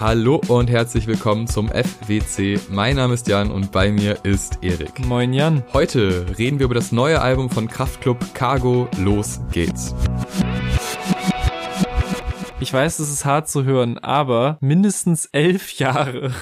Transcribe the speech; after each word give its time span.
Hallo 0.00 0.40
und 0.48 0.70
herzlich 0.70 1.06
willkommen 1.06 1.46
zum 1.46 1.68
FWC. 1.68 2.58
Mein 2.68 2.96
Name 2.96 3.14
ist 3.14 3.28
Jan 3.28 3.52
und 3.52 3.70
bei 3.70 3.92
mir 3.92 4.24
ist 4.24 4.58
Erik. 4.60 5.06
Moin 5.06 5.32
Jan. 5.32 5.62
Heute 5.72 6.26
reden 6.36 6.58
wir 6.58 6.64
über 6.64 6.74
das 6.74 6.90
neue 6.90 7.20
Album 7.20 7.48
von 7.48 7.68
Kraftklub 7.68 8.34
Cargo. 8.34 8.88
Los 8.98 9.40
geht's. 9.52 9.94
Ich 12.58 12.72
weiß, 12.72 12.98
es 12.98 13.08
ist 13.08 13.24
hart 13.24 13.48
zu 13.48 13.64
hören, 13.64 13.98
aber 13.98 14.58
mindestens 14.60 15.26
elf 15.26 15.72
Jahre 15.78 16.32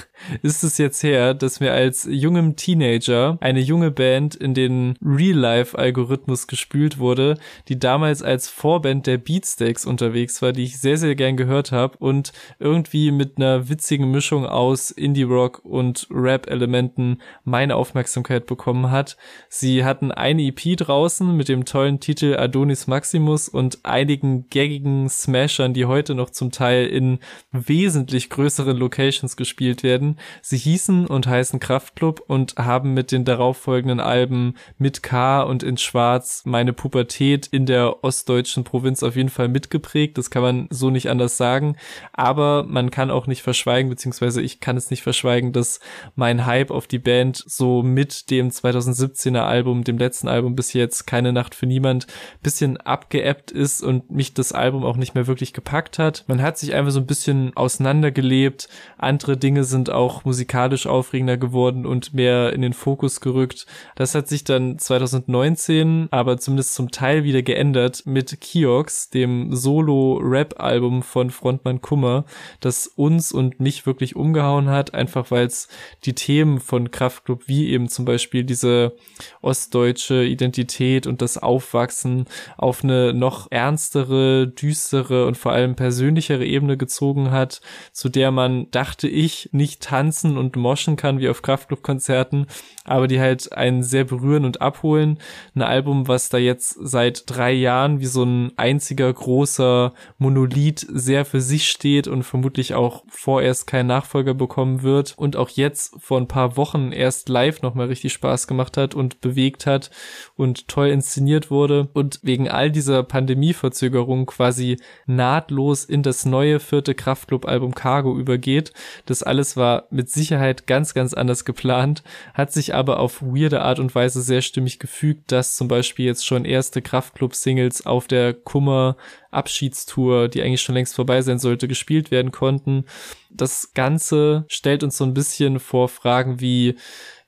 ist 0.41 0.63
es 0.63 0.77
jetzt 0.77 1.01
her, 1.03 1.33
dass 1.33 1.59
mir 1.59 1.73
als 1.73 2.07
jungem 2.09 2.55
Teenager 2.55 3.37
eine 3.41 3.59
junge 3.59 3.91
Band 3.91 4.35
in 4.35 4.53
den 4.53 4.95
Real-Life-Algorithmus 5.03 6.47
gespült 6.47 6.99
wurde, 6.99 7.37
die 7.67 7.79
damals 7.79 8.21
als 8.21 8.47
Vorband 8.47 9.07
der 9.07 9.17
Beatsteaks 9.17 9.85
unterwegs 9.85 10.41
war, 10.41 10.51
die 10.51 10.63
ich 10.63 10.79
sehr, 10.79 10.97
sehr 10.97 11.15
gern 11.15 11.37
gehört 11.37 11.71
habe 11.71 11.97
und 11.97 12.31
irgendwie 12.59 13.11
mit 13.11 13.37
einer 13.37 13.69
witzigen 13.69 14.11
Mischung 14.11 14.45
aus 14.45 14.91
Indie-Rock 14.91 15.61
und 15.63 16.07
Rap-Elementen 16.11 17.21
meine 17.43 17.75
Aufmerksamkeit 17.75 18.45
bekommen 18.45 18.91
hat. 18.91 19.17
Sie 19.49 19.83
hatten 19.83 20.11
eine 20.11 20.43
EP 20.43 20.77
draußen 20.77 21.35
mit 21.35 21.49
dem 21.49 21.65
tollen 21.65 21.99
Titel 21.99 22.35
Adonis 22.37 22.87
Maximus 22.87 23.49
und 23.49 23.79
einigen 23.83 24.49
gaggigen 24.49 25.09
Smashern, 25.09 25.73
die 25.73 25.85
heute 25.85 26.03
heute 26.03 26.15
noch 26.15 26.31
zum 26.31 26.51
Teil 26.51 26.87
in 26.87 27.19
wesentlich 27.51 28.29
größeren 28.29 28.75
Locations 28.75 29.37
gespielt 29.37 29.83
werden. 29.83 30.12
Sie 30.41 30.57
hießen 30.57 31.07
und 31.07 31.27
heißen 31.27 31.59
Kraftklub 31.59 32.23
und 32.27 32.55
haben 32.57 32.93
mit 32.93 33.11
den 33.11 33.25
darauffolgenden 33.25 33.99
Alben 33.99 34.55
mit 34.77 35.03
K 35.03 35.41
und 35.41 35.63
in 35.63 35.77
Schwarz 35.77 36.43
meine 36.45 36.73
Pubertät 36.73 37.47
in 37.47 37.65
der 37.65 38.03
ostdeutschen 38.03 38.63
Provinz 38.63 39.03
auf 39.03 39.15
jeden 39.15 39.29
Fall 39.29 39.47
mitgeprägt. 39.47 40.17
Das 40.17 40.29
kann 40.29 40.41
man 40.41 40.67
so 40.69 40.89
nicht 40.89 41.09
anders 41.09 41.37
sagen. 41.37 41.75
Aber 42.11 42.63
man 42.63 42.91
kann 42.91 43.11
auch 43.11 43.27
nicht 43.27 43.41
verschweigen, 43.41 43.89
beziehungsweise 43.89 44.41
ich 44.41 44.59
kann 44.59 44.77
es 44.77 44.89
nicht 44.89 45.03
verschweigen, 45.03 45.53
dass 45.53 45.79
mein 46.15 46.45
Hype 46.45 46.71
auf 46.71 46.87
die 46.87 46.99
Band 46.99 47.43
so 47.47 47.83
mit 47.83 48.29
dem 48.29 48.49
2017er 48.49 49.41
Album, 49.41 49.83
dem 49.83 49.97
letzten 49.97 50.27
Album 50.27 50.55
bis 50.55 50.73
jetzt, 50.73 51.05
Keine 51.05 51.33
Nacht 51.33 51.55
für 51.55 51.65
niemand, 51.65 52.07
bisschen 52.41 52.77
abgeebbt 52.77 53.51
ist 53.51 53.81
und 53.81 54.11
mich 54.11 54.33
das 54.33 54.51
Album 54.51 54.83
auch 54.83 54.97
nicht 54.97 55.15
mehr 55.15 55.27
wirklich 55.27 55.53
gepackt 55.53 55.99
hat. 55.99 56.25
Man 56.27 56.41
hat 56.41 56.57
sich 56.57 56.73
einfach 56.73 56.91
so 56.91 56.99
ein 56.99 57.07
bisschen 57.07 57.55
auseinandergelebt. 57.55 58.69
Andere 58.97 59.37
Dinge 59.37 59.63
sind 59.63 59.89
auch 59.89 60.02
musikalisch 60.25 60.87
aufregender 60.87 61.37
geworden 61.37 61.85
und 61.85 62.13
mehr 62.13 62.53
in 62.53 62.61
den 62.61 62.73
Fokus 62.73 63.21
gerückt. 63.21 63.65
Das 63.95 64.15
hat 64.15 64.27
sich 64.27 64.43
dann 64.43 64.79
2019 64.79 66.07
aber 66.11 66.37
zumindest 66.37 66.75
zum 66.75 66.91
Teil 66.91 67.23
wieder 67.23 67.41
geändert 67.41 68.03
mit 68.05 68.39
Kiox, 68.41 69.09
dem 69.09 69.55
Solo-Rap-Album 69.55 71.03
von 71.03 71.29
Frontmann 71.29 71.81
Kummer, 71.81 72.25
das 72.59 72.87
uns 72.87 73.31
und 73.31 73.59
mich 73.59 73.85
wirklich 73.85 74.15
umgehauen 74.15 74.69
hat, 74.69 74.93
einfach 74.93 75.31
weil 75.31 75.45
es 75.45 75.67
die 76.05 76.13
Themen 76.13 76.59
von 76.59 76.91
Kraftklub 76.91 77.47
wie 77.47 77.69
eben 77.69 77.89
zum 77.89 78.05
Beispiel 78.05 78.43
diese 78.43 78.93
ostdeutsche 79.41 80.23
Identität 80.23 81.07
und 81.07 81.21
das 81.21 81.37
Aufwachsen 81.37 82.25
auf 82.57 82.83
eine 82.83 83.13
noch 83.13 83.51
ernstere, 83.51 84.47
düstere 84.47 85.25
und 85.25 85.37
vor 85.37 85.51
allem 85.51 85.75
persönliche 85.75 86.03
persönlichere 86.03 86.45
Ebene 86.45 86.77
gezogen 86.77 87.31
hat, 87.31 87.61
zu 87.91 88.09
der 88.09 88.31
man, 88.31 88.69
dachte 88.71 89.07
ich, 89.07 89.49
nicht 89.51 89.81
tanzen 89.93 90.39
und 90.39 90.55
moschen 90.55 90.95
kann 90.95 91.19
wie 91.19 91.29
auf 91.29 91.43
Kraftclub-Konzerten, 91.43 92.47
aber 92.85 93.07
die 93.07 93.19
halt 93.19 93.53
einen 93.53 93.83
sehr 93.83 94.03
berühren 94.03 94.45
und 94.45 94.61
abholen. 94.61 95.19
Ein 95.55 95.61
Album, 95.61 96.07
was 96.07 96.29
da 96.29 96.37
jetzt 96.37 96.77
seit 96.81 97.23
drei 97.27 97.51
Jahren 97.51 97.99
wie 97.99 98.05
so 98.05 98.23
ein 98.23 98.51
einziger 98.57 99.11
großer 99.11 99.93
Monolith 100.17 100.85
sehr 100.91 101.25
für 101.25 101.41
sich 101.41 101.69
steht 101.69 102.07
und 102.07 102.23
vermutlich 102.23 102.73
auch 102.73 103.03
vorerst 103.07 103.67
keinen 103.67 103.87
Nachfolger 103.87 104.33
bekommen 104.33 104.83
wird 104.83 105.13
und 105.17 105.35
auch 105.35 105.49
jetzt 105.49 105.95
vor 105.99 106.19
ein 106.19 106.27
paar 106.27 106.57
Wochen 106.57 106.91
erst 106.91 107.29
live 107.29 107.61
nochmal 107.61 107.87
richtig 107.87 108.13
Spaß 108.13 108.47
gemacht 108.47 108.77
hat 108.77 108.95
und 108.95 109.21
bewegt 109.21 109.65
hat 109.65 109.89
und 110.35 110.67
toll 110.67 110.89
inszeniert 110.89 111.49
wurde 111.49 111.89
und 111.93 112.19
wegen 112.23 112.49
all 112.49 112.71
dieser 112.71 113.03
Pandemieverzögerung 113.03 114.25
quasi 114.25 114.77
nahtlos 115.05 115.85
in 115.85 116.03
das 116.03 116.25
neue 116.25 116.59
vierte 116.59 116.95
Kraftclub-Album 116.95 117.75
Cargo 117.75 118.17
übergeht. 118.17 118.73
Das 119.05 119.23
alles 119.23 119.55
war 119.55 119.87
mit 119.89 120.09
Sicherheit 120.09 120.67
ganz, 120.67 120.93
ganz 120.93 121.13
anders 121.13 121.45
geplant, 121.45 122.03
hat 122.33 122.51
sich 122.51 122.72
aber 122.73 122.99
auf 122.99 123.21
weirde 123.21 123.61
Art 123.61 123.79
und 123.79 123.93
Weise 123.95 124.21
sehr 124.21 124.41
stimmig 124.41 124.79
gefügt, 124.79 125.31
dass 125.31 125.55
zum 125.55 125.67
Beispiel 125.67 126.05
jetzt 126.05 126.25
schon 126.25 126.45
erste 126.45 126.81
Kraftclub-Singles 126.81 127.85
auf 127.85 128.07
der 128.07 128.33
Kummer 128.33 128.97
Abschiedstour, 129.31 130.27
die 130.27 130.41
eigentlich 130.41 130.61
schon 130.61 130.75
längst 130.75 130.95
vorbei 130.95 131.21
sein 131.21 131.39
sollte, 131.39 131.67
gespielt 131.67 132.11
werden 132.11 132.31
konnten. 132.31 132.85
Das 133.29 133.73
Ganze 133.73 134.45
stellt 134.47 134.83
uns 134.83 134.97
so 134.97 135.03
ein 135.03 135.13
bisschen 135.13 135.59
vor 135.59 135.89
Fragen 135.89 136.39
wie, 136.39 136.75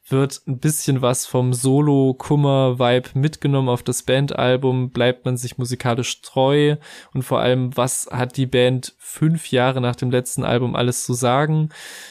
wird 0.07 0.41
ein 0.47 0.59
bisschen 0.59 1.01
was 1.01 1.25
vom 1.25 1.53
Solo-Kummer-Vibe 1.53 3.09
mitgenommen 3.15 3.69
auf 3.69 3.81
das 3.81 4.03
Bandalbum, 4.03 4.91
bleibt 4.91 5.25
man 5.25 5.35
sich 5.35 5.57
musikalisch 5.57 6.21
treu 6.21 6.75
und 7.13 7.23
vor 7.23 7.39
allem, 7.39 7.75
was 7.75 8.07
hat 8.11 8.37
die 8.37 8.45
Band 8.45 8.93
fünf 8.99 9.51
Jahre 9.51 9.81
nach 9.81 9.95
dem 9.95 10.11
letzten 10.11 10.43
Album 10.43 10.75
alles 10.75 11.05
zu 11.05 11.13
sagen? 11.13 11.69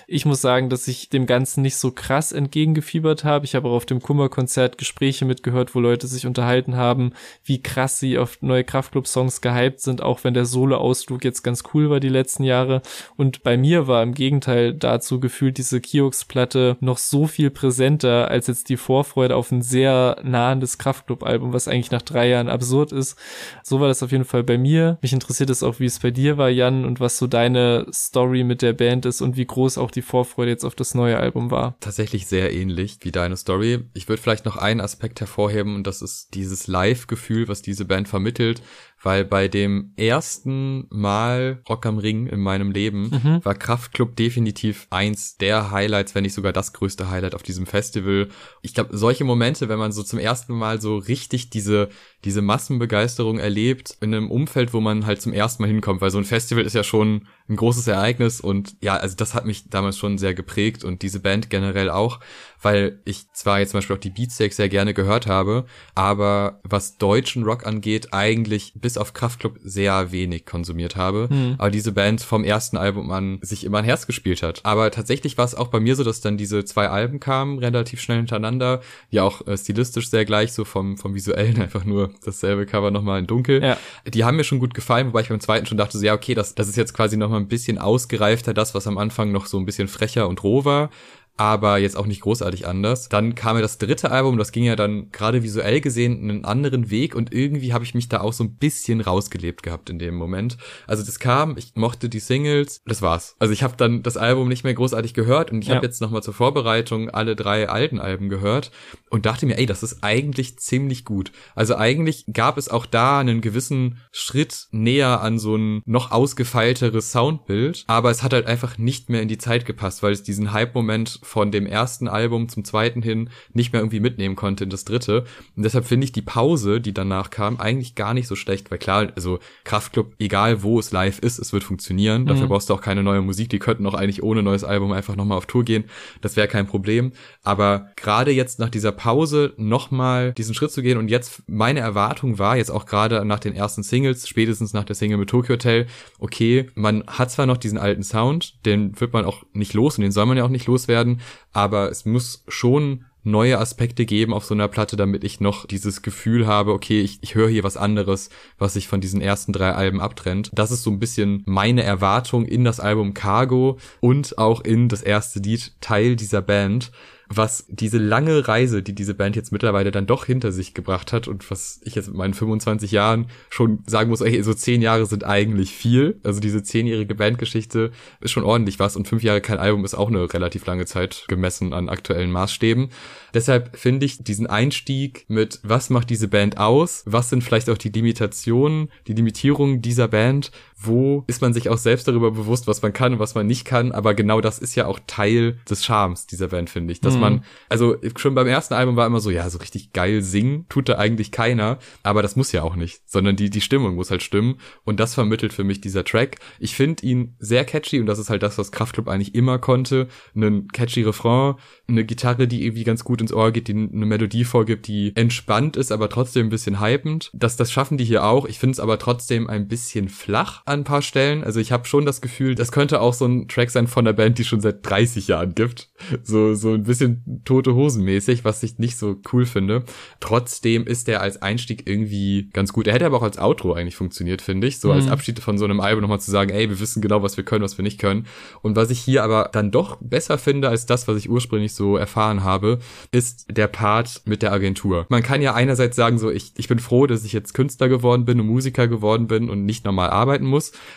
Ich 0.08 0.26
muss 0.26 0.40
sagen, 0.40 0.70
dass 0.70 0.88
ich 0.88 1.08
dem 1.08 1.26
Ganzen 1.26 1.62
nicht 1.62 1.76
so 1.76 1.92
krass 1.92 2.32
entgegengefiebert 2.32 3.22
habe. 3.22 3.44
Ich 3.44 3.54
habe 3.54 3.68
auch 3.68 3.74
auf 3.74 3.86
dem 3.86 4.02
Kummer-Konzert 4.02 4.76
Gespräche 4.76 5.24
mitgehört, 5.24 5.74
wo 5.74 5.80
Leute 5.80 6.08
sich 6.08 6.26
unterhalten 6.26 6.76
haben, 6.76 7.12
wie 7.44 7.62
krass 7.62 8.00
sie 8.00 8.18
auf 8.18 8.38
neue 8.40 8.64
Kraftclub-Songs 8.64 9.40
gehypt 9.40 9.80
sind, 9.80 10.02
auch 10.02 10.24
wenn 10.24 10.34
der 10.34 10.46
Solo-Ausflug 10.46 11.24
jetzt 11.24 11.42
ganz 11.42 11.62
cool 11.72 11.90
war 11.90 12.00
die 12.00 12.08
letzten 12.08 12.42
Jahre. 12.42 12.82
Und 13.16 13.44
bei 13.44 13.56
mir 13.56 13.86
war 13.86 14.02
im 14.02 14.14
Gegenteil 14.14 14.74
dazu 14.74 15.20
gefühlt 15.20 15.58
diese 15.58 15.80
Kiox-Platte 15.80 16.76
noch 16.80 16.98
so 16.98 17.26
viel 17.26 17.50
präsent 17.50 17.83
präsenter 17.84 18.30
als 18.30 18.46
jetzt 18.46 18.68
die 18.70 18.76
Vorfreude 18.76 19.36
auf 19.36 19.52
ein 19.52 19.60
sehr 19.60 20.16
nahendes 20.22 20.78
Kraftclub-Album, 20.78 21.52
was 21.52 21.68
eigentlich 21.68 21.90
nach 21.90 22.02
drei 22.02 22.28
Jahren 22.28 22.48
absurd 22.48 22.92
ist. 22.92 23.18
So 23.62 23.78
war 23.80 23.88
das 23.88 24.02
auf 24.02 24.10
jeden 24.10 24.24
Fall 24.24 24.42
bei 24.42 24.56
mir. 24.56 24.98
Mich 25.02 25.12
interessiert 25.12 25.50
es 25.50 25.62
auch, 25.62 25.80
wie 25.80 25.84
es 25.84 25.98
bei 25.98 26.10
dir 26.10 26.38
war, 26.38 26.48
Jan, 26.48 26.86
und 26.86 26.98
was 26.98 27.18
so 27.18 27.26
deine 27.26 27.86
Story 27.92 28.42
mit 28.42 28.62
der 28.62 28.72
Band 28.72 29.04
ist 29.04 29.20
und 29.20 29.36
wie 29.36 29.44
groß 29.44 29.76
auch 29.76 29.90
die 29.90 30.02
Vorfreude 30.02 30.50
jetzt 30.50 30.64
auf 30.64 30.74
das 30.74 30.94
neue 30.94 31.18
Album 31.18 31.50
war. 31.50 31.76
Tatsächlich 31.80 32.26
sehr 32.26 32.54
ähnlich 32.54 32.98
wie 33.02 33.12
deine 33.12 33.36
Story. 33.36 33.80
Ich 33.92 34.08
würde 34.08 34.22
vielleicht 34.22 34.46
noch 34.46 34.56
einen 34.56 34.80
Aspekt 34.80 35.20
hervorheben 35.20 35.74
und 35.74 35.86
das 35.86 36.00
ist 36.00 36.34
dieses 36.34 36.66
Live-Gefühl, 36.66 37.48
was 37.48 37.60
diese 37.60 37.84
Band 37.84 38.08
vermittelt, 38.08 38.62
weil 39.04 39.24
bei 39.24 39.48
dem 39.48 39.92
ersten 39.96 40.86
Mal 40.90 41.62
Rock 41.68 41.86
am 41.86 41.98
Ring 41.98 42.26
in 42.26 42.40
meinem 42.40 42.70
Leben 42.70 43.10
mhm. 43.10 43.44
war 43.44 43.54
Kraftklub 43.54 44.16
definitiv 44.16 44.86
eins 44.90 45.36
der 45.36 45.70
Highlights, 45.70 46.14
wenn 46.14 46.22
nicht 46.22 46.34
sogar 46.34 46.52
das 46.52 46.72
größte 46.72 47.10
Highlight 47.10 47.34
auf 47.34 47.42
diesem 47.42 47.66
Festival. 47.66 48.28
Ich 48.62 48.74
glaube, 48.74 48.96
solche 48.96 49.24
Momente, 49.24 49.68
wenn 49.68 49.78
man 49.78 49.92
so 49.92 50.02
zum 50.02 50.18
ersten 50.18 50.54
Mal 50.54 50.80
so 50.80 50.96
richtig 50.96 51.50
diese 51.50 51.90
diese 52.24 52.42
Massenbegeisterung 52.42 53.38
erlebt 53.38 53.96
in 54.00 54.14
einem 54.14 54.30
Umfeld, 54.30 54.72
wo 54.72 54.80
man 54.80 55.06
halt 55.06 55.20
zum 55.20 55.32
ersten 55.32 55.62
Mal 55.62 55.68
hinkommt, 55.68 56.00
weil 56.00 56.10
so 56.10 56.18
ein 56.18 56.24
Festival 56.24 56.64
ist 56.64 56.74
ja 56.74 56.82
schon 56.82 57.26
ein 57.48 57.56
großes 57.56 57.86
Ereignis 57.86 58.40
und 58.40 58.76
ja, 58.80 58.96
also 58.96 59.14
das 59.16 59.34
hat 59.34 59.44
mich 59.44 59.68
damals 59.68 59.98
schon 59.98 60.16
sehr 60.16 60.32
geprägt 60.32 60.82
und 60.82 61.02
diese 61.02 61.20
Band 61.20 61.50
generell 61.50 61.90
auch, 61.90 62.20
weil 62.62 63.00
ich 63.04 63.30
zwar 63.32 63.58
jetzt 63.60 63.72
zum 63.72 63.78
Beispiel 63.78 63.96
auch 63.96 64.00
die 64.00 64.10
Beatsteaks 64.10 64.56
sehr 64.56 64.70
gerne 64.70 64.94
gehört 64.94 65.26
habe, 65.26 65.66
aber 65.94 66.60
was 66.64 66.96
deutschen 66.96 67.44
Rock 67.44 67.66
angeht, 67.66 68.08
eigentlich 68.12 68.72
bis 68.74 68.96
auf 68.96 69.12
Kraftklub 69.12 69.58
sehr 69.62 70.10
wenig 70.10 70.46
konsumiert 70.46 70.96
habe, 70.96 71.28
mhm. 71.30 71.56
aber 71.58 71.70
diese 71.70 71.92
Band 71.92 72.22
vom 72.22 72.44
ersten 72.44 72.78
Album 72.78 73.10
an 73.10 73.38
sich 73.42 73.64
immer 73.64 73.78
ein 73.78 73.84
Herz 73.84 74.06
gespielt 74.06 74.42
hat. 74.42 74.60
Aber 74.64 74.90
tatsächlich 74.90 75.36
war 75.36 75.44
es 75.44 75.54
auch 75.54 75.68
bei 75.68 75.80
mir 75.80 75.96
so, 75.96 76.04
dass 76.04 76.22
dann 76.22 76.38
diese 76.38 76.64
zwei 76.64 76.88
Alben 76.88 77.20
kamen, 77.20 77.58
relativ 77.58 78.00
schnell 78.00 78.16
hintereinander, 78.16 78.80
die 79.12 79.20
auch 79.20 79.46
äh, 79.46 79.58
stilistisch 79.58 80.08
sehr 80.08 80.24
gleich, 80.24 80.54
so 80.54 80.64
vom, 80.64 80.96
vom 80.96 81.14
visuellen 81.14 81.60
einfach 81.60 81.84
nur 81.84 82.13
dasselbe 82.24 82.66
Cover 82.66 82.90
nochmal 82.90 83.20
in 83.20 83.26
dunkel. 83.26 83.62
Ja. 83.62 83.76
Die 84.06 84.24
haben 84.24 84.36
mir 84.36 84.44
schon 84.44 84.58
gut 84.58 84.74
gefallen, 84.74 85.08
wobei 85.08 85.22
ich 85.22 85.28
beim 85.28 85.40
zweiten 85.40 85.66
schon 85.66 85.78
dachte, 85.78 85.98
so, 85.98 86.04
ja, 86.04 86.14
okay, 86.14 86.34
das, 86.34 86.54
das 86.54 86.68
ist 86.68 86.76
jetzt 86.76 86.94
quasi 86.94 87.16
nochmal 87.16 87.40
ein 87.40 87.48
bisschen 87.48 87.78
ausgereifter, 87.78 88.54
das, 88.54 88.74
was 88.74 88.86
am 88.86 88.98
Anfang 88.98 89.32
noch 89.32 89.46
so 89.46 89.58
ein 89.58 89.66
bisschen 89.66 89.88
frecher 89.88 90.28
und 90.28 90.42
roh 90.42 90.64
war 90.64 90.90
aber 91.36 91.78
jetzt 91.78 91.96
auch 91.96 92.06
nicht 92.06 92.20
großartig 92.20 92.66
anders. 92.66 93.08
Dann 93.08 93.34
kam 93.34 93.56
ja 93.56 93.62
das 93.62 93.78
dritte 93.78 94.10
Album, 94.10 94.38
das 94.38 94.52
ging 94.52 94.64
ja 94.64 94.76
dann 94.76 95.10
gerade 95.10 95.42
visuell 95.42 95.80
gesehen 95.80 96.22
einen 96.22 96.44
anderen 96.44 96.90
Weg 96.90 97.14
und 97.16 97.32
irgendwie 97.32 97.72
habe 97.72 97.84
ich 97.84 97.94
mich 97.94 98.08
da 98.08 98.20
auch 98.20 98.32
so 98.32 98.44
ein 98.44 98.56
bisschen 98.56 99.00
rausgelebt 99.00 99.62
gehabt 99.62 99.90
in 99.90 99.98
dem 99.98 100.14
Moment. 100.14 100.56
Also 100.86 101.04
das 101.04 101.18
kam, 101.18 101.56
ich 101.56 101.72
mochte 101.74 102.08
die 102.08 102.20
Singles, 102.20 102.80
das 102.86 103.02
war's. 103.02 103.34
Also 103.40 103.52
ich 103.52 103.62
habe 103.62 103.76
dann 103.76 104.02
das 104.02 104.16
Album 104.16 104.48
nicht 104.48 104.62
mehr 104.62 104.74
großartig 104.74 105.14
gehört 105.14 105.50
und 105.50 105.62
ich 105.62 105.68
ja. 105.68 105.76
habe 105.76 105.86
jetzt 105.86 106.00
nochmal 106.00 106.22
zur 106.22 106.34
Vorbereitung 106.34 107.10
alle 107.10 107.34
drei 107.34 107.68
alten 107.68 107.98
Alben 107.98 108.28
gehört 108.28 108.70
und 109.10 109.26
dachte 109.26 109.46
mir, 109.46 109.58
ey, 109.58 109.66
das 109.66 109.82
ist 109.82 109.98
eigentlich 110.02 110.58
ziemlich 110.58 111.04
gut. 111.04 111.32
Also 111.56 111.76
eigentlich 111.76 112.26
gab 112.32 112.58
es 112.58 112.68
auch 112.68 112.86
da 112.86 113.18
einen 113.18 113.40
gewissen 113.40 113.98
Schritt 114.12 114.68
näher 114.70 115.20
an 115.20 115.38
so 115.38 115.56
ein 115.56 115.82
noch 115.84 116.12
ausgefeilteres 116.12 117.10
Soundbild, 117.10 117.84
aber 117.88 118.10
es 118.10 118.22
hat 118.22 118.32
halt 118.32 118.46
einfach 118.46 118.78
nicht 118.78 119.10
mehr 119.10 119.22
in 119.22 119.28
die 119.28 119.38
Zeit 119.38 119.66
gepasst, 119.66 120.02
weil 120.02 120.12
es 120.12 120.22
diesen 120.22 120.52
Hype-Moment 120.52 121.20
von 121.24 121.50
dem 121.50 121.66
ersten 121.66 122.08
Album 122.08 122.48
zum 122.48 122.64
zweiten 122.64 123.02
hin 123.02 123.30
nicht 123.52 123.72
mehr 123.72 123.80
irgendwie 123.80 124.00
mitnehmen 124.00 124.36
konnte 124.36 124.64
in 124.64 124.70
das 124.70 124.84
dritte. 124.84 125.24
Und 125.56 125.62
deshalb 125.62 125.84
finde 125.84 126.04
ich 126.04 126.12
die 126.12 126.22
Pause, 126.22 126.80
die 126.80 126.94
danach 126.94 127.30
kam, 127.30 127.58
eigentlich 127.58 127.94
gar 127.94 128.14
nicht 128.14 128.28
so 128.28 128.36
schlecht, 128.36 128.70
weil 128.70 128.78
klar, 128.78 129.12
also 129.16 129.38
Kraftklub, 129.64 130.14
egal 130.18 130.62
wo 130.62 130.78
es 130.78 130.92
live 130.92 131.18
ist, 131.18 131.38
es 131.38 131.52
wird 131.52 131.64
funktionieren. 131.64 132.26
Dafür 132.26 132.44
mhm. 132.44 132.48
brauchst 132.48 132.70
du 132.70 132.74
auch 132.74 132.80
keine 132.80 133.02
neue 133.02 133.22
Musik. 133.22 133.48
Die 133.50 133.58
könnten 133.58 133.86
auch 133.86 133.94
eigentlich 133.94 134.22
ohne 134.22 134.42
neues 134.42 134.64
Album 134.64 134.92
einfach 134.92 135.16
nochmal 135.16 135.38
auf 135.38 135.46
Tour 135.46 135.64
gehen. 135.64 135.84
Das 136.20 136.36
wäre 136.36 136.48
kein 136.48 136.66
Problem. 136.66 137.12
Aber 137.42 137.90
gerade 137.96 138.30
jetzt 138.30 138.58
nach 138.58 138.70
dieser 138.70 138.92
Pause 138.92 139.54
nochmal 139.56 140.32
diesen 140.32 140.54
Schritt 140.54 140.70
zu 140.70 140.82
gehen 140.82 140.98
und 140.98 141.08
jetzt 141.08 141.42
meine 141.46 141.80
Erwartung 141.80 142.38
war, 142.38 142.56
jetzt 142.56 142.70
auch 142.70 142.86
gerade 142.86 143.24
nach 143.24 143.40
den 143.40 143.54
ersten 143.54 143.82
Singles, 143.82 144.28
spätestens 144.28 144.72
nach 144.72 144.84
der 144.84 144.94
Single 144.94 145.18
mit 145.18 145.30
Tokyo 145.30 145.54
Hotel, 145.54 145.86
okay, 146.18 146.66
man 146.74 147.04
hat 147.06 147.30
zwar 147.30 147.46
noch 147.46 147.56
diesen 147.56 147.78
alten 147.78 148.02
Sound, 148.02 148.64
den 148.66 149.00
wird 149.00 149.12
man 149.12 149.24
auch 149.24 149.44
nicht 149.52 149.74
los 149.74 149.98
und 149.98 150.02
den 150.02 150.12
soll 150.12 150.26
man 150.26 150.36
ja 150.36 150.44
auch 150.44 150.48
nicht 150.48 150.66
loswerden, 150.66 151.13
aber 151.52 151.90
es 151.90 152.04
muss 152.04 152.44
schon 152.48 153.04
neue 153.24 153.58
Aspekte 153.58 154.04
geben 154.04 154.32
auf 154.32 154.44
so 154.44 154.54
einer 154.54 154.68
Platte, 154.68 154.96
damit 154.96 155.24
ich 155.24 155.40
noch 155.40 155.66
dieses 155.66 156.02
Gefühl 156.02 156.46
habe, 156.46 156.72
okay, 156.72 157.00
ich, 157.00 157.18
ich 157.22 157.34
höre 157.34 157.48
hier 157.48 157.64
was 157.64 157.76
anderes, 157.76 158.28
was 158.58 158.74
sich 158.74 158.86
von 158.86 159.00
diesen 159.00 159.20
ersten 159.20 159.52
drei 159.52 159.72
Alben 159.72 160.00
abtrennt. 160.00 160.50
Das 160.52 160.70
ist 160.70 160.82
so 160.82 160.90
ein 160.90 160.98
bisschen 160.98 161.42
meine 161.46 161.82
Erwartung 161.82 162.44
in 162.44 162.64
das 162.64 162.80
Album 162.80 163.14
Cargo 163.14 163.78
und 164.00 164.38
auch 164.38 164.60
in 164.60 164.88
das 164.88 165.02
erste 165.02 165.40
Lied 165.40 165.72
Teil 165.80 166.16
dieser 166.16 166.42
Band 166.42 166.92
was 167.36 167.66
diese 167.68 167.98
lange 167.98 168.46
Reise, 168.48 168.82
die 168.82 168.94
diese 168.94 169.14
Band 169.14 169.36
jetzt 169.36 169.52
mittlerweile 169.52 169.90
dann 169.90 170.06
doch 170.06 170.24
hinter 170.24 170.52
sich 170.52 170.74
gebracht 170.74 171.12
hat 171.12 171.28
und 171.28 171.50
was 171.50 171.80
ich 171.84 171.94
jetzt 171.94 172.08
mit 172.08 172.16
meinen 172.16 172.34
25 172.34 172.90
Jahren 172.92 173.26
schon 173.50 173.80
sagen 173.86 174.10
muss, 174.10 174.20
ey, 174.20 174.42
so 174.42 174.54
zehn 174.54 174.82
Jahre 174.82 175.06
sind 175.06 175.24
eigentlich 175.24 175.72
viel. 175.72 176.20
Also 176.22 176.40
diese 176.40 176.62
zehnjährige 176.62 177.14
Bandgeschichte 177.14 177.92
ist 178.20 178.30
schon 178.30 178.44
ordentlich 178.44 178.78
was 178.78 178.96
und 178.96 179.08
fünf 179.08 179.22
Jahre 179.22 179.40
kein 179.40 179.58
Album 179.58 179.84
ist 179.84 179.94
auch 179.94 180.08
eine 180.08 180.32
relativ 180.32 180.66
lange 180.66 180.86
Zeit 180.86 181.24
gemessen 181.28 181.72
an 181.72 181.88
aktuellen 181.88 182.30
Maßstäben. 182.30 182.90
Deshalb 183.32 183.76
finde 183.76 184.06
ich 184.06 184.22
diesen 184.22 184.46
Einstieg 184.46 185.24
mit, 185.28 185.60
was 185.62 185.90
macht 185.90 186.10
diese 186.10 186.28
Band 186.28 186.58
aus? 186.58 187.02
Was 187.06 187.30
sind 187.30 187.42
vielleicht 187.42 187.68
auch 187.68 187.78
die 187.78 187.88
Limitationen, 187.88 188.90
die 189.06 189.14
Limitierungen 189.14 189.82
dieser 189.82 190.08
Band? 190.08 190.52
Wo 190.76 191.24
ist 191.26 191.40
man 191.40 191.54
sich 191.54 191.68
auch 191.68 191.78
selbst 191.78 192.08
darüber 192.08 192.30
bewusst, 192.32 192.66
was 192.66 192.82
man 192.82 192.92
kann 192.92 193.14
und 193.14 193.18
was 193.18 193.34
man 193.34 193.46
nicht 193.46 193.64
kann? 193.64 193.92
Aber 193.92 194.14
genau 194.14 194.40
das 194.40 194.58
ist 194.58 194.74
ja 194.74 194.86
auch 194.86 195.00
Teil 195.06 195.58
des 195.68 195.84
Charmes 195.84 196.26
dieser 196.26 196.48
Band, 196.48 196.68
finde 196.68 196.92
ich. 196.92 197.00
Dass 197.00 197.14
mhm. 197.14 197.20
man, 197.20 197.44
also 197.68 197.96
schon 198.16 198.34
beim 198.34 198.46
ersten 198.46 198.74
Album 198.74 198.96
war 198.96 199.06
immer 199.06 199.20
so, 199.20 199.30
ja, 199.30 199.48
so 199.48 199.58
richtig 199.58 199.92
geil 199.92 200.22
singen 200.22 200.66
tut 200.68 200.88
da 200.88 200.96
eigentlich 200.98 201.30
keiner. 201.30 201.78
Aber 202.02 202.22
das 202.22 202.36
muss 202.36 202.52
ja 202.52 202.62
auch 202.62 202.76
nicht, 202.76 203.02
sondern 203.06 203.36
die, 203.36 203.50
die 203.50 203.60
Stimmung 203.60 203.94
muss 203.94 204.10
halt 204.10 204.22
stimmen. 204.22 204.56
Und 204.84 205.00
das 205.00 205.14
vermittelt 205.14 205.52
für 205.52 205.64
mich 205.64 205.80
dieser 205.80 206.04
Track. 206.04 206.38
Ich 206.58 206.74
finde 206.74 207.06
ihn 207.06 207.34
sehr 207.38 207.64
catchy 207.64 208.00
und 208.00 208.06
das 208.06 208.18
ist 208.18 208.30
halt 208.30 208.42
das, 208.42 208.58
was 208.58 208.72
Kraftclub 208.72 209.08
eigentlich 209.08 209.34
immer 209.34 209.58
konnte. 209.58 210.08
Einen 210.34 210.68
catchy 210.68 211.02
Refrain, 211.02 211.54
eine 211.88 212.04
Gitarre, 212.04 212.48
die 212.48 212.64
irgendwie 212.64 212.84
ganz 212.84 213.04
gut 213.04 213.20
ins 213.20 213.32
Ohr 213.32 213.52
geht, 213.52 213.68
die 213.68 213.72
eine 213.72 214.06
Melodie 214.06 214.44
vorgibt, 214.44 214.86
die 214.88 215.12
entspannt 215.14 215.76
ist, 215.76 215.92
aber 215.92 216.08
trotzdem 216.08 216.46
ein 216.46 216.50
bisschen 216.50 216.80
hypend. 216.80 217.30
Das, 217.32 217.56
das 217.56 217.72
schaffen 217.72 217.98
die 217.98 218.04
hier 218.04 218.24
auch. 218.24 218.46
Ich 218.46 218.58
finde 218.58 218.72
es 218.72 218.80
aber 218.80 218.98
trotzdem 218.98 219.48
ein 219.48 219.68
bisschen 219.68 220.08
flach 220.08 220.62
an 220.74 220.80
ein 220.80 220.84
paar 220.84 221.02
Stellen. 221.02 221.42
Also 221.42 221.60
ich 221.60 221.72
habe 221.72 221.86
schon 221.86 222.04
das 222.04 222.20
Gefühl, 222.20 222.54
das 222.54 222.72
könnte 222.72 223.00
auch 223.00 223.14
so 223.14 223.24
ein 223.24 223.48
Track 223.48 223.70
sein 223.70 223.86
von 223.86 224.04
der 224.04 224.12
Band, 224.12 224.38
die 224.38 224.44
schon 224.44 224.60
seit 224.60 224.84
30 224.88 225.28
Jahren 225.28 225.54
gibt. 225.54 225.88
So, 226.22 226.54
so 226.54 226.74
ein 226.74 226.82
bisschen 226.82 227.42
tote 227.44 227.74
Hosen 227.74 228.04
mäßig, 228.04 228.44
was 228.44 228.62
ich 228.62 228.78
nicht 228.78 228.96
so 228.96 229.16
cool 229.32 229.46
finde. 229.46 229.84
Trotzdem 230.20 230.86
ist 230.86 231.08
der 231.08 231.22
als 231.22 231.40
Einstieg 231.40 231.88
irgendwie 231.88 232.50
ganz 232.52 232.72
gut. 232.72 232.86
Er 232.86 232.94
hätte 232.94 233.06
aber 233.06 233.16
auch 233.16 233.22
als 233.22 233.38
Outro 233.38 233.72
eigentlich 233.72 233.96
funktioniert, 233.96 234.42
finde 234.42 234.66
ich. 234.66 234.80
So 234.80 234.88
mhm. 234.88 234.94
als 234.94 235.08
Abschied 235.08 235.40
von 235.40 235.56
so 235.56 235.64
einem 235.64 235.80
Album 235.80 236.02
nochmal 236.02 236.20
zu 236.20 236.30
sagen, 236.30 236.50
ey, 236.50 236.68
wir 236.68 236.80
wissen 236.80 237.00
genau, 237.00 237.22
was 237.22 237.36
wir 237.36 237.44
können, 237.44 237.64
was 237.64 237.78
wir 237.78 237.82
nicht 237.82 237.98
können. 237.98 238.26
Und 238.62 238.76
was 238.76 238.90
ich 238.90 239.00
hier 239.00 239.22
aber 239.24 239.48
dann 239.52 239.70
doch 239.70 239.96
besser 240.00 240.36
finde 240.36 240.68
als 240.68 240.86
das, 240.86 241.08
was 241.08 241.16
ich 241.16 241.30
ursprünglich 241.30 241.74
so 241.74 241.96
erfahren 241.96 242.44
habe, 242.44 242.80
ist 243.12 243.46
der 243.48 243.68
Part 243.68 244.22
mit 244.24 244.42
der 244.42 244.52
Agentur. 244.52 245.06
Man 245.08 245.22
kann 245.22 245.42
ja 245.42 245.54
einerseits 245.54 245.96
sagen, 245.96 246.18
so, 246.18 246.30
ich, 246.30 246.52
ich 246.56 246.68
bin 246.68 246.78
froh, 246.78 247.06
dass 247.06 247.24
ich 247.24 247.32
jetzt 247.32 247.54
Künstler 247.54 247.88
geworden 247.88 248.24
bin 248.24 248.40
und 248.40 248.46
Musiker 248.46 248.88
geworden 248.88 249.26
bin 249.26 249.48
und 249.48 249.64
nicht 249.64 249.84
normal 249.84 250.10
arbeiten 250.10 250.44
muss. 250.44 250.53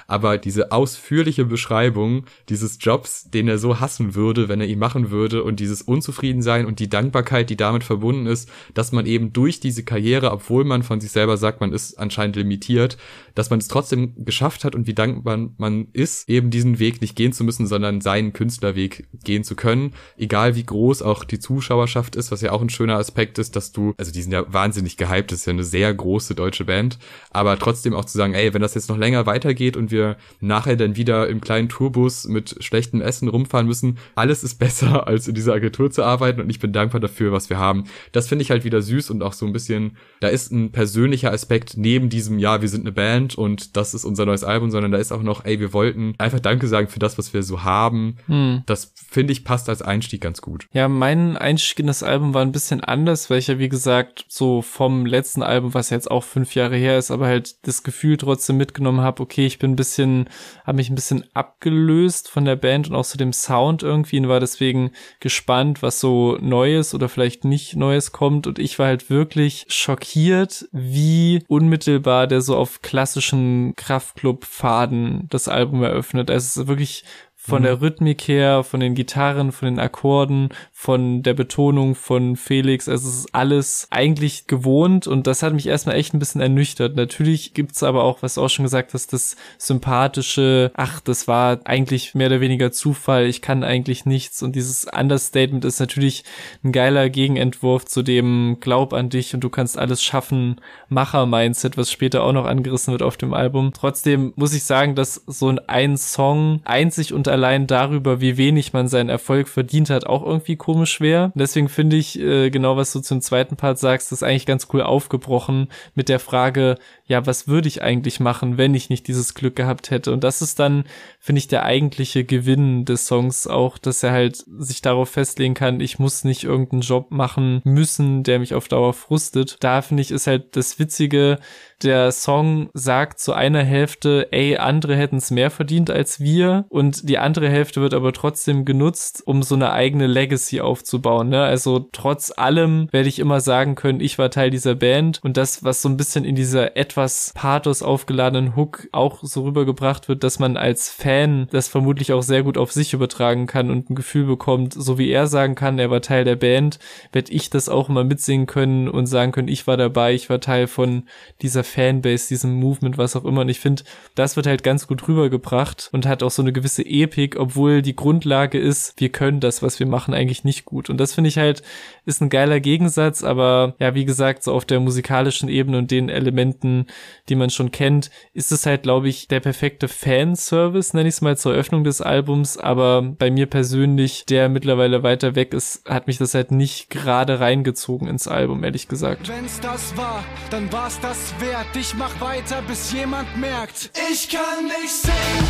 Aber 0.07 0.37
diese 0.37 0.71
ausführliche 0.71 1.45
Beschreibung 1.45 2.25
dieses 2.49 2.77
Jobs, 2.81 3.29
den 3.29 3.47
er 3.47 3.57
so 3.57 3.79
hassen 3.79 4.15
würde, 4.15 4.49
wenn 4.49 4.61
er 4.61 4.67
ihn 4.67 4.79
machen 4.79 5.11
würde 5.11 5.43
und 5.43 5.59
dieses 5.59 5.81
Unzufriedensein 5.81 6.65
und 6.65 6.79
die 6.79 6.89
Dankbarkeit, 6.89 7.49
die 7.49 7.57
damit 7.57 7.83
verbunden 7.83 8.25
ist, 8.25 8.49
dass 8.73 8.91
man 8.91 9.05
eben 9.05 9.33
durch 9.33 9.59
diese 9.59 9.83
Karriere, 9.83 10.31
obwohl 10.31 10.63
man 10.63 10.83
von 10.83 10.99
sich 10.99 11.11
selber 11.11 11.37
sagt, 11.37 11.61
man 11.61 11.73
ist 11.73 11.95
anscheinend 11.99 12.35
limitiert, 12.35 12.97
dass 13.35 13.49
man 13.49 13.59
es 13.59 13.67
trotzdem 13.67 14.13
geschafft 14.25 14.63
hat 14.63 14.75
und 14.75 14.87
wie 14.87 14.93
dankbar 14.93 15.49
man 15.57 15.87
ist, 15.93 16.29
eben 16.29 16.49
diesen 16.49 16.79
Weg 16.79 17.01
nicht 17.01 17.15
gehen 17.15 17.33
zu 17.33 17.43
müssen, 17.43 17.67
sondern 17.67 18.01
seinen 18.01 18.33
Künstlerweg 18.33 19.07
gehen 19.23 19.43
zu 19.43 19.55
können, 19.55 19.93
egal 20.17 20.55
wie 20.55 20.63
groß 20.63 21.01
auch 21.01 21.23
die 21.23 21.39
Zuschauerschaft 21.39 22.15
ist, 22.15 22.31
was 22.31 22.41
ja 22.41 22.51
auch 22.51 22.61
ein 22.61 22.69
schöner 22.69 22.97
Aspekt 22.97 23.37
ist, 23.39 23.55
dass 23.55 23.71
du, 23.71 23.93
also 23.97 24.11
die 24.11 24.21
sind 24.21 24.31
ja 24.31 24.51
wahnsinnig 24.51 24.97
gehypt, 24.97 25.31
das 25.31 25.39
ist 25.39 25.45
ja 25.45 25.53
eine 25.53 25.63
sehr 25.63 25.93
große 25.93 26.35
deutsche 26.35 26.65
Band, 26.65 26.97
aber 27.29 27.57
trotzdem 27.59 27.93
auch 27.93 28.05
zu 28.05 28.17
sagen, 28.17 28.33
ey, 28.33 28.53
wenn 28.53 28.61
das 28.61 28.75
jetzt 28.75 28.89
noch 28.89 28.97
länger 28.97 29.25
weitergeht 29.47 29.77
und 29.77 29.91
wir 29.91 30.17
nachher 30.39 30.75
dann 30.75 30.95
wieder 30.95 31.27
im 31.27 31.41
kleinen 31.41 31.69
Tourbus 31.69 32.27
mit 32.27 32.55
schlechtem 32.59 33.01
Essen 33.01 33.27
rumfahren 33.27 33.67
müssen, 33.67 33.97
alles 34.15 34.43
ist 34.43 34.55
besser, 34.59 35.07
als 35.07 35.27
in 35.27 35.35
dieser 35.35 35.53
Agentur 35.53 35.89
zu 35.91 36.03
arbeiten 36.03 36.41
und 36.41 36.49
ich 36.49 36.59
bin 36.59 36.73
dankbar 36.73 36.99
dafür, 36.99 37.31
was 37.31 37.49
wir 37.49 37.57
haben. 37.57 37.85
Das 38.11 38.27
finde 38.27 38.43
ich 38.43 38.51
halt 38.51 38.63
wieder 38.63 38.81
süß 38.81 39.09
und 39.09 39.23
auch 39.23 39.33
so 39.33 39.45
ein 39.45 39.53
bisschen, 39.53 39.97
da 40.19 40.27
ist 40.27 40.51
ein 40.51 40.71
persönlicher 40.71 41.31
Aspekt 41.31 41.77
neben 41.77 42.09
diesem, 42.09 42.39
ja, 42.39 42.61
wir 42.61 42.69
sind 42.69 42.81
eine 42.81 42.91
Band, 42.91 43.37
und 43.37 43.77
das 43.77 43.93
ist 43.93 44.03
unser 44.03 44.25
neues 44.25 44.43
Album, 44.43 44.71
sondern 44.71 44.91
da 44.91 44.97
ist 44.97 45.11
auch 45.11 45.21
noch, 45.21 45.45
ey, 45.45 45.59
wir 45.59 45.73
wollten 45.73 46.15
einfach 46.17 46.39
Danke 46.39 46.67
sagen 46.67 46.87
für 46.87 46.99
das, 46.99 47.17
was 47.17 47.33
wir 47.33 47.43
so 47.43 47.63
haben. 47.63 48.17
Hm. 48.27 48.63
Das 48.65 48.93
finde 49.09 49.33
ich 49.33 49.43
passt 49.43 49.69
als 49.69 49.81
Einstieg 49.81 50.21
ganz 50.21 50.41
gut. 50.41 50.67
Ja, 50.73 50.87
mein 50.87 51.37
Einstieg 51.37 51.79
in 51.79 51.87
das 51.87 52.03
Album 52.03 52.33
war 52.33 52.41
ein 52.41 52.51
bisschen 52.51 52.81
anders, 52.81 53.29
weil 53.29 53.39
ich 53.39 53.47
ja, 53.47 53.59
wie 53.59 53.69
gesagt, 53.69 54.25
so 54.27 54.61
vom 54.61 55.05
letzten 55.05 55.43
Album, 55.43 55.73
was 55.73 55.89
jetzt 55.89 56.09
auch 56.09 56.23
fünf 56.23 56.55
Jahre 56.55 56.75
her 56.75 56.97
ist, 56.97 57.11
aber 57.11 57.27
halt 57.27 57.55
das 57.67 57.83
Gefühl 57.83 58.17
trotzdem 58.17 58.57
mitgenommen 58.57 59.01
habe, 59.01 59.21
okay, 59.21 59.36
ich 59.45 59.59
bin 59.59 59.71
ein 59.71 59.75
bisschen, 59.75 60.29
habe 60.65 60.77
mich 60.77 60.89
ein 60.89 60.95
bisschen 60.95 61.25
abgelöst 61.33 62.29
von 62.29 62.45
der 62.45 62.55
Band 62.55 62.89
und 62.89 62.95
auch 62.95 63.05
zu 63.05 63.17
dem 63.17 63.33
Sound 63.33 63.83
irgendwie 63.83 64.19
und 64.19 64.29
war 64.29 64.39
deswegen 64.39 64.91
gespannt, 65.19 65.81
was 65.81 65.99
so 65.99 66.37
Neues 66.41 66.93
oder 66.93 67.09
vielleicht 67.09 67.45
nicht 67.45 67.75
Neues 67.75 68.11
kommt 68.11 68.47
und 68.47 68.57
ich 68.57 68.79
war 68.79 68.87
halt 68.87 69.09
wirklich 69.09 69.65
schockiert, 69.67 70.67
wie 70.71 71.43
unmittelbar 71.47 72.27
der 72.27 72.41
so 72.41 72.55
auf 72.55 72.81
klassische 72.81 73.27
klassischen 73.27 73.73
Kraftclub-Faden 73.75 75.27
das 75.29 75.47
Album 75.47 75.83
eröffnet. 75.83 76.29
Also 76.29 76.45
es 76.45 76.57
ist 76.57 76.67
wirklich 76.67 77.03
von 77.47 77.61
mhm. 77.61 77.65
der 77.65 77.81
Rhythmik 77.81 78.27
her, 78.27 78.63
von 78.63 78.79
den 78.79 78.93
Gitarren, 78.93 79.51
von 79.51 79.67
den 79.67 79.79
Akkorden, 79.79 80.49
von 80.73 81.23
der 81.23 81.33
Betonung 81.33 81.95
von 81.95 82.35
Felix. 82.35 82.89
Also 82.89 83.07
es 83.07 83.19
ist 83.19 83.35
alles 83.35 83.87
eigentlich 83.89 84.47
gewohnt 84.47 85.07
und 85.07 85.27
das 85.27 85.43
hat 85.43 85.53
mich 85.53 85.67
erstmal 85.67 85.95
echt 85.95 86.13
ein 86.13 86.19
bisschen 86.19 86.41
ernüchtert. 86.41 86.95
Natürlich 86.95 87.53
gibt's 87.53 87.83
aber 87.83 88.03
auch, 88.03 88.21
was 88.21 88.35
du 88.35 88.41
auch 88.41 88.49
schon 88.49 88.63
gesagt 88.63 88.93
hast, 88.93 89.13
das 89.13 89.37
sympathische, 89.57 90.71
ach, 90.75 90.99
das 90.99 91.27
war 91.27 91.59
eigentlich 91.63 92.15
mehr 92.15 92.27
oder 92.27 92.41
weniger 92.41 92.71
Zufall, 92.71 93.25
ich 93.27 93.41
kann 93.41 93.63
eigentlich 93.63 94.05
nichts 94.05 94.43
und 94.43 94.55
dieses 94.55 94.85
Understatement 94.85 95.63
ist 95.63 95.79
natürlich 95.79 96.25
ein 96.63 96.73
geiler 96.73 97.09
Gegenentwurf 97.09 97.85
zu 97.85 98.03
dem 98.03 98.57
Glaub 98.59 98.93
an 98.93 99.09
dich 99.09 99.33
und 99.33 99.41
du 99.41 99.49
kannst 99.49 99.77
alles 99.77 100.03
schaffen, 100.03 100.59
Macher-Mindset, 100.89 101.77
was 101.77 101.91
später 101.91 102.23
auch 102.23 102.33
noch 102.33 102.45
angerissen 102.45 102.91
wird 102.91 103.03
auf 103.03 103.15
dem 103.15 103.33
Album. 103.33 103.71
Trotzdem 103.73 104.33
muss 104.35 104.53
ich 104.53 104.65
sagen, 104.65 104.95
dass 104.95 105.15
so 105.27 105.55
ein 105.67 105.97
Song 105.97 106.61
einzig 106.65 107.13
und 107.13 107.27
allein 107.37 107.67
darüber, 107.67 108.19
wie 108.19 108.35
wenig 108.35 108.73
man 108.73 108.87
seinen 108.87 109.09
Erfolg 109.09 109.47
verdient 109.47 109.91
hat, 109.91 110.07
auch 110.07 110.25
irgendwie 110.25 110.55
komisch 110.55 110.99
wäre. 110.99 111.31
Deswegen 111.35 111.69
finde 111.69 111.95
ich, 111.95 112.19
äh, 112.19 112.49
genau 112.49 112.77
was 112.77 112.91
du 112.91 112.99
zum 112.99 113.21
zweiten 113.21 113.55
Part 113.55 113.77
sagst, 113.77 114.11
ist 114.11 114.23
eigentlich 114.23 114.47
ganz 114.47 114.67
cool 114.73 114.81
aufgebrochen 114.81 115.67
mit 115.93 116.09
der 116.09 116.19
Frage, 116.19 116.77
ja, 117.05 117.25
was 117.27 117.47
würde 117.47 117.67
ich 117.67 117.83
eigentlich 117.83 118.19
machen, 118.19 118.57
wenn 118.57 118.73
ich 118.73 118.89
nicht 118.89 119.07
dieses 119.07 119.35
Glück 119.35 119.55
gehabt 119.55 119.91
hätte? 119.91 120.11
Und 120.11 120.23
das 120.23 120.41
ist 120.41 120.59
dann, 120.59 120.85
finde 121.19 121.39
ich, 121.39 121.47
der 121.47 121.63
eigentliche 121.63 122.25
Gewinn 122.25 122.85
des 122.85 123.05
Songs 123.05 123.45
auch, 123.45 123.77
dass 123.77 124.01
er 124.01 124.11
halt 124.11 124.43
sich 124.57 124.81
darauf 124.81 125.09
festlegen 125.09 125.53
kann, 125.53 125.79
ich 125.79 125.99
muss 125.99 126.23
nicht 126.23 126.43
irgendeinen 126.43 126.81
Job 126.81 127.11
machen 127.11 127.61
müssen, 127.63 128.23
der 128.23 128.39
mich 128.39 128.55
auf 128.55 128.67
Dauer 128.67 128.93
frustet. 128.93 129.57
Da 129.59 129.83
finde 129.83 130.01
ich, 130.01 130.09
ist 130.09 130.25
halt 130.25 130.55
das 130.55 130.79
Witzige, 130.79 131.37
der 131.83 132.11
Song 132.11 132.69
sagt 132.73 133.19
zu 133.19 133.33
einer 133.33 133.63
Hälfte, 133.63 134.27
ey, 134.31 134.57
andere 134.57 134.95
hätten 134.95 135.17
es 135.17 135.29
mehr 135.29 135.51
verdient 135.51 135.91
als 135.91 136.19
wir 136.19 136.65
und 136.69 137.07
die 137.07 137.19
andere 137.19 137.49
Hälfte 137.49 137.81
wird 137.81 137.93
aber 137.93 138.13
trotzdem 138.13 138.65
genutzt, 138.65 139.21
um 139.25 139.43
so 139.43 139.55
eine 139.55 139.71
eigene 139.71 140.07
Legacy 140.07 140.59
aufzubauen. 140.61 141.29
Ne? 141.29 141.43
Also 141.43 141.87
trotz 141.91 142.33
allem 142.35 142.87
werde 142.91 143.09
ich 143.09 143.19
immer 143.19 143.41
sagen 143.41 143.75
können, 143.75 143.99
ich 143.99 144.17
war 144.17 144.31
Teil 144.31 144.49
dieser 144.49 144.75
Band 144.75 145.19
und 145.23 145.37
das, 145.37 145.63
was 145.63 145.81
so 145.81 145.89
ein 145.89 145.97
bisschen 145.97 146.25
in 146.25 146.35
dieser 146.35 146.75
etwas 146.77 147.31
Pathos 147.35 147.83
aufgeladenen 147.83 148.55
Hook 148.55 148.87
auch 148.91 149.19
so 149.21 149.43
rübergebracht 149.43 150.09
wird, 150.09 150.23
dass 150.23 150.39
man 150.39 150.57
als 150.57 150.89
Fan 150.89 151.47
das 151.51 151.67
vermutlich 151.67 152.11
auch 152.13 152.23
sehr 152.23 152.43
gut 152.43 152.57
auf 152.57 152.71
sich 152.71 152.93
übertragen 152.93 153.45
kann 153.45 153.69
und 153.69 153.89
ein 153.89 153.95
Gefühl 153.95 154.25
bekommt, 154.25 154.73
so 154.73 154.97
wie 154.97 155.11
er 155.11 155.27
sagen 155.27 155.53
kann, 155.53 155.77
er 155.77 155.91
war 155.91 156.01
Teil 156.01 156.23
der 156.23 156.35
Band, 156.35 156.79
werde 157.11 157.31
ich 157.31 157.49
das 157.51 157.69
auch 157.69 157.89
immer 157.89 158.03
mitsingen 158.03 158.47
können 158.47 158.87
und 158.89 159.05
sagen 159.05 159.31
können, 159.31 159.47
ich 159.47 159.67
war 159.67 159.77
dabei, 159.77 160.13
ich 160.13 160.29
war 160.29 160.39
Teil 160.39 160.67
von 160.67 161.03
dieser 161.41 161.63
Fanbase, 161.67 162.27
diesem 162.27 162.55
Movement, 162.55 162.97
was 162.97 163.15
auch 163.15 163.25
immer. 163.25 163.41
Und 163.41 163.49
ich 163.49 163.59
finde, 163.59 163.83
das 164.15 164.35
wird 164.35 164.47
halt 164.47 164.63
ganz 164.63 164.87
gut 164.87 165.07
rübergebracht 165.07 165.89
und 165.91 166.05
hat 166.05 166.23
auch 166.23 166.31
so 166.31 166.41
eine 166.41 166.53
gewisse 166.53 166.83
Epik 166.85 167.37
obwohl 167.37 167.81
die 167.81 167.95
Grundlage 167.95 168.59
ist, 168.59 168.93
wir 168.97 169.09
können 169.09 169.39
das, 169.39 169.61
was 169.61 169.79
wir 169.79 169.87
machen, 169.87 170.13
eigentlich 170.13 170.43
nicht 170.43 170.65
gut. 170.65 170.89
Und 170.89 170.97
das 170.97 171.13
finde 171.13 171.29
ich 171.29 171.37
halt, 171.37 171.63
ist 172.05 172.21
ein 172.21 172.29
geiler 172.29 172.59
Gegensatz, 172.59 173.23
aber 173.23 173.75
ja, 173.79 173.95
wie 173.95 174.05
gesagt, 174.05 174.43
so 174.43 174.53
auf 174.53 174.65
der 174.65 174.79
musikalischen 174.79 175.49
Ebene 175.49 175.77
und 175.77 175.91
den 175.91 176.09
Elementen, 176.09 176.87
die 177.29 177.35
man 177.35 177.49
schon 177.49 177.71
kennt, 177.71 178.11
ist 178.33 178.51
es 178.51 178.65
halt, 178.65 178.83
glaube 178.83 179.09
ich, 179.09 179.27
der 179.27 179.39
perfekte 179.39 179.87
Fanservice, 179.87 180.95
nenne 180.95 181.09
ich 181.09 181.15
es 181.15 181.21
mal 181.21 181.37
zur 181.37 181.53
Eröffnung 181.53 181.83
des 181.83 182.01
Albums, 182.01 182.57
aber 182.57 183.01
bei 183.01 183.31
mir 183.31 183.45
persönlich, 183.45 184.25
der 184.25 184.49
mittlerweile 184.49 185.03
weiter 185.03 185.35
weg 185.35 185.53
ist, 185.53 185.83
hat 185.89 186.07
mich 186.07 186.17
das 186.17 186.33
halt 186.33 186.51
nicht 186.51 186.89
gerade 186.89 187.39
reingezogen 187.39 188.07
ins 188.07 188.27
Album, 188.27 188.63
ehrlich 188.63 188.87
gesagt. 188.87 189.27
Wenn's 189.27 189.59
das 189.59 189.95
war, 189.97 190.23
dann 190.49 190.71
war's 190.71 190.99
das 190.99 191.33
wert. 191.39 191.56
Ich 191.73 191.95
mach 191.95 192.19
weiter, 192.21 192.61
bis 192.67 192.91
jemand 192.91 193.35
merkt, 193.37 193.91
ich 194.11 194.29
kann 194.29 194.65
nicht 194.65 194.93
singen. 194.93 195.47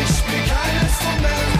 Ich 0.00 0.08
spiel 0.16 0.40
kein 0.48 0.80
Instrument. 0.82 1.52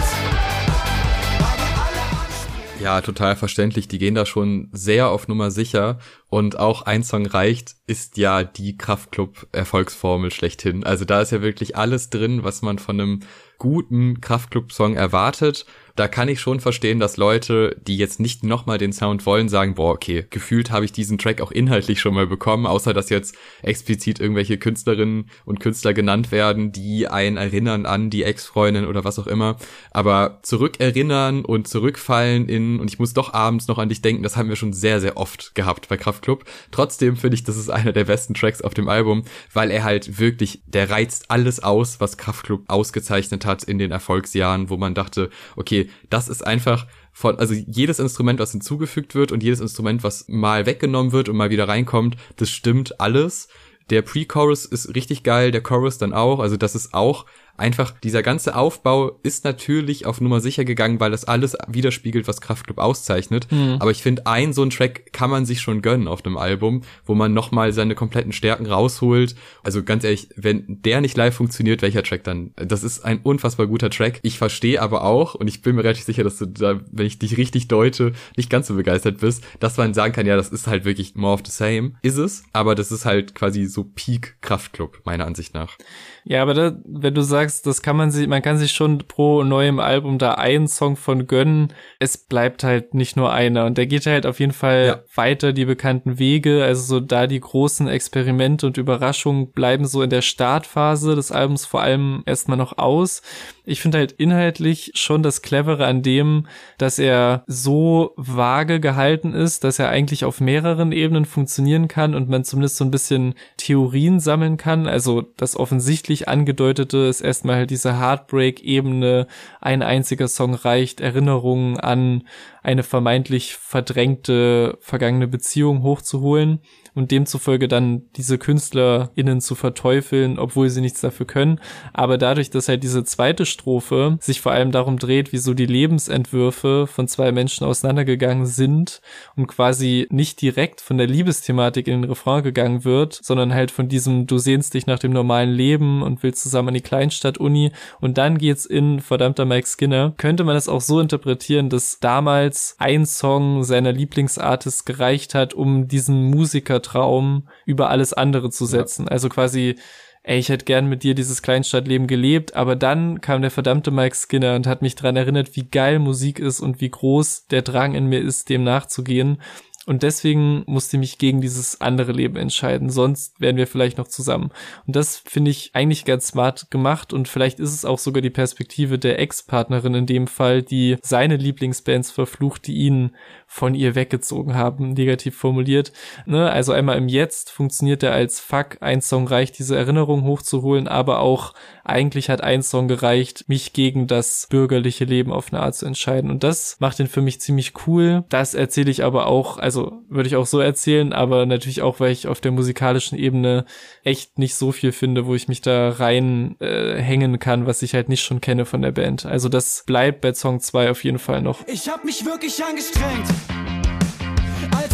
Ja, 2.81 2.99
total 2.99 3.37
verständlich. 3.37 3.87
Die 3.87 3.97
gehen 3.97 4.15
da 4.15 4.25
schon 4.25 4.67
sehr 4.73 5.07
auf 5.09 5.29
Nummer 5.29 5.51
sicher. 5.51 5.99
Und 6.29 6.59
auch 6.59 6.81
ein 6.81 7.03
Song 7.03 7.25
reicht, 7.25 7.75
ist 7.87 8.17
ja 8.17 8.43
die 8.43 8.77
Kraftclub-Erfolgsformel 8.77 10.31
schlechthin. 10.31 10.83
Also 10.83 11.05
da 11.05 11.21
ist 11.21 11.31
ja 11.31 11.41
wirklich 11.41 11.77
alles 11.77 12.09
drin, 12.09 12.43
was 12.43 12.61
man 12.61 12.77
von 12.77 12.99
einem 12.99 13.19
guten 13.57 14.19
Kraftclub-Song 14.19 14.95
erwartet 14.95 15.65
da 15.95 16.07
kann 16.07 16.27
ich 16.27 16.41
schon 16.41 16.59
verstehen, 16.59 16.99
dass 16.99 17.17
Leute, 17.17 17.79
die 17.85 17.97
jetzt 17.97 18.19
nicht 18.19 18.43
nochmal 18.43 18.79
den 18.79 18.93
Sound 18.93 19.27
wollen, 19.27 19.47
sagen, 19.47 19.75
boah, 19.75 19.93
okay, 19.93 20.25
gefühlt 20.31 20.71
habe 20.71 20.85
ich 20.85 20.91
diesen 20.91 21.19
Track 21.19 21.39
auch 21.39 21.51
inhaltlich 21.51 21.99
schon 21.99 22.15
mal 22.15 22.25
bekommen, 22.25 22.65
außer 22.65 22.93
dass 22.93 23.09
jetzt 23.09 23.35
explizit 23.61 24.19
irgendwelche 24.19 24.57
Künstlerinnen 24.57 25.29
und 25.45 25.59
Künstler 25.59 25.93
genannt 25.93 26.31
werden, 26.31 26.71
die 26.71 27.07
einen 27.07 27.37
erinnern 27.37 27.85
an 27.85 28.09
die 28.09 28.23
Ex-Freundin 28.23 28.87
oder 28.87 29.03
was 29.03 29.19
auch 29.19 29.27
immer. 29.27 29.57
Aber 29.91 30.39
zurückerinnern 30.41 31.45
und 31.45 31.67
zurückfallen 31.67 32.49
in, 32.49 32.79
und 32.79 32.89
ich 32.89 32.97
muss 32.97 33.13
doch 33.13 33.31
abends 33.33 33.67
noch 33.67 33.77
an 33.77 33.89
dich 33.89 34.01
denken, 34.01 34.23
das 34.23 34.35
haben 34.35 34.49
wir 34.49 34.55
schon 34.55 34.73
sehr, 34.73 34.99
sehr 34.99 35.15
oft 35.17 35.53
gehabt 35.53 35.89
bei 35.89 35.97
Kraftklub. 35.97 36.43
Trotzdem 36.71 37.17
finde 37.17 37.35
ich, 37.35 37.43
das 37.43 37.55
ist 37.57 37.69
einer 37.69 37.91
der 37.91 38.05
besten 38.05 38.33
Tracks 38.33 38.63
auf 38.63 38.73
dem 38.73 38.89
Album, 38.89 39.25
weil 39.53 39.69
er 39.69 39.83
halt 39.83 40.19
wirklich, 40.19 40.63
der 40.65 40.89
reizt 40.89 41.29
alles 41.29 41.61
aus, 41.61 41.99
was 41.99 42.17
Kraftklub 42.17 42.63
ausgezeichnet 42.67 43.45
hat 43.45 43.63
in 43.63 43.77
den 43.77 43.91
Erfolgsjahren, 43.91 44.71
wo 44.71 44.77
man 44.77 44.95
dachte, 44.95 45.29
okay, 45.55 45.82
das 46.09 46.27
ist 46.27 46.45
einfach 46.45 46.87
von, 47.11 47.37
also 47.37 47.53
jedes 47.53 47.99
Instrument, 47.99 48.39
was 48.39 48.51
hinzugefügt 48.51 49.15
wird 49.15 49.31
und 49.31 49.43
jedes 49.43 49.59
Instrument, 49.59 50.03
was 50.03 50.27
mal 50.27 50.65
weggenommen 50.65 51.11
wird 51.11 51.29
und 51.29 51.37
mal 51.37 51.49
wieder 51.49 51.67
reinkommt, 51.67 52.17
das 52.37 52.49
stimmt 52.49 52.99
alles. 52.99 53.47
Der 53.89 54.01
Pre-Chorus 54.01 54.65
ist 54.65 54.95
richtig 54.95 55.23
geil, 55.23 55.51
der 55.51 55.61
Chorus 55.61 55.97
dann 55.97 56.13
auch, 56.13 56.39
also 56.39 56.57
das 56.57 56.75
ist 56.75 56.93
auch 56.93 57.25
einfach 57.57 57.91
dieser 57.99 58.23
ganze 58.23 58.55
Aufbau 58.55 59.19
ist 59.23 59.43
natürlich 59.43 60.05
auf 60.05 60.21
Nummer 60.21 60.41
sicher 60.41 60.65
gegangen, 60.65 60.99
weil 60.99 61.11
das 61.11 61.25
alles 61.25 61.55
widerspiegelt, 61.67 62.27
was 62.27 62.41
Kraftclub 62.41 62.77
auszeichnet. 62.77 63.51
Mhm. 63.51 63.77
Aber 63.79 63.91
ich 63.91 64.01
finde, 64.01 64.25
ein 64.25 64.53
so 64.53 64.63
ein 64.63 64.69
Track 64.69 65.13
kann 65.13 65.29
man 65.29 65.45
sich 65.45 65.61
schon 65.61 65.81
gönnen 65.81 66.07
auf 66.07 66.25
einem 66.25 66.37
Album, 66.37 66.81
wo 67.05 67.15
man 67.15 67.33
nochmal 67.33 67.73
seine 67.73 67.95
kompletten 67.95 68.31
Stärken 68.31 68.65
rausholt. 68.65 69.35
Also 69.63 69.83
ganz 69.83 70.03
ehrlich, 70.03 70.29
wenn 70.35 70.63
der 70.67 71.01
nicht 71.01 71.15
live 71.17 71.35
funktioniert, 71.35 71.81
welcher 71.81 72.03
Track 72.03 72.23
dann? 72.23 72.51
Das 72.55 72.83
ist 72.83 73.05
ein 73.05 73.19
unfassbar 73.21 73.67
guter 73.67 73.89
Track. 73.89 74.19
Ich 74.23 74.37
verstehe 74.37 74.81
aber 74.81 75.03
auch, 75.03 75.35
und 75.35 75.47
ich 75.47 75.61
bin 75.61 75.75
mir 75.75 75.83
relativ 75.83 76.05
sicher, 76.05 76.23
dass 76.23 76.37
du 76.37 76.47
da, 76.47 76.81
wenn 76.91 77.05
ich 77.05 77.19
dich 77.19 77.37
richtig 77.37 77.67
deute, 77.67 78.13
nicht 78.35 78.49
ganz 78.49 78.67
so 78.67 78.75
begeistert 78.75 79.19
bist, 79.19 79.43
dass 79.59 79.77
man 79.77 79.93
sagen 79.93 80.13
kann, 80.13 80.25
ja, 80.25 80.35
das 80.35 80.49
ist 80.49 80.67
halt 80.67 80.85
wirklich 80.85 81.15
more 81.15 81.33
of 81.33 81.41
the 81.45 81.51
same. 81.51 81.93
Ist 82.01 82.17
es, 82.17 82.43
aber 82.51 82.75
das 82.75 82.91
ist 82.91 83.05
halt 83.05 83.35
quasi 83.35 83.65
so 83.65 83.83
Peak 83.83 84.37
Kraftclub, 84.41 85.01
meiner 85.05 85.25
Ansicht 85.25 85.53
nach. 85.53 85.77
Ja, 86.25 86.41
aber 86.41 86.53
da, 86.53 86.77
wenn 86.85 87.13
du 87.13 87.21
sagst, 87.21 87.67
das 87.67 87.81
kann 87.81 87.97
man 87.97 88.09
sich, 88.09 88.27
man 88.27 88.41
kann 88.41 88.57
sich 88.57 88.71
schon 88.71 88.99
pro 88.99 89.43
neuem 89.43 89.79
Album 89.79 90.17
da 90.17 90.35
einen 90.35 90.67
Song 90.67 90.95
von 90.95 91.27
gönnen. 91.27 91.73
Es 91.99 92.17
bleibt 92.17 92.63
halt 92.63 92.93
nicht 92.93 93.17
nur 93.17 93.33
einer. 93.33 93.65
Und 93.65 93.77
der 93.77 93.87
geht 93.87 94.05
halt 94.05 94.25
auf 94.25 94.39
jeden 94.39 94.53
Fall 94.53 94.85
ja. 94.85 94.99
weiter 95.15 95.51
die 95.51 95.65
bekannten 95.65 96.19
Wege. 96.19 96.63
Also 96.63 96.83
so 96.83 96.99
da 97.01 97.27
die 97.27 97.39
großen 97.39 97.87
Experimente 97.87 98.67
und 98.67 98.77
Überraschungen 98.77 99.51
bleiben 99.51 99.85
so 99.85 100.01
in 100.01 100.09
der 100.09 100.21
Startphase 100.21 101.15
des 101.15 101.31
Albums 101.31 101.65
vor 101.65 101.81
allem 101.81 102.23
erstmal 102.25 102.57
noch 102.57 102.77
aus. 102.77 103.21
Ich 103.65 103.79
finde 103.79 103.99
halt 103.99 104.11
inhaltlich 104.11 104.91
schon 104.95 105.23
das 105.23 105.41
Clevere 105.41 105.85
an 105.85 106.01
dem, 106.01 106.47
dass 106.77 106.99
er 106.99 107.43
so 107.47 108.11
vage 108.17 108.81
gehalten 108.81 109.33
ist, 109.33 109.63
dass 109.63 109.79
er 109.79 109.87
eigentlich 109.87 110.25
auf 110.25 110.41
mehreren 110.41 110.91
Ebenen 110.91 111.23
funktionieren 111.23 111.87
kann 111.87 112.13
und 112.13 112.27
man 112.27 112.43
zumindest 112.43 112.75
so 112.75 112.83
ein 112.83 112.91
bisschen 112.91 113.35
Theorien 113.55 114.19
sammeln 114.19 114.57
kann. 114.57 114.85
Also 114.85 115.21
das 115.37 115.55
offensichtlich 115.55 116.27
angedeutete 116.27 116.97
ist 116.97 117.21
erstmal 117.21 117.55
halt 117.55 117.69
diese 117.69 117.97
Heartbreak-Ebene. 117.99 119.27
Ein 119.61 119.81
einziger 119.81 120.27
Song 120.27 120.55
reicht, 120.55 120.99
Erinnerungen 120.99 121.79
an 121.79 122.23
eine 122.63 122.83
vermeintlich 122.83 123.55
verdrängte 123.55 124.77
vergangene 124.81 125.27
Beziehung 125.27 125.83
hochzuholen 125.83 126.59
und 126.95 127.11
demzufolge 127.11 127.67
dann 127.67 128.03
diese 128.15 128.37
KünstlerInnen 128.37 129.41
zu 129.41 129.55
verteufeln, 129.55 130.37
obwohl 130.37 130.69
sie 130.69 130.81
nichts 130.81 131.01
dafür 131.01 131.25
können. 131.25 131.59
Aber 131.93 132.17
dadurch, 132.17 132.49
dass 132.49 132.69
halt 132.69 132.83
diese 132.83 133.03
zweite 133.03 133.45
Strophe 133.45 134.17
sich 134.19 134.41
vor 134.41 134.51
allem 134.51 134.71
darum 134.71 134.99
dreht, 134.99 135.33
wieso 135.33 135.53
die 135.53 135.65
Lebensentwürfe 135.65 136.87
von 136.87 137.07
zwei 137.07 137.31
Menschen 137.31 137.65
auseinandergegangen 137.65 138.45
sind 138.45 139.01
und 139.35 139.47
quasi 139.47 140.07
nicht 140.09 140.41
direkt 140.41 140.81
von 140.81 140.97
der 140.97 141.07
Liebesthematik 141.07 141.87
in 141.87 142.01
den 142.01 142.09
Refrain 142.09 142.43
gegangen 142.43 142.83
wird, 142.83 143.19
sondern 143.21 143.53
halt 143.53 143.71
von 143.71 143.87
diesem, 143.87 144.27
du 144.27 144.37
sehnst 144.37 144.73
dich 144.73 144.85
nach 144.85 144.99
dem 144.99 145.11
normalen 145.11 145.51
Leben 145.51 146.01
und 146.03 146.23
willst 146.23 146.43
zusammen 146.43 146.69
an 146.69 146.73
die 146.75 146.81
Kleinstadt-Uni 146.81 147.71
und 147.99 148.17
dann 148.17 148.37
geht's 148.37 148.65
in 148.65 148.99
verdammter 148.99 149.45
Mike 149.45 149.67
Skinner, 149.67 150.13
könnte 150.17 150.43
man 150.43 150.55
es 150.55 150.69
auch 150.69 150.81
so 150.81 150.99
interpretieren, 150.99 151.69
dass 151.69 151.99
damals 151.99 152.75
ein 152.77 153.05
Song 153.05 153.63
seiner 153.63 153.91
Lieblingsartist 153.91 154.85
gereicht 154.85 155.33
hat, 155.33 155.53
um 155.53 155.87
diesen 155.87 156.29
Musiker 156.29 156.81
Traum 156.83 157.47
über 157.65 157.89
alles 157.89 158.13
andere 158.13 158.51
zu 158.51 158.65
setzen. 158.67 159.05
Ja. 159.05 159.11
Also 159.11 159.29
quasi, 159.29 159.77
ey, 160.21 160.37
ich 160.37 160.49
hätte 160.49 160.65
gern 160.65 160.87
mit 160.87 161.01
dir 161.01 161.15
dieses 161.15 161.41
Kleinstadtleben 161.41 162.05
gelebt, 162.05 162.55
aber 162.55 162.75
dann 162.75 163.21
kam 163.21 163.41
der 163.41 163.51
verdammte 163.51 163.89
Mike 163.89 164.15
Skinner 164.15 164.55
und 164.55 164.67
hat 164.67 164.83
mich 164.83 164.95
dran 164.95 165.15
erinnert, 165.15 165.55
wie 165.55 165.63
geil 165.63 165.97
Musik 165.97 166.39
ist 166.39 166.59
und 166.59 166.79
wie 166.81 166.91
groß 166.91 167.47
der 167.47 167.63
Drang 167.63 167.95
in 167.95 168.05
mir 168.05 168.21
ist, 168.21 168.49
dem 168.49 168.63
nachzugehen. 168.63 169.39
Und 169.85 170.01
deswegen 170.03 170.63
musste 170.65 170.95
ich 170.95 170.99
mich 170.99 171.17
gegen 171.17 171.41
dieses 171.41 171.81
andere 171.81 172.13
Leben 172.13 172.37
entscheiden. 172.37 172.89
Sonst 172.89 173.41
wären 173.41 173.57
wir 173.57 173.67
vielleicht 173.67 173.97
noch 173.97 174.07
zusammen. 174.07 174.51
Und 174.87 174.95
das 174.95 175.17
finde 175.17 175.51
ich 175.51 175.71
eigentlich 175.73 176.05
ganz 176.05 176.27
smart 176.27 176.71
gemacht. 176.71 177.11
Und 177.11 177.27
vielleicht 177.27 177.59
ist 177.59 177.73
es 177.73 177.83
auch 177.83 177.99
sogar 177.99 178.21
die 178.21 178.29
Perspektive 178.29 178.97
der 178.97 179.19
Ex-Partnerin 179.19 179.93
in 179.93 180.05
dem 180.05 180.27
Fall, 180.27 180.61
die 180.61 180.95
seine 181.01 181.35
Lieblingsbands 181.35 182.11
verflucht, 182.11 182.67
die 182.67 182.75
ihn 182.75 183.15
von 183.53 183.75
ihr 183.75 183.93
weggezogen 183.93 184.55
haben, 184.55 184.93
negativ 184.93 185.37
formuliert. 185.37 185.93
Ne? 186.25 186.49
Also 186.49 186.71
einmal 186.71 186.97
im 186.97 187.07
Jetzt 187.07 187.51
funktioniert 187.51 188.01
er 188.01 188.11
als 188.11 188.39
Fuck, 188.39 188.77
ein 188.79 188.99
Song 188.99 189.27
reicht, 189.27 189.59
diese 189.59 189.75
Erinnerung 189.75 190.23
hochzuholen, 190.23 190.87
aber 190.87 191.19
auch 191.19 191.53
eigentlich 191.83 192.31
hat 192.31 192.41
ein 192.41 192.63
Song 192.63 192.87
gereicht, 192.87 193.45
mich 193.47 193.73
gegen 193.73 194.07
das 194.07 194.47
bürgerliche 194.49 195.05
Leben 195.05 195.31
auf 195.31 195.53
eine 195.53 195.61
Art 195.61 195.75
zu 195.75 195.85
entscheiden. 195.85 196.31
Und 196.31 196.43
das 196.43 196.77
macht 196.79 196.99
ihn 196.99 197.07
für 197.07 197.21
mich 197.21 197.41
ziemlich 197.41 197.73
cool. 197.85 198.23
Das 198.29 198.55
erzähle 198.55 198.89
ich 198.89 199.03
aber 199.03 199.27
auch, 199.27 199.59
also 199.59 200.01
würde 200.09 200.27
ich 200.27 200.35
auch 200.35 200.47
so 200.47 200.59
erzählen, 200.59 201.13
aber 201.13 201.45
natürlich 201.45 201.83
auch, 201.83 201.99
weil 201.99 202.11
ich 202.11 202.27
auf 202.27 202.41
der 202.41 202.51
musikalischen 202.51 203.19
Ebene 203.19 203.65
echt 204.03 204.39
nicht 204.39 204.55
so 204.55 204.71
viel 204.71 204.91
finde, 204.91 205.27
wo 205.27 205.35
ich 205.35 205.47
mich 205.47 205.61
da 205.61 205.89
rein 205.89 206.55
äh, 206.59 206.95
hängen 206.95 207.37
kann, 207.37 207.67
was 207.67 207.83
ich 207.83 207.93
halt 207.93 208.09
nicht 208.09 208.23
schon 208.23 208.41
kenne 208.41 208.65
von 208.65 208.81
der 208.81 208.93
Band. 208.93 209.27
Also 209.27 209.47
das 209.47 209.83
bleibt 209.85 210.21
bei 210.21 210.33
Song 210.33 210.59
2 210.59 210.89
auf 210.89 211.03
jeden 211.03 211.19
Fall 211.19 211.43
noch. 211.43 211.59
Ich 211.67 211.87
hab 211.87 212.03
mich 212.03 212.25
wirklich 212.25 212.63
angestrengt. 212.63 213.27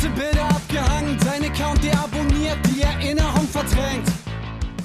Alte 0.02 0.12
Bilder 0.12 0.46
abgehangen, 0.50 1.18
dein 1.26 1.44
Account 1.52 1.84
deabonniert, 1.84 2.58
die 2.74 2.82
Erinnerung 2.84 3.46
verdrängt. 3.52 4.08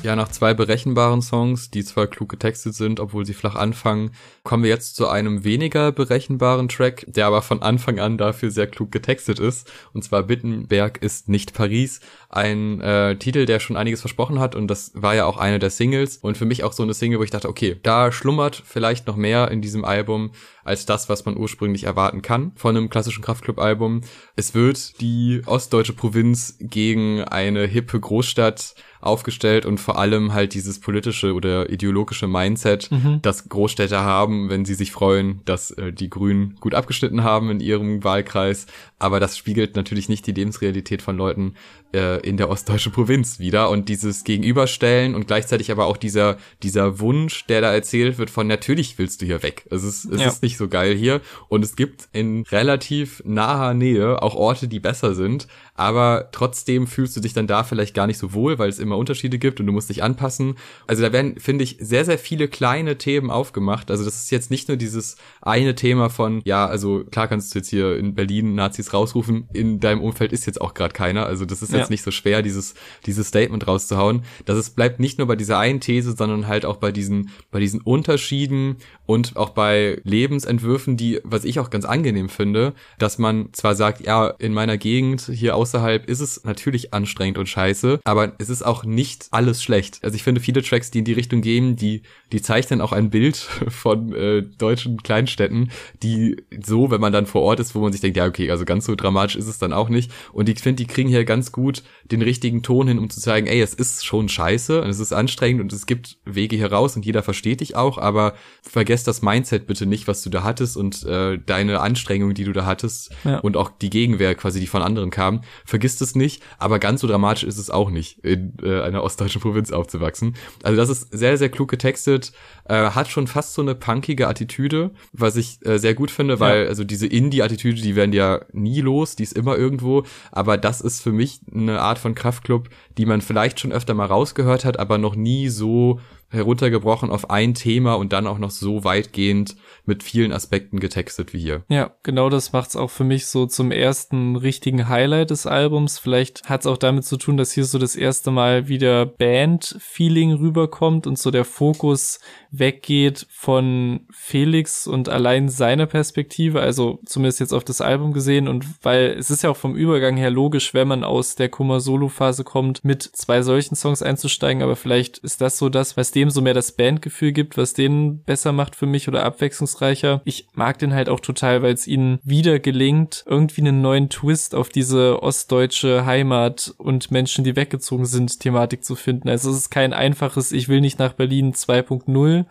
Ja, 0.02 0.16
nach 0.16 0.28
zwei 0.28 0.54
berechenbaren 0.54 1.22
Songs, 1.22 1.70
die 1.70 1.84
zwar 1.84 2.08
klug 2.08 2.30
getextet 2.30 2.74
sind, 2.74 2.98
obwohl 2.98 3.24
sie 3.24 3.32
flach 3.32 3.54
anfangen, 3.54 4.10
kommen 4.42 4.64
wir 4.64 4.70
jetzt 4.70 4.96
zu 4.96 5.06
einem 5.06 5.44
weniger 5.44 5.92
berechenbaren 5.92 6.68
Track, 6.68 7.04
der 7.06 7.26
aber 7.26 7.42
von 7.42 7.62
Anfang 7.62 8.00
an 8.00 8.18
dafür 8.18 8.50
sehr 8.50 8.66
klug 8.66 8.90
getextet 8.90 9.38
ist. 9.38 9.70
Und 9.92 10.02
zwar 10.02 10.24
Bittenberg 10.24 11.00
ist 11.00 11.28
nicht 11.28 11.54
Paris. 11.54 12.00
Ein 12.34 12.80
äh, 12.80 13.14
Titel, 13.16 13.46
der 13.46 13.60
schon 13.60 13.76
einiges 13.76 14.00
versprochen 14.00 14.40
hat 14.40 14.56
und 14.56 14.66
das 14.66 14.90
war 14.94 15.14
ja 15.14 15.24
auch 15.24 15.36
eine 15.36 15.60
der 15.60 15.70
Singles. 15.70 16.16
Und 16.16 16.36
für 16.36 16.46
mich 16.46 16.64
auch 16.64 16.72
so 16.72 16.82
eine 16.82 16.92
Single, 16.92 17.20
wo 17.20 17.22
ich 17.22 17.30
dachte, 17.30 17.48
okay, 17.48 17.76
da 17.84 18.10
schlummert 18.10 18.60
vielleicht 18.66 19.06
noch 19.06 19.14
mehr 19.14 19.52
in 19.52 19.62
diesem 19.62 19.84
Album 19.84 20.32
als 20.64 20.84
das, 20.84 21.08
was 21.08 21.24
man 21.24 21.36
ursprünglich 21.36 21.84
erwarten 21.84 22.22
kann 22.22 22.50
von 22.56 22.76
einem 22.76 22.90
klassischen 22.90 23.22
Kraftclub-Album. 23.22 24.00
Es 24.34 24.52
wird 24.52 25.00
die 25.00 25.42
ostdeutsche 25.46 25.92
Provinz 25.92 26.56
gegen 26.58 27.22
eine 27.22 27.66
hippe 27.66 28.00
Großstadt 28.00 28.74
aufgestellt 29.04 29.66
und 29.66 29.78
vor 29.78 29.98
allem 29.98 30.32
halt 30.32 30.54
dieses 30.54 30.80
politische 30.80 31.34
oder 31.34 31.68
ideologische 31.68 32.26
Mindset, 32.26 32.90
mhm. 32.90 33.20
das 33.20 33.48
Großstädter 33.50 34.02
haben, 34.02 34.48
wenn 34.48 34.64
sie 34.64 34.74
sich 34.74 34.92
freuen, 34.92 35.42
dass 35.44 35.70
äh, 35.72 35.92
die 35.92 36.08
Grünen 36.08 36.56
gut 36.60 36.74
abgeschnitten 36.74 37.22
haben 37.22 37.50
in 37.50 37.60
ihrem 37.60 38.02
Wahlkreis. 38.02 38.66
Aber 38.98 39.20
das 39.20 39.36
spiegelt 39.36 39.76
natürlich 39.76 40.08
nicht 40.08 40.26
die 40.26 40.32
Lebensrealität 40.32 41.02
von 41.02 41.18
Leuten 41.18 41.54
äh, 41.94 42.18
in 42.18 42.36
der 42.36 42.50
ostdeutschen 42.50 42.92
Provinz 42.92 43.38
wieder. 43.38 43.70
Und 43.70 43.88
dieses 43.88 44.24
Gegenüberstellen 44.24 45.14
und 45.14 45.26
gleichzeitig 45.26 45.70
aber 45.70 45.86
auch 45.86 45.96
dieser, 45.96 46.36
dieser 46.62 46.98
Wunsch, 47.00 47.46
der 47.46 47.60
da 47.60 47.72
erzählt 47.72 48.18
wird 48.18 48.30
von 48.30 48.46
natürlich 48.46 48.98
willst 48.98 49.22
du 49.22 49.26
hier 49.26 49.42
weg. 49.42 49.66
Es 49.70 49.84
ist, 49.84 50.04
es 50.04 50.20
ja. 50.20 50.26
ist 50.26 50.42
nicht 50.42 50.56
so 50.56 50.68
geil 50.68 50.94
hier. 50.94 51.20
Und 51.48 51.64
es 51.64 51.76
gibt 51.76 52.08
in 52.12 52.42
relativ 52.50 53.22
naher 53.24 53.74
Nähe 53.74 54.22
auch 54.22 54.34
Orte, 54.34 54.68
die 54.68 54.80
besser 54.80 55.14
sind 55.14 55.46
aber 55.74 56.28
trotzdem 56.30 56.86
fühlst 56.86 57.16
du 57.16 57.20
dich 57.20 57.32
dann 57.32 57.46
da 57.46 57.64
vielleicht 57.64 57.94
gar 57.94 58.06
nicht 58.06 58.18
so 58.18 58.32
wohl, 58.32 58.58
weil 58.58 58.68
es 58.68 58.78
immer 58.78 58.96
Unterschiede 58.96 59.38
gibt 59.38 59.58
und 59.58 59.66
du 59.66 59.72
musst 59.72 59.90
dich 59.90 60.02
anpassen. 60.02 60.54
Also 60.86 61.02
da 61.02 61.12
werden, 61.12 61.38
finde 61.40 61.64
ich, 61.64 61.78
sehr, 61.80 62.04
sehr 62.04 62.18
viele 62.18 62.46
kleine 62.46 62.96
Themen 62.96 63.30
aufgemacht. 63.30 63.90
Also 63.90 64.04
das 64.04 64.14
ist 64.16 64.30
jetzt 64.30 64.50
nicht 64.50 64.68
nur 64.68 64.76
dieses 64.76 65.16
eine 65.42 65.74
Thema 65.74 66.10
von, 66.10 66.42
ja, 66.44 66.66
also 66.66 67.04
klar 67.04 67.26
kannst 67.26 67.54
du 67.54 67.58
jetzt 67.58 67.68
hier 67.68 67.96
in 67.96 68.14
Berlin 68.14 68.54
Nazis 68.54 68.92
rausrufen, 68.92 69.48
in 69.52 69.80
deinem 69.80 70.00
Umfeld 70.00 70.32
ist 70.32 70.46
jetzt 70.46 70.60
auch 70.60 70.74
gerade 70.74 70.94
keiner. 70.94 71.26
Also 71.26 71.44
das 71.44 71.60
ist 71.60 71.72
jetzt 71.72 71.88
ja. 71.88 71.90
nicht 71.90 72.02
so 72.02 72.12
schwer, 72.12 72.42
dieses, 72.42 72.74
dieses 73.06 73.26
Statement 73.26 73.66
rauszuhauen. 73.66 74.22
Das 74.44 74.56
ist, 74.56 74.76
bleibt 74.76 75.00
nicht 75.00 75.18
nur 75.18 75.26
bei 75.26 75.36
dieser 75.36 75.58
einen 75.58 75.80
These, 75.80 76.14
sondern 76.16 76.46
halt 76.46 76.64
auch 76.64 76.76
bei 76.76 76.92
diesen, 76.92 77.30
bei 77.50 77.58
diesen 77.58 77.80
Unterschieden 77.80 78.76
und 79.06 79.36
auch 79.36 79.50
bei 79.50 80.00
Lebensentwürfen, 80.04 80.96
die, 80.96 81.20
was 81.24 81.44
ich 81.44 81.58
auch 81.58 81.70
ganz 81.70 81.84
angenehm 81.84 82.28
finde, 82.28 82.74
dass 82.98 83.18
man 83.18 83.48
zwar 83.52 83.74
sagt, 83.74 84.06
ja, 84.06 84.28
in 84.28 84.52
meiner 84.52 84.78
Gegend 84.78 85.22
hier 85.32 85.56
außerhalb 85.64 86.10
ist 86.10 86.20
es 86.20 86.44
natürlich 86.44 86.92
anstrengend 86.92 87.38
und 87.38 87.48
scheiße, 87.48 88.00
aber 88.04 88.34
es 88.36 88.50
ist 88.50 88.62
auch 88.62 88.84
nicht 88.84 89.28
alles 89.30 89.62
schlecht. 89.62 89.98
Also 90.02 90.14
ich 90.14 90.22
finde 90.22 90.42
viele 90.42 90.62
Tracks, 90.62 90.90
die 90.90 90.98
in 90.98 91.06
die 91.06 91.14
Richtung 91.14 91.40
gehen, 91.40 91.74
die, 91.74 92.02
die 92.32 92.42
zeichnen 92.42 92.82
auch 92.82 92.92
ein 92.92 93.08
Bild 93.08 93.36
von 93.68 94.14
äh, 94.14 94.42
deutschen 94.42 95.02
Kleinstädten, 95.02 95.70
die 96.02 96.36
so, 96.62 96.90
wenn 96.90 97.00
man 97.00 97.14
dann 97.14 97.24
vor 97.24 97.40
Ort 97.40 97.60
ist, 97.60 97.74
wo 97.74 97.80
man 97.80 97.92
sich 97.92 98.02
denkt, 98.02 98.18
ja, 98.18 98.26
okay, 98.26 98.50
also 98.50 98.66
ganz 98.66 98.84
so 98.84 98.94
dramatisch 98.94 99.36
ist 99.36 99.46
es 99.46 99.58
dann 99.58 99.72
auch 99.72 99.88
nicht. 99.88 100.10
Und 100.34 100.50
ich 100.50 100.60
finde, 100.60 100.84
die 100.84 100.86
kriegen 100.86 101.08
hier 101.08 101.24
ganz 101.24 101.50
gut 101.50 101.82
den 102.04 102.20
richtigen 102.20 102.62
Ton 102.62 102.88
hin, 102.88 102.98
um 102.98 103.08
zu 103.08 103.20
zeigen, 103.20 103.46
ey, 103.46 103.62
es 103.62 103.72
ist 103.72 104.04
schon 104.04 104.28
scheiße 104.28 104.82
und 104.82 104.90
es 104.90 105.00
ist 105.00 105.14
anstrengend 105.14 105.62
und 105.62 105.72
es 105.72 105.86
gibt 105.86 106.18
Wege 106.26 106.56
hier 106.56 106.70
raus 106.70 106.94
und 106.94 107.06
jeder 107.06 107.22
versteht 107.22 107.60
dich 107.60 107.74
auch, 107.74 107.96
aber 107.96 108.34
vergesst 108.60 109.08
das 109.08 109.22
Mindset 109.22 109.66
bitte 109.66 109.86
nicht, 109.86 110.08
was 110.08 110.22
du 110.22 110.28
da 110.28 110.42
hattest 110.42 110.76
und 110.76 111.04
äh, 111.04 111.38
deine 111.38 111.80
Anstrengung, 111.80 112.34
die 112.34 112.44
du 112.44 112.52
da 112.52 112.66
hattest 112.66 113.12
ja. 113.24 113.38
und 113.38 113.56
auch 113.56 113.70
die 113.70 113.88
Gegenwehr 113.88 114.34
quasi, 114.34 114.60
die 114.60 114.66
von 114.66 114.82
anderen 114.82 115.08
kam, 115.10 115.40
vergisst 115.64 116.02
es 116.02 116.14
nicht, 116.14 116.42
aber 116.58 116.78
ganz 116.78 117.00
so 117.00 117.06
dramatisch 117.06 117.44
ist 117.44 117.58
es 117.58 117.70
auch 117.70 117.90
nicht, 117.90 118.18
in 118.24 118.54
äh, 118.62 118.80
einer 118.80 119.02
ostdeutschen 119.02 119.40
Provinz 119.40 119.72
aufzuwachsen. 119.72 120.34
Also 120.62 120.76
das 120.76 120.88
ist 120.88 121.16
sehr, 121.16 121.36
sehr 121.38 121.48
klug 121.48 121.70
getextet, 121.70 122.32
äh, 122.68 122.90
hat 122.90 123.08
schon 123.08 123.26
fast 123.26 123.54
so 123.54 123.62
eine 123.62 123.74
punkige 123.74 124.28
Attitüde, 124.28 124.90
was 125.12 125.36
ich 125.36 125.64
äh, 125.66 125.78
sehr 125.78 125.94
gut 125.94 126.10
finde, 126.10 126.40
weil 126.40 126.64
ja. 126.64 126.68
also 126.68 126.84
diese 126.84 127.06
Indie-Attitüde, 127.06 127.80
die 127.80 127.96
werden 127.96 128.12
ja 128.12 128.40
nie 128.52 128.80
los, 128.80 129.16
die 129.16 129.22
ist 129.22 129.36
immer 129.36 129.56
irgendwo, 129.56 130.04
aber 130.32 130.56
das 130.56 130.80
ist 130.80 131.02
für 131.02 131.12
mich 131.12 131.40
eine 131.52 131.80
Art 131.80 131.98
von 131.98 132.14
Kraftclub, 132.14 132.68
die 132.98 133.06
man 133.06 133.20
vielleicht 133.20 133.60
schon 133.60 133.72
öfter 133.72 133.94
mal 133.94 134.06
rausgehört 134.06 134.64
hat, 134.64 134.78
aber 134.78 134.98
noch 134.98 135.16
nie 135.16 135.48
so 135.48 136.00
heruntergebrochen 136.30 137.10
auf 137.10 137.30
ein 137.30 137.54
Thema 137.54 137.94
und 137.94 138.12
dann 138.12 138.26
auch 138.26 138.38
noch 138.38 138.50
so 138.50 138.84
weitgehend 138.84 139.56
mit 139.86 140.02
vielen 140.02 140.32
Aspekten 140.32 140.80
getextet 140.80 141.32
wie 141.32 141.38
hier. 141.38 141.62
Ja, 141.68 141.92
genau 142.02 142.30
das 142.30 142.52
macht's 142.52 142.76
auch 142.76 142.90
für 142.90 143.04
mich 143.04 143.26
so 143.26 143.46
zum 143.46 143.70
ersten 143.70 144.36
richtigen 144.36 144.88
Highlight 144.88 145.30
des 145.30 145.46
Albums. 145.46 145.98
Vielleicht 145.98 146.48
hat's 146.48 146.66
auch 146.66 146.78
damit 146.78 147.04
zu 147.04 147.16
tun, 147.16 147.36
dass 147.36 147.52
hier 147.52 147.64
so 147.64 147.78
das 147.78 147.96
erste 147.96 148.30
Mal 148.30 148.68
wieder 148.68 149.06
Band-Feeling 149.06 150.32
rüberkommt 150.32 151.06
und 151.06 151.18
so 151.18 151.30
der 151.30 151.44
Fokus 151.44 152.18
weggeht 152.50 153.26
von 153.30 154.06
Felix 154.10 154.86
und 154.86 155.08
allein 155.08 155.48
seiner 155.48 155.86
Perspektive, 155.86 156.60
also 156.60 157.00
zumindest 157.04 157.40
jetzt 157.40 157.52
auf 157.52 157.64
das 157.64 157.80
Album 157.80 158.12
gesehen 158.12 158.48
und 158.48 158.64
weil 158.82 159.16
es 159.18 159.30
ist 159.30 159.42
ja 159.42 159.50
auch 159.50 159.56
vom 159.56 159.74
Übergang 159.74 160.16
her 160.16 160.30
logisch, 160.30 160.72
wenn 160.72 160.88
man 160.88 161.04
aus 161.04 161.34
der 161.34 161.48
Kummer-Solo-Phase 161.48 162.44
kommt, 162.44 162.84
mit 162.84 163.02
zwei 163.02 163.42
solchen 163.42 163.74
Songs 163.74 164.02
einzusteigen, 164.02 164.62
aber 164.62 164.76
vielleicht 164.76 165.18
ist 165.18 165.40
das 165.40 165.58
so 165.58 165.68
das, 165.68 165.96
was 165.96 166.10
dem 166.14 166.30
so 166.30 166.40
mehr 166.40 166.54
das 166.54 166.72
Bandgefühl 166.72 167.32
gibt, 167.32 167.56
was 167.56 167.74
den 167.74 168.22
besser 168.22 168.52
macht 168.52 168.76
für 168.76 168.86
mich 168.86 169.08
oder 169.08 169.24
abwechslungsreicher. 169.24 170.22
Ich 170.24 170.48
mag 170.54 170.78
den 170.78 170.94
halt 170.94 171.08
auch 171.08 171.20
total, 171.20 171.62
weil 171.62 171.74
es 171.74 171.86
ihnen 171.86 172.18
wieder 172.22 172.58
gelingt, 172.58 173.24
irgendwie 173.26 173.62
einen 173.62 173.82
neuen 173.82 174.08
Twist 174.08 174.54
auf 174.54 174.68
diese 174.68 175.22
ostdeutsche 175.22 176.06
Heimat 176.06 176.74
und 176.78 177.10
Menschen, 177.10 177.44
die 177.44 177.56
weggezogen 177.56 178.06
sind, 178.06 178.40
Thematik 178.40 178.84
zu 178.84 178.96
finden. 178.96 179.28
Also 179.28 179.50
es 179.50 179.56
ist 179.56 179.70
kein 179.70 179.92
einfaches, 179.92 180.52
ich 180.52 180.68
will 180.68 180.80
nicht 180.80 180.98
nach 180.98 181.14
Berlin 181.14 181.52
2.0, 181.52 182.44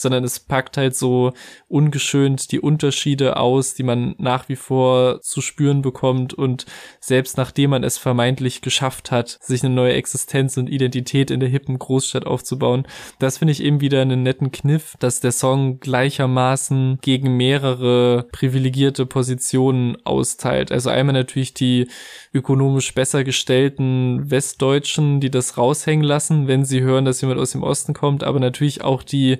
sondern 0.00 0.24
es 0.24 0.40
packt 0.40 0.76
halt 0.76 0.96
so 0.96 1.32
ungeschönt 1.68 2.52
die 2.52 2.60
Unterschiede 2.60 3.36
aus, 3.36 3.74
die 3.74 3.82
man 3.82 4.14
nach 4.18 4.48
wie 4.48 4.56
vor 4.56 5.20
zu 5.20 5.40
spüren 5.40 5.82
bekommt 5.82 6.34
und 6.34 6.66
selbst 7.00 7.36
nachdem 7.36 7.70
man 7.70 7.84
es 7.84 7.98
vermeintlich 7.98 8.60
geschafft 8.60 9.10
hat, 9.10 9.38
sich 9.40 9.62
eine 9.62 9.74
neue 9.74 9.94
Existenz 9.94 10.56
und 10.56 10.68
Identität 10.68 11.30
in 11.30 11.40
der 11.40 11.48
hippen 11.48 11.78
Großstadt 11.78 12.26
aufzubauen, 12.26 12.86
das 13.18 13.38
finde 13.38 13.52
ich 13.52 13.62
eben 13.62 13.80
wieder 13.80 14.02
einen 14.02 14.22
netten 14.22 14.52
Kniff, 14.52 14.96
dass 14.98 15.20
der 15.20 15.32
Song 15.32 15.80
gleichermaßen 15.80 16.98
gegen 17.00 17.36
mehrere 17.36 18.26
privilegierte 18.32 19.06
Positionen 19.06 19.96
austeilt. 20.04 20.72
Also 20.72 20.90
einmal 20.90 21.14
natürlich 21.14 21.54
die 21.54 21.88
ökonomisch 22.32 22.94
besser 22.94 23.24
gestellten 23.24 24.30
Westdeutschen, 24.30 25.20
die 25.20 25.30
das 25.30 25.56
raushängen 25.58 26.04
lassen, 26.04 26.48
wenn 26.48 26.64
sie 26.64 26.80
hören, 26.80 27.04
dass 27.04 27.20
jemand 27.20 27.40
aus 27.40 27.52
dem 27.52 27.62
Osten 27.62 27.94
kommt, 27.94 28.22
aber 28.24 28.40
natürlich 28.40 28.82
auch 28.82 29.02
die 29.02 29.38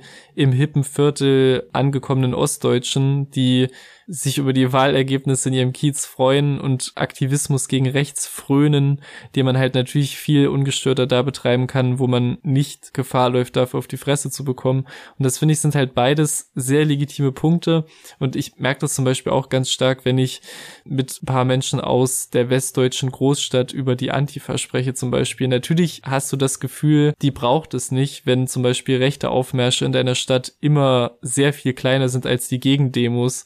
im 0.48 0.52
hippen 0.52 0.84
Viertel 0.84 1.68
angekommenen 1.72 2.34
Ostdeutschen, 2.34 3.30
die 3.30 3.68
sich 4.10 4.38
über 4.38 4.54
die 4.54 4.72
Wahlergebnisse 4.72 5.50
in 5.50 5.54
ihrem 5.54 5.72
Kiez 5.74 6.06
freuen 6.06 6.58
und 6.58 6.92
Aktivismus 6.94 7.68
gegen 7.68 7.86
rechts 7.86 8.26
frönen, 8.26 9.02
den 9.36 9.44
man 9.44 9.58
halt 9.58 9.74
natürlich 9.74 10.16
viel 10.16 10.48
ungestörter 10.48 11.06
da 11.06 11.20
betreiben 11.20 11.66
kann, 11.66 11.98
wo 11.98 12.06
man 12.06 12.38
nicht 12.42 12.94
Gefahr 12.94 13.28
läuft, 13.28 13.56
dafür 13.56 13.78
auf 13.78 13.86
die 13.86 13.98
Fresse 13.98 14.30
zu 14.30 14.44
bekommen. 14.44 14.86
Und 15.18 15.24
das 15.24 15.36
finde 15.36 15.52
ich 15.52 15.60
sind 15.60 15.74
halt 15.74 15.94
beides 15.94 16.50
sehr 16.54 16.86
legitime 16.86 17.32
Punkte. 17.32 17.84
Und 18.18 18.34
ich 18.34 18.56
merke 18.56 18.80
das 18.80 18.94
zum 18.94 19.04
Beispiel 19.04 19.30
auch 19.32 19.50
ganz 19.50 19.68
stark, 19.68 20.06
wenn 20.06 20.16
ich 20.16 20.40
mit 20.84 21.20
ein 21.22 21.26
paar 21.26 21.44
Menschen 21.44 21.78
aus 21.78 22.30
der 22.30 22.48
westdeutschen 22.48 23.12
Großstadt 23.12 23.74
über 23.74 23.94
die 23.94 24.10
Antifa 24.10 24.56
spreche 24.56 24.94
zum 24.94 25.10
Beispiel. 25.10 25.48
Natürlich 25.48 26.00
hast 26.06 26.32
du 26.32 26.38
das 26.38 26.60
Gefühl, 26.60 27.12
die 27.20 27.30
braucht 27.30 27.74
es 27.74 27.90
nicht, 27.90 28.24
wenn 28.24 28.46
zum 28.46 28.62
Beispiel 28.62 28.96
rechte 28.96 29.28
Aufmärsche 29.28 29.84
in 29.84 29.92
deiner 29.92 30.14
Stadt 30.14 30.54
immer 30.60 31.18
sehr 31.20 31.52
viel 31.52 31.74
kleiner 31.74 32.08
sind 32.08 32.24
als 32.24 32.48
die 32.48 32.58
Gegendemos 32.58 33.44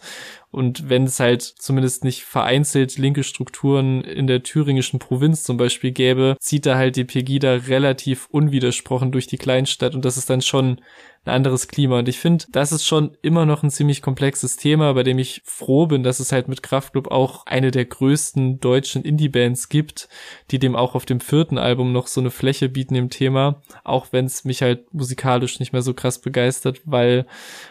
und 0.52 0.90
wenn 0.90 1.04
es 1.04 1.18
halt 1.18 1.42
zumindest 1.42 2.04
nicht 2.04 2.24
vereinzelt 2.24 2.98
linke 2.98 3.24
Strukturen 3.24 4.02
in 4.02 4.26
der 4.26 4.42
thüringischen 4.42 4.98
Provinz 4.98 5.44
zum 5.44 5.56
Beispiel 5.56 5.92
gäbe, 5.92 6.36
zieht 6.40 6.66
da 6.66 6.76
halt 6.76 6.96
die 6.96 7.04
Pegida 7.04 7.54
relativ 7.54 8.28
unwidersprochen 8.30 9.12
durch 9.12 9.26
die 9.26 9.38
Kleinstadt. 9.38 9.94
Und 9.94 10.04
das 10.04 10.18
ist 10.18 10.28
dann 10.28 10.42
schon 10.42 10.82
ein 11.24 11.34
anderes 11.34 11.68
Klima. 11.68 12.00
Und 12.00 12.08
ich 12.08 12.18
finde, 12.18 12.46
das 12.50 12.72
ist 12.72 12.84
schon 12.84 13.16
immer 13.22 13.46
noch 13.46 13.62
ein 13.62 13.70
ziemlich 13.70 14.02
komplexes 14.02 14.56
Thema, 14.56 14.92
bei 14.94 15.04
dem 15.04 15.18
ich 15.18 15.42
froh 15.44 15.86
bin, 15.86 16.02
dass 16.02 16.18
es 16.18 16.32
halt 16.32 16.48
mit 16.48 16.64
Kraftklub 16.64 17.08
auch 17.12 17.46
eine 17.46 17.70
der 17.70 17.84
größten 17.84 18.58
deutschen 18.58 19.02
Indie-Bands 19.02 19.68
gibt, 19.68 20.08
die 20.50 20.58
dem 20.58 20.74
auch 20.74 20.96
auf 20.96 21.06
dem 21.06 21.20
vierten 21.20 21.58
Album 21.58 21.92
noch 21.92 22.08
so 22.08 22.20
eine 22.20 22.30
Fläche 22.30 22.68
bieten 22.68 22.96
im 22.96 23.08
Thema, 23.08 23.62
auch 23.84 24.08
wenn 24.10 24.24
es 24.24 24.44
mich 24.44 24.62
halt 24.62 24.92
musikalisch 24.92 25.60
nicht 25.60 25.72
mehr 25.72 25.82
so 25.82 25.94
krass 25.94 26.20
begeistert, 26.20 26.80
weil 26.84 27.26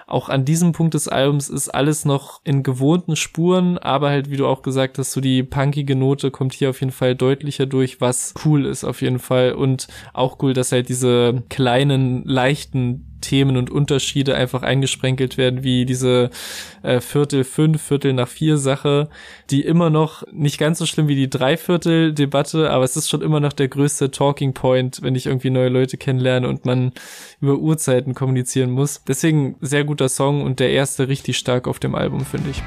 auch 0.07 0.29
an 0.29 0.45
diesem 0.45 0.71
Punkt 0.71 0.93
des 0.93 1.09
Albums 1.09 1.49
ist 1.49 1.67
alles 1.69 2.05
noch 2.05 2.39
in 2.45 2.63
gewohnten 2.63 3.17
Spuren, 3.17 3.77
aber 3.77 4.09
halt, 4.09 4.29
wie 4.29 4.37
du 4.37 4.47
auch 4.47 4.61
gesagt 4.61 4.97
hast, 4.97 5.11
so 5.11 5.19
die 5.19 5.43
punkige 5.43 5.97
Note 5.97 6.31
kommt 6.31 6.53
hier 6.53 6.69
auf 6.69 6.79
jeden 6.79 6.93
Fall 6.93 7.15
deutlicher 7.15 7.65
durch, 7.65 7.99
was 7.99 8.33
cool 8.45 8.65
ist 8.65 8.85
auf 8.85 9.01
jeden 9.01 9.19
Fall 9.19 9.53
und 9.53 9.87
auch 10.13 10.41
cool, 10.41 10.53
dass 10.53 10.71
halt 10.71 10.87
diese 10.87 11.43
kleinen, 11.49 12.23
leichten 12.23 13.10
Themen 13.21 13.57
und 13.57 13.69
Unterschiede 13.69 14.35
einfach 14.35 14.63
eingesprenkelt 14.63 15.37
werden, 15.37 15.63
wie 15.63 15.85
diese 15.85 16.29
äh, 16.83 16.99
Viertel 16.99 17.43
fünf, 17.43 17.81
Viertel 17.81 18.13
nach 18.13 18.27
vier 18.27 18.57
Sache, 18.57 19.09
die 19.49 19.61
immer 19.61 19.89
noch 19.89 20.23
nicht 20.31 20.57
ganz 20.57 20.79
so 20.79 20.85
schlimm 20.85 21.07
wie 21.07 21.15
die 21.15 21.29
Dreiviertel-Debatte, 21.29 22.69
aber 22.69 22.83
es 22.83 22.97
ist 22.97 23.09
schon 23.09 23.21
immer 23.21 23.39
noch 23.39 23.53
der 23.53 23.67
größte 23.67 24.11
Talking 24.11 24.53
Point, 24.53 25.01
wenn 25.01 25.15
ich 25.15 25.27
irgendwie 25.27 25.49
neue 25.49 25.69
Leute 25.69 25.97
kennenlerne 25.97 26.47
und 26.47 26.65
man 26.65 26.91
über 27.39 27.57
Uhrzeiten 27.57 28.13
kommunizieren 28.13 28.71
muss. 28.71 29.03
Deswegen 29.07 29.55
sehr 29.61 29.83
guter 29.83 30.09
Song 30.09 30.43
und 30.43 30.59
der 30.59 30.71
erste 30.71 31.07
richtig 31.07 31.37
stark 31.37 31.67
auf 31.67 31.79
dem 31.79 31.95
Album, 31.95 32.25
finde 32.25 32.49
ich. 32.51 32.61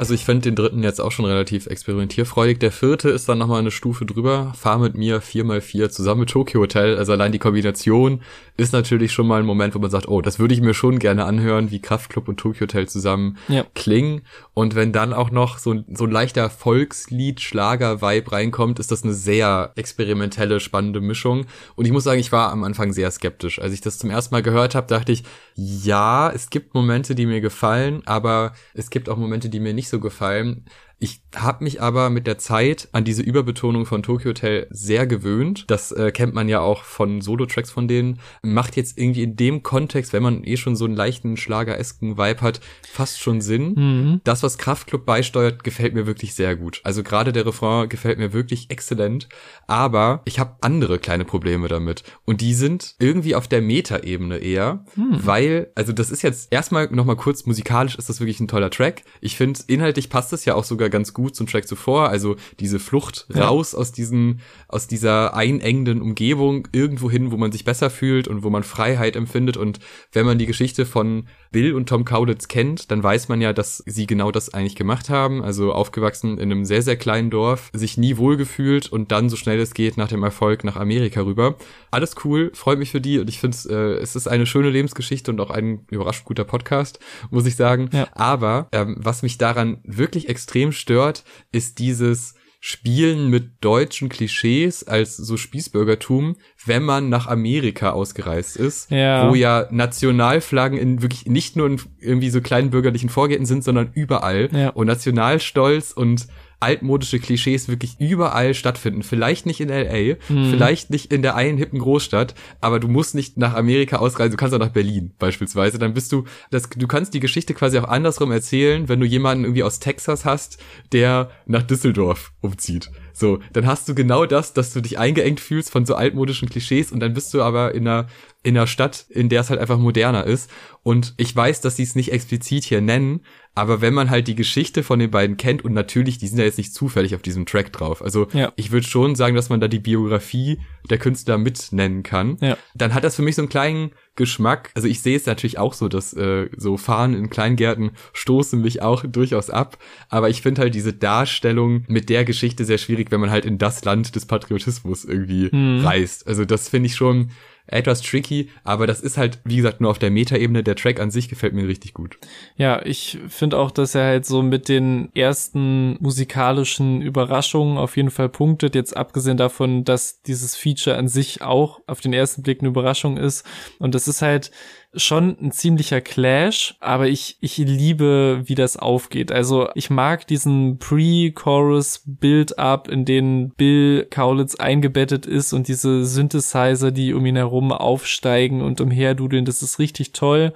Also 0.00 0.14
ich 0.14 0.24
finde 0.24 0.48
den 0.48 0.56
dritten 0.56 0.82
jetzt 0.82 0.98
auch 0.98 1.12
schon 1.12 1.26
relativ 1.26 1.66
experimentierfreudig. 1.66 2.58
Der 2.58 2.72
vierte 2.72 3.10
ist 3.10 3.28
dann 3.28 3.36
nochmal 3.36 3.58
eine 3.58 3.70
Stufe 3.70 4.06
drüber. 4.06 4.54
Fahr 4.58 4.78
mit 4.78 4.96
mir 4.96 5.20
4x4 5.20 5.90
zusammen 5.90 6.20
mit 6.20 6.30
Tokyo 6.30 6.62
Hotel. 6.62 6.96
Also 6.96 7.12
allein 7.12 7.32
die 7.32 7.38
Kombination 7.38 8.22
ist 8.60 8.72
natürlich 8.72 9.12
schon 9.12 9.26
mal 9.26 9.40
ein 9.40 9.46
Moment, 9.46 9.74
wo 9.74 9.78
man 9.78 9.90
sagt, 9.90 10.06
oh, 10.08 10.20
das 10.20 10.38
würde 10.38 10.54
ich 10.54 10.60
mir 10.60 10.74
schon 10.74 10.98
gerne 10.98 11.24
anhören, 11.24 11.70
wie 11.70 11.80
Kraftklub 11.80 12.28
und 12.28 12.36
Tokyo 12.38 12.62
Hotel 12.62 12.88
zusammen 12.88 13.38
ja. 13.48 13.64
klingen. 13.74 14.22
Und 14.54 14.74
wenn 14.74 14.92
dann 14.92 15.12
auch 15.12 15.30
noch 15.30 15.58
so, 15.58 15.82
so 15.92 16.04
ein 16.04 16.10
leichter 16.10 16.50
Volkslied-Schlager-Vibe 16.50 18.32
reinkommt, 18.32 18.78
ist 18.78 18.90
das 18.90 19.02
eine 19.02 19.14
sehr 19.14 19.72
experimentelle, 19.76 20.60
spannende 20.60 21.00
Mischung. 21.00 21.46
Und 21.74 21.86
ich 21.86 21.92
muss 21.92 22.04
sagen, 22.04 22.20
ich 22.20 22.32
war 22.32 22.52
am 22.52 22.64
Anfang 22.64 22.92
sehr 22.92 23.10
skeptisch. 23.10 23.60
Als 23.60 23.72
ich 23.72 23.80
das 23.80 23.98
zum 23.98 24.10
ersten 24.10 24.34
Mal 24.34 24.42
gehört 24.42 24.74
habe, 24.74 24.86
dachte 24.86 25.12
ich, 25.12 25.24
ja, 25.54 26.30
es 26.30 26.50
gibt 26.50 26.74
Momente, 26.74 27.14
die 27.14 27.26
mir 27.26 27.40
gefallen, 27.40 28.02
aber 28.04 28.52
es 28.74 28.90
gibt 28.90 29.08
auch 29.08 29.16
Momente, 29.16 29.48
die 29.48 29.60
mir 29.60 29.72
nicht 29.72 29.88
so 29.88 30.00
gefallen. 30.00 30.66
Ich 31.02 31.22
habe 31.34 31.64
mich 31.64 31.80
aber 31.80 32.10
mit 32.10 32.26
der 32.26 32.36
Zeit 32.36 32.88
an 32.92 33.04
diese 33.04 33.22
Überbetonung 33.22 33.86
von 33.86 34.02
Tokyo 34.02 34.30
Hotel 34.30 34.66
sehr 34.68 35.06
gewöhnt. 35.06 35.64
Das 35.68 35.92
äh, 35.92 36.12
kennt 36.12 36.34
man 36.34 36.46
ja 36.46 36.60
auch 36.60 36.84
von 36.84 37.22
Solo-Tracks 37.22 37.70
von 37.70 37.88
denen. 37.88 38.20
Macht 38.42 38.76
jetzt 38.76 38.98
irgendwie 38.98 39.22
in 39.22 39.34
dem 39.34 39.62
Kontext, 39.62 40.12
wenn 40.12 40.22
man 40.22 40.44
eh 40.44 40.58
schon 40.58 40.76
so 40.76 40.84
einen 40.84 40.94
leichten 40.94 41.38
Schlageresken 41.38 42.18
Vibe 42.18 42.42
hat, 42.42 42.60
fast 42.82 43.18
schon 43.18 43.40
Sinn. 43.40 43.74
Mhm. 43.76 44.20
Das, 44.24 44.42
was 44.42 44.58
Kraftklub 44.58 45.06
beisteuert, 45.06 45.64
gefällt 45.64 45.94
mir 45.94 46.06
wirklich 46.06 46.34
sehr 46.34 46.54
gut. 46.54 46.82
Also 46.84 47.02
gerade 47.02 47.32
der 47.32 47.46
Refrain 47.46 47.88
gefällt 47.88 48.18
mir 48.18 48.34
wirklich 48.34 48.68
exzellent. 48.68 49.30
Aber 49.66 50.20
ich 50.26 50.38
habe 50.38 50.56
andere 50.60 50.98
kleine 50.98 51.24
Probleme 51.24 51.68
damit. 51.68 52.02
Und 52.26 52.42
die 52.42 52.52
sind 52.52 52.94
irgendwie 52.98 53.34
auf 53.34 53.48
der 53.48 53.62
Meta-Ebene 53.62 54.36
eher, 54.36 54.84
mhm. 54.96 55.18
weil, 55.24 55.72
also 55.74 55.92
das 55.94 56.10
ist 56.10 56.20
jetzt 56.20 56.52
erstmal 56.52 56.88
nochmal 56.90 57.16
kurz, 57.16 57.46
musikalisch 57.46 57.96
ist 57.96 58.10
das 58.10 58.20
wirklich 58.20 58.40
ein 58.40 58.48
toller 58.48 58.70
Track. 58.70 59.02
Ich 59.22 59.38
finde, 59.38 59.60
inhaltlich 59.66 60.10
passt 60.10 60.34
es 60.34 60.44
ja 60.44 60.54
auch 60.54 60.64
sogar 60.64 60.89
ganz 60.90 61.14
gut 61.14 61.34
zum 61.34 61.46
Track 61.46 61.66
zuvor. 61.66 62.08
Also 62.08 62.36
diese 62.58 62.78
Flucht 62.78 63.26
ja. 63.34 63.46
raus 63.46 63.74
aus 63.74 63.92
diesen, 63.92 64.40
aus 64.68 64.86
dieser 64.86 65.34
einengenden 65.34 66.02
Umgebung 66.02 66.68
irgendwo 66.72 67.10
hin, 67.10 67.30
wo 67.30 67.36
man 67.36 67.52
sich 67.52 67.64
besser 67.64 67.90
fühlt 67.90 68.28
und 68.28 68.42
wo 68.42 68.50
man 68.50 68.62
Freiheit 68.62 69.16
empfindet. 69.16 69.56
Und 69.56 69.78
wenn 70.12 70.26
man 70.26 70.38
die 70.38 70.46
Geschichte 70.46 70.86
von 70.86 71.26
Bill 71.50 71.74
und 71.74 71.88
Tom 71.88 72.04
Kaulitz 72.04 72.48
kennt, 72.48 72.90
dann 72.90 73.02
weiß 73.02 73.28
man 73.28 73.40
ja, 73.40 73.52
dass 73.52 73.82
sie 73.86 74.06
genau 74.06 74.30
das 74.30 74.54
eigentlich 74.54 74.76
gemacht 74.76 75.10
haben. 75.10 75.42
Also 75.42 75.72
aufgewachsen 75.72 76.38
in 76.38 76.50
einem 76.50 76.64
sehr, 76.64 76.82
sehr 76.82 76.96
kleinen 76.96 77.30
Dorf, 77.30 77.70
sich 77.72 77.98
nie 77.98 78.16
wohlgefühlt 78.16 78.90
und 78.90 79.10
dann 79.12 79.28
so 79.28 79.36
schnell 79.36 79.58
es 79.58 79.74
geht 79.74 79.96
nach 79.96 80.08
dem 80.08 80.22
Erfolg 80.22 80.64
nach 80.64 80.76
Amerika 80.76 81.22
rüber. 81.22 81.56
Alles 81.90 82.14
cool, 82.24 82.50
freut 82.54 82.78
mich 82.78 82.90
für 82.90 83.00
die 83.00 83.18
und 83.18 83.28
ich 83.28 83.40
finde 83.40 83.56
äh, 83.68 84.00
es 84.00 84.16
ist 84.16 84.28
eine 84.28 84.46
schöne 84.46 84.70
Lebensgeschichte 84.70 85.30
und 85.30 85.40
auch 85.40 85.50
ein 85.50 85.86
überraschend 85.90 86.26
guter 86.26 86.44
Podcast, 86.44 87.00
muss 87.30 87.46
ich 87.46 87.56
sagen. 87.56 87.90
Ja. 87.92 88.06
Aber 88.14 88.68
ähm, 88.72 88.96
was 88.98 89.22
mich 89.22 89.38
daran 89.38 89.78
wirklich 89.84 90.28
extrem 90.28 90.72
stört, 90.72 91.24
ist 91.52 91.78
dieses 91.78 92.34
Spielen 92.62 93.30
mit 93.30 93.64
deutschen 93.64 94.10
Klischees 94.10 94.84
als 94.84 95.16
so 95.16 95.38
Spießbürgertum, 95.38 96.36
wenn 96.66 96.82
man 96.82 97.08
nach 97.08 97.26
Amerika 97.26 97.92
ausgereist 97.92 98.56
ist, 98.58 98.90
ja. 98.90 99.30
wo 99.30 99.34
ja 99.34 99.66
Nationalflaggen 99.70 100.78
in 100.78 101.00
wirklich 101.00 101.24
nicht 101.24 101.56
nur 101.56 101.66
in 101.68 101.80
irgendwie 102.00 102.28
so 102.28 102.42
kleinen 102.42 102.68
bürgerlichen 102.68 103.08
Vorgärten 103.08 103.46
sind, 103.46 103.64
sondern 103.64 103.90
überall 103.94 104.50
ja. 104.52 104.68
und 104.68 104.88
Nationalstolz 104.88 105.92
und 105.92 106.26
altmodische 106.60 107.18
Klischees 107.18 107.68
wirklich 107.68 107.96
überall 107.98 108.54
stattfinden. 108.54 109.02
Vielleicht 109.02 109.46
nicht 109.46 109.60
in 109.60 109.68
LA, 109.68 110.16
mhm. 110.28 110.50
vielleicht 110.50 110.90
nicht 110.90 111.12
in 111.12 111.22
der 111.22 111.34
einen 111.34 111.58
hippen 111.58 111.78
Großstadt, 111.78 112.34
aber 112.60 112.78
du 112.78 112.88
musst 112.88 113.14
nicht 113.14 113.36
nach 113.38 113.54
Amerika 113.54 113.96
ausreisen, 113.96 114.32
du 114.32 114.36
kannst 114.36 114.54
auch 114.54 114.58
nach 114.58 114.68
Berlin 114.68 115.12
beispielsweise. 115.18 115.78
Dann 115.78 115.94
bist 115.94 116.12
du, 116.12 116.24
das, 116.50 116.68
du 116.68 116.86
kannst 116.86 117.14
die 117.14 117.20
Geschichte 117.20 117.54
quasi 117.54 117.78
auch 117.78 117.88
andersrum 117.88 118.30
erzählen, 118.30 118.88
wenn 118.88 119.00
du 119.00 119.06
jemanden 119.06 119.44
irgendwie 119.44 119.62
aus 119.62 119.80
Texas 119.80 120.24
hast, 120.24 120.58
der 120.92 121.30
nach 121.46 121.62
Düsseldorf 121.62 122.32
umzieht. 122.40 122.90
So, 123.12 123.40
dann 123.52 123.66
hast 123.66 123.88
du 123.88 123.94
genau 123.94 124.24
das, 124.24 124.54
dass 124.54 124.72
du 124.72 124.80
dich 124.80 124.98
eingeengt 124.98 125.40
fühlst 125.40 125.70
von 125.70 125.84
so 125.84 125.94
altmodischen 125.94 126.48
Klischees 126.48 126.92
und 126.92 127.00
dann 127.00 127.12
bist 127.12 127.34
du 127.34 127.42
aber 127.42 127.74
in 127.74 127.86
einer 127.86 128.06
in 128.42 128.56
einer 128.56 128.66
Stadt, 128.66 129.06
in 129.10 129.28
der 129.28 129.42
es 129.42 129.50
halt 129.50 129.60
einfach 129.60 129.78
moderner 129.78 130.24
ist. 130.24 130.50
Und 130.82 131.14
ich 131.18 131.34
weiß, 131.34 131.60
dass 131.60 131.76
sie 131.76 131.82
es 131.82 131.94
nicht 131.94 132.12
explizit 132.12 132.64
hier 132.64 132.80
nennen, 132.80 133.20
aber 133.54 133.80
wenn 133.80 133.92
man 133.92 134.08
halt 134.10 134.28
die 134.28 134.36
Geschichte 134.36 134.82
von 134.82 134.98
den 134.98 135.10
beiden 135.10 135.36
kennt 135.36 135.64
und 135.64 135.72
natürlich, 135.72 136.18
die 136.18 136.28
sind 136.28 136.38
ja 136.38 136.44
jetzt 136.44 136.56
nicht 136.56 136.72
zufällig 136.72 137.14
auf 137.14 137.22
diesem 137.22 137.46
Track 137.46 137.72
drauf. 137.72 138.00
Also 138.00 138.28
ja. 138.32 138.52
ich 138.56 138.70
würde 138.70 138.86
schon 138.86 139.16
sagen, 139.16 139.34
dass 139.34 139.50
man 139.50 139.60
da 139.60 139.68
die 139.68 139.80
Biografie 139.80 140.60
der 140.88 140.98
Künstler 140.98 141.36
mit 141.36 141.72
nennen 141.72 142.02
kann. 142.02 142.38
Ja. 142.40 142.56
Dann 142.74 142.94
hat 142.94 143.04
das 143.04 143.16
für 143.16 143.22
mich 143.22 143.34
so 143.34 143.42
einen 143.42 143.48
kleinen 143.48 143.90
Geschmack. 144.14 144.70
Also 144.74 144.86
ich 144.86 145.02
sehe 145.02 145.16
es 145.16 145.26
natürlich 145.26 145.58
auch 145.58 145.74
so, 145.74 145.88
dass 145.88 146.14
äh, 146.14 146.48
so 146.56 146.76
Fahren 146.76 147.12
in 147.12 147.28
Kleingärten 147.28 147.90
stoßen 148.12 148.60
mich 148.60 148.82
auch 148.82 149.04
durchaus 149.04 149.50
ab. 149.50 149.78
Aber 150.08 150.30
ich 150.30 150.42
finde 150.42 150.62
halt 150.62 150.74
diese 150.74 150.92
Darstellung 150.92 151.84
mit 151.88 152.08
der 152.08 152.24
Geschichte 152.24 152.64
sehr 152.64 152.78
schwierig, 152.78 153.10
wenn 153.10 153.20
man 153.20 153.30
halt 153.30 153.44
in 153.44 153.58
das 153.58 153.84
Land 153.84 154.14
des 154.14 154.26
Patriotismus 154.26 155.04
irgendwie 155.04 155.50
hm. 155.50 155.84
reist. 155.84 156.26
Also 156.26 156.44
das 156.44 156.68
finde 156.68 156.86
ich 156.86 156.94
schon 156.94 157.30
etwas 157.70 158.02
tricky, 158.02 158.50
aber 158.64 158.86
das 158.86 159.00
ist 159.00 159.16
halt, 159.16 159.38
wie 159.44 159.56
gesagt, 159.56 159.80
nur 159.80 159.90
auf 159.90 159.98
der 159.98 160.10
Metaebene. 160.10 160.62
Der 160.62 160.76
Track 160.76 161.00
an 161.00 161.10
sich 161.10 161.28
gefällt 161.28 161.54
mir 161.54 161.66
richtig 161.66 161.94
gut. 161.94 162.18
Ja, 162.56 162.84
ich 162.84 163.18
finde 163.28 163.58
auch, 163.58 163.70
dass 163.70 163.94
er 163.94 164.04
halt 164.04 164.26
so 164.26 164.42
mit 164.42 164.68
den 164.68 165.10
ersten 165.14 165.96
musikalischen 166.00 167.02
Überraschungen 167.02 167.78
auf 167.78 167.96
jeden 167.96 168.10
Fall 168.10 168.28
punktet. 168.28 168.74
Jetzt 168.74 168.96
abgesehen 168.96 169.36
davon, 169.36 169.84
dass 169.84 170.22
dieses 170.22 170.56
Feature 170.56 170.96
an 170.96 171.08
sich 171.08 171.42
auch 171.42 171.80
auf 171.86 172.00
den 172.00 172.12
ersten 172.12 172.42
Blick 172.42 172.60
eine 172.60 172.68
Überraschung 172.68 173.16
ist. 173.16 173.46
Und 173.78 173.94
das 173.94 174.08
ist 174.08 174.22
halt 174.22 174.50
schon 174.94 175.36
ein 175.40 175.52
ziemlicher 175.52 176.00
Clash, 176.00 176.74
aber 176.80 177.06
ich, 177.06 177.36
ich 177.40 177.58
liebe, 177.58 178.42
wie 178.44 178.56
das 178.56 178.76
aufgeht. 178.76 179.30
Also 179.30 179.68
ich 179.74 179.88
mag 179.88 180.26
diesen 180.26 180.78
Pre-Chorus-Build-Up, 180.78 182.88
in 182.88 183.04
den 183.04 183.50
Bill 183.50 184.08
Kaulitz 184.10 184.56
eingebettet 184.56 185.26
ist 185.26 185.52
und 185.52 185.68
diese 185.68 186.04
Synthesizer, 186.04 186.90
die 186.90 187.14
um 187.14 187.24
ihn 187.24 187.36
herum 187.36 187.70
aufsteigen 187.72 188.62
und 188.62 188.80
umherdudeln, 188.80 189.44
das 189.44 189.62
ist 189.62 189.78
richtig 189.78 190.10
toll. 190.12 190.52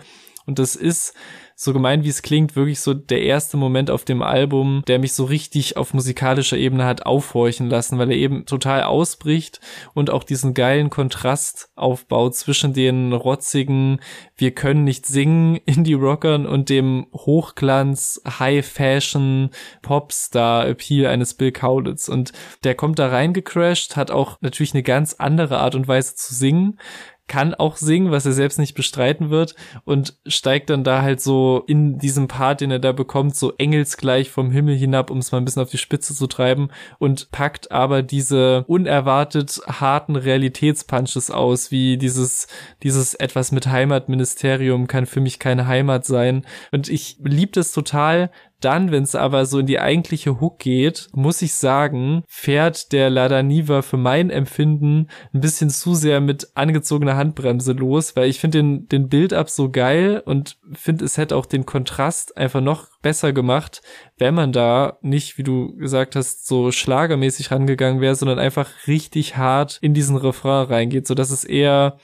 Und 0.47 0.59
das 0.59 0.77
ist 0.77 1.15
so 1.57 1.73
gemein 1.73 2.05
wie 2.05 2.09
es 2.09 2.23
klingt, 2.23 2.57
wirklich 2.57 2.81
so 2.81 2.95
der 2.95 3.23
erste 3.23 3.57
Moment 3.57 3.91
auf 3.91 4.05
dem 4.05 4.23
Album, 4.23 4.83
der 4.87 4.99
mich 4.99 5.13
so 5.13 5.25
richtig 5.25 5.77
auf 5.77 5.95
musikalischer 5.95 6.57
Ebene 6.57 6.85
hat 6.85 7.07
aufhorchen 7.07 7.71
lassen, 7.71 7.99
weil 7.99 8.11
er 8.11 8.17
eben 8.17 8.47
total 8.47 8.83
ausbricht 8.83 9.61
und 9.95 10.11
auch 10.11 10.25
diesen 10.25 10.55
geilen 10.55 10.91
Kontrast 10.91 11.71
aufbaut 11.77 12.35
zwischen 12.35 12.73
den 12.73 13.13
rotzigen, 13.13 14.01
wir 14.37 14.51
können 14.51 14.85
nicht 14.85 15.07
singen 15.07 15.57
Indie-Rockern 15.65 16.47
und 16.47 16.69
dem 16.69 17.07
Hochglanz, 17.13 18.21
High-Fashion, 18.27 19.51
Popstar-Appeal 19.83 21.07
eines 21.07 21.35
Bill 21.35 21.53
Kaulitz. 21.53 22.09
Und 22.09 22.33
der 22.65 22.75
kommt 22.75 22.99
da 22.99 23.09
reingecrashed, 23.09 23.97
hat 23.97 24.11
auch 24.11 24.39
natürlich 24.41 24.75
eine 24.75 24.83
ganz 24.83 25.15
andere 25.15 25.59
Art 25.59 25.75
und 25.75 25.87
Weise 25.87 26.15
zu 26.17 26.35
singen, 26.35 26.79
kann 27.27 27.55
auch 27.55 27.77
singen, 27.77 28.11
was 28.11 28.27
er 28.27 28.33
selbst 28.33 28.59
nicht 28.59 28.75
bestreiten 28.75 29.31
wird 29.31 29.55
und 29.85 30.19
steigt 30.27 30.69
dann 30.69 30.85
da 30.85 31.01
halt 31.03 31.21
so 31.21 31.65
in 31.67 31.99
diesem 31.99 32.29
Part, 32.29 32.61
den 32.61 32.71
er 32.71 32.79
da 32.79 32.93
bekommt, 32.93 33.35
so 33.35 33.55
engelsgleich 33.57 34.31
vom 34.31 34.51
Himmel 34.51 34.77
hinab, 34.77 35.11
um 35.11 35.19
es 35.19 35.33
mal 35.33 35.39
ein 35.39 35.45
bisschen 35.45 35.63
auf 35.63 35.71
die 35.71 35.79
Spitze 35.79 36.15
zu 36.15 36.27
treiben 36.27 36.69
und 36.99 37.31
packt 37.31 37.73
aber 37.73 38.03
diese 38.03 38.65
unerwartet 38.67 39.61
harten 39.67 40.17
Realitätspunches 40.17 41.31
aus, 41.31 41.71
wie 41.71 41.97
dieses, 41.97 42.47
dieses 42.83 43.15
etwas 43.15 43.53
mit 43.53 43.67
Heimatministerium 43.67 44.87
kann 44.87 45.07
für 45.07 45.21
mich 45.21 45.39
keine 45.39 45.67
Heimat 45.67 46.05
sein. 46.05 46.45
Und 46.73 46.89
ich 46.89 47.17
lieb 47.23 47.55
das 47.55 47.73
total, 47.73 48.31
dann, 48.65 48.91
wenn 48.91 49.03
es 49.03 49.15
aber 49.15 49.47
so 49.47 49.59
in 49.59 49.67
die 49.67 49.79
eigentliche 49.79 50.41
Hook 50.41 50.59
geht, 50.59 51.09
muss 51.13 51.43
ich 51.43 51.55
sagen, 51.55 52.23
fährt 52.27 52.93
der 52.93 53.11
Lada 53.11 53.43
Niva 53.43 53.83
für 53.83 53.97
mein 53.97 54.31
Empfinden 54.31 55.09
ein 55.33 55.41
bisschen 55.41 55.71
zu 55.71 55.95
sehr 55.95 56.21
mit 56.21 56.49
angezogener 56.55 57.17
Handbremse 57.17 57.73
los, 57.73 58.17
weil 58.17 58.29
ich 58.29 58.41
finde 58.41 58.59
den, 58.59 58.89
den 58.89 59.09
Build-up 59.09 59.51
so 59.51 59.71
geil 59.71 60.23
und 60.25 60.57
finde, 60.73 61.05
es 61.05 61.19
hätte 61.19 61.37
auch 61.37 61.47
den 61.47 61.67
Kontrast 61.67 62.37
einfach 62.37 62.61
noch 62.61 62.89
besser 63.03 63.33
gemacht, 63.33 63.83
wenn 64.19 64.35
man 64.35 64.53
da 64.53 64.99
nicht, 65.03 65.37
wie 65.39 65.43
du 65.43 65.77
gesagt 65.77 66.17
hast, 66.17 66.47
so 66.47 66.73
schlagermäßig 66.73 67.51
rangegangen 67.51 68.01
wäre, 68.01 68.15
sondern 68.15 68.39
einfach 68.39 68.69
richtig 68.87 69.37
hart 69.37 69.79
in 69.83 69.95
diesen 69.95 70.17
Refrain 70.17 70.67
reingeht, 70.67 71.07
so 71.07 71.15
dass 71.15 71.31
es 71.31 71.45
eher 71.45 71.99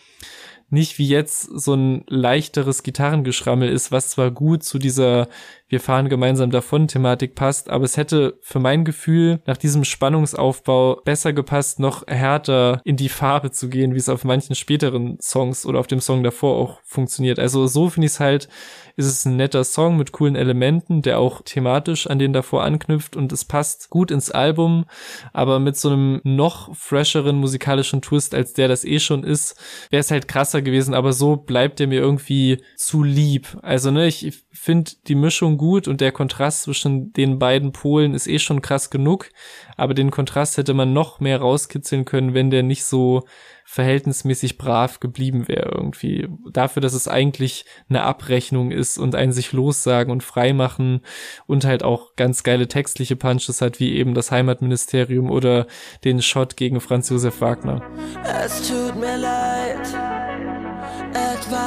nicht 0.70 0.98
wie 0.98 1.08
jetzt 1.08 1.42
so 1.42 1.74
ein 1.74 2.04
leichteres 2.06 2.82
Gitarrengeschrammel 2.82 3.68
ist, 3.68 3.90
was 3.90 4.10
zwar 4.10 4.30
gut 4.30 4.62
zu 4.62 4.78
dieser 4.78 5.28
wir 5.70 5.80
fahren 5.80 6.08
gemeinsam 6.08 6.50
davon 6.50 6.88
Thematik 6.88 7.36
passt, 7.36 7.70
aber 7.70 7.84
es 7.84 7.96
hätte 7.96 8.36
für 8.42 8.58
mein 8.58 8.84
Gefühl 8.84 9.40
nach 9.46 9.56
diesem 9.56 9.84
Spannungsaufbau 9.84 10.96
besser 11.04 11.32
gepasst, 11.32 11.78
noch 11.78 12.04
härter 12.08 12.80
in 12.84 12.96
die 12.96 13.08
Farbe 13.08 13.52
zu 13.52 13.68
gehen, 13.68 13.94
wie 13.94 13.98
es 13.98 14.08
auf 14.08 14.24
manchen 14.24 14.56
späteren 14.56 15.16
Songs 15.22 15.64
oder 15.64 15.78
auf 15.78 15.86
dem 15.86 16.00
Song 16.00 16.24
davor 16.24 16.56
auch 16.56 16.80
funktioniert. 16.84 17.38
Also 17.38 17.68
so 17.68 17.88
finde 17.88 18.06
ich 18.06 18.14
es 18.14 18.20
halt, 18.20 18.48
ist 18.96 19.06
es 19.06 19.24
ein 19.24 19.36
netter 19.36 19.62
Song 19.62 19.96
mit 19.96 20.10
coolen 20.10 20.34
Elementen, 20.34 21.02
der 21.02 21.20
auch 21.20 21.42
thematisch 21.42 22.08
an 22.08 22.18
den 22.18 22.32
davor 22.32 22.64
anknüpft 22.64 23.14
und 23.14 23.32
es 23.32 23.44
passt 23.44 23.90
gut 23.90 24.10
ins 24.10 24.32
Album, 24.32 24.86
aber 25.32 25.60
mit 25.60 25.76
so 25.76 25.90
einem 25.90 26.20
noch 26.24 26.74
fresheren 26.74 27.36
musikalischen 27.36 28.02
Twist, 28.02 28.34
als 28.34 28.54
der 28.54 28.66
das 28.66 28.84
eh 28.84 28.98
schon 28.98 29.22
ist, 29.22 29.56
wäre 29.90 30.00
es 30.00 30.10
halt 30.10 30.26
krasser 30.26 30.62
gewesen, 30.62 30.94
aber 30.94 31.12
so 31.12 31.36
bleibt 31.36 31.80
er 31.80 31.86
mir 31.86 32.00
irgendwie 32.00 32.60
zu 32.76 33.04
lieb. 33.04 33.56
Also 33.62 33.92
ne, 33.92 34.08
ich 34.08 34.42
finde 34.50 34.90
die 35.06 35.14
Mischung 35.14 35.58
gut 35.60 35.88
und 35.88 36.00
der 36.00 36.10
Kontrast 36.10 36.62
zwischen 36.62 37.12
den 37.12 37.38
beiden 37.38 37.72
Polen 37.72 38.14
ist 38.14 38.26
eh 38.26 38.38
schon 38.38 38.62
krass 38.62 38.88
genug, 38.88 39.28
aber 39.76 39.92
den 39.92 40.10
Kontrast 40.10 40.56
hätte 40.56 40.72
man 40.72 40.94
noch 40.94 41.20
mehr 41.20 41.38
rauskitzeln 41.38 42.06
können, 42.06 42.32
wenn 42.32 42.50
der 42.50 42.62
nicht 42.62 42.86
so 42.86 43.24
verhältnismäßig 43.66 44.56
brav 44.56 45.00
geblieben 45.00 45.48
wäre 45.48 45.70
irgendwie. 45.70 46.28
Dafür, 46.50 46.80
dass 46.80 46.94
es 46.94 47.08
eigentlich 47.08 47.66
eine 47.90 48.04
Abrechnung 48.04 48.70
ist 48.70 48.96
und 48.96 49.14
ein 49.14 49.32
sich 49.32 49.52
lossagen 49.52 50.10
und 50.10 50.22
freimachen 50.22 51.02
und 51.46 51.66
halt 51.66 51.82
auch 51.82 52.16
ganz 52.16 52.42
geile 52.42 52.66
textliche 52.66 53.16
Punches 53.16 53.60
hat, 53.60 53.78
wie 53.80 53.94
eben 53.94 54.14
das 54.14 54.30
Heimatministerium 54.30 55.30
oder 55.30 55.66
den 56.04 56.22
Shot 56.22 56.56
gegen 56.56 56.80
Franz 56.80 57.10
Josef 57.10 57.42
Wagner. 57.42 57.82
Es 58.24 58.66
tut 58.66 58.98
mir 58.98 59.18
leid. 59.18 59.86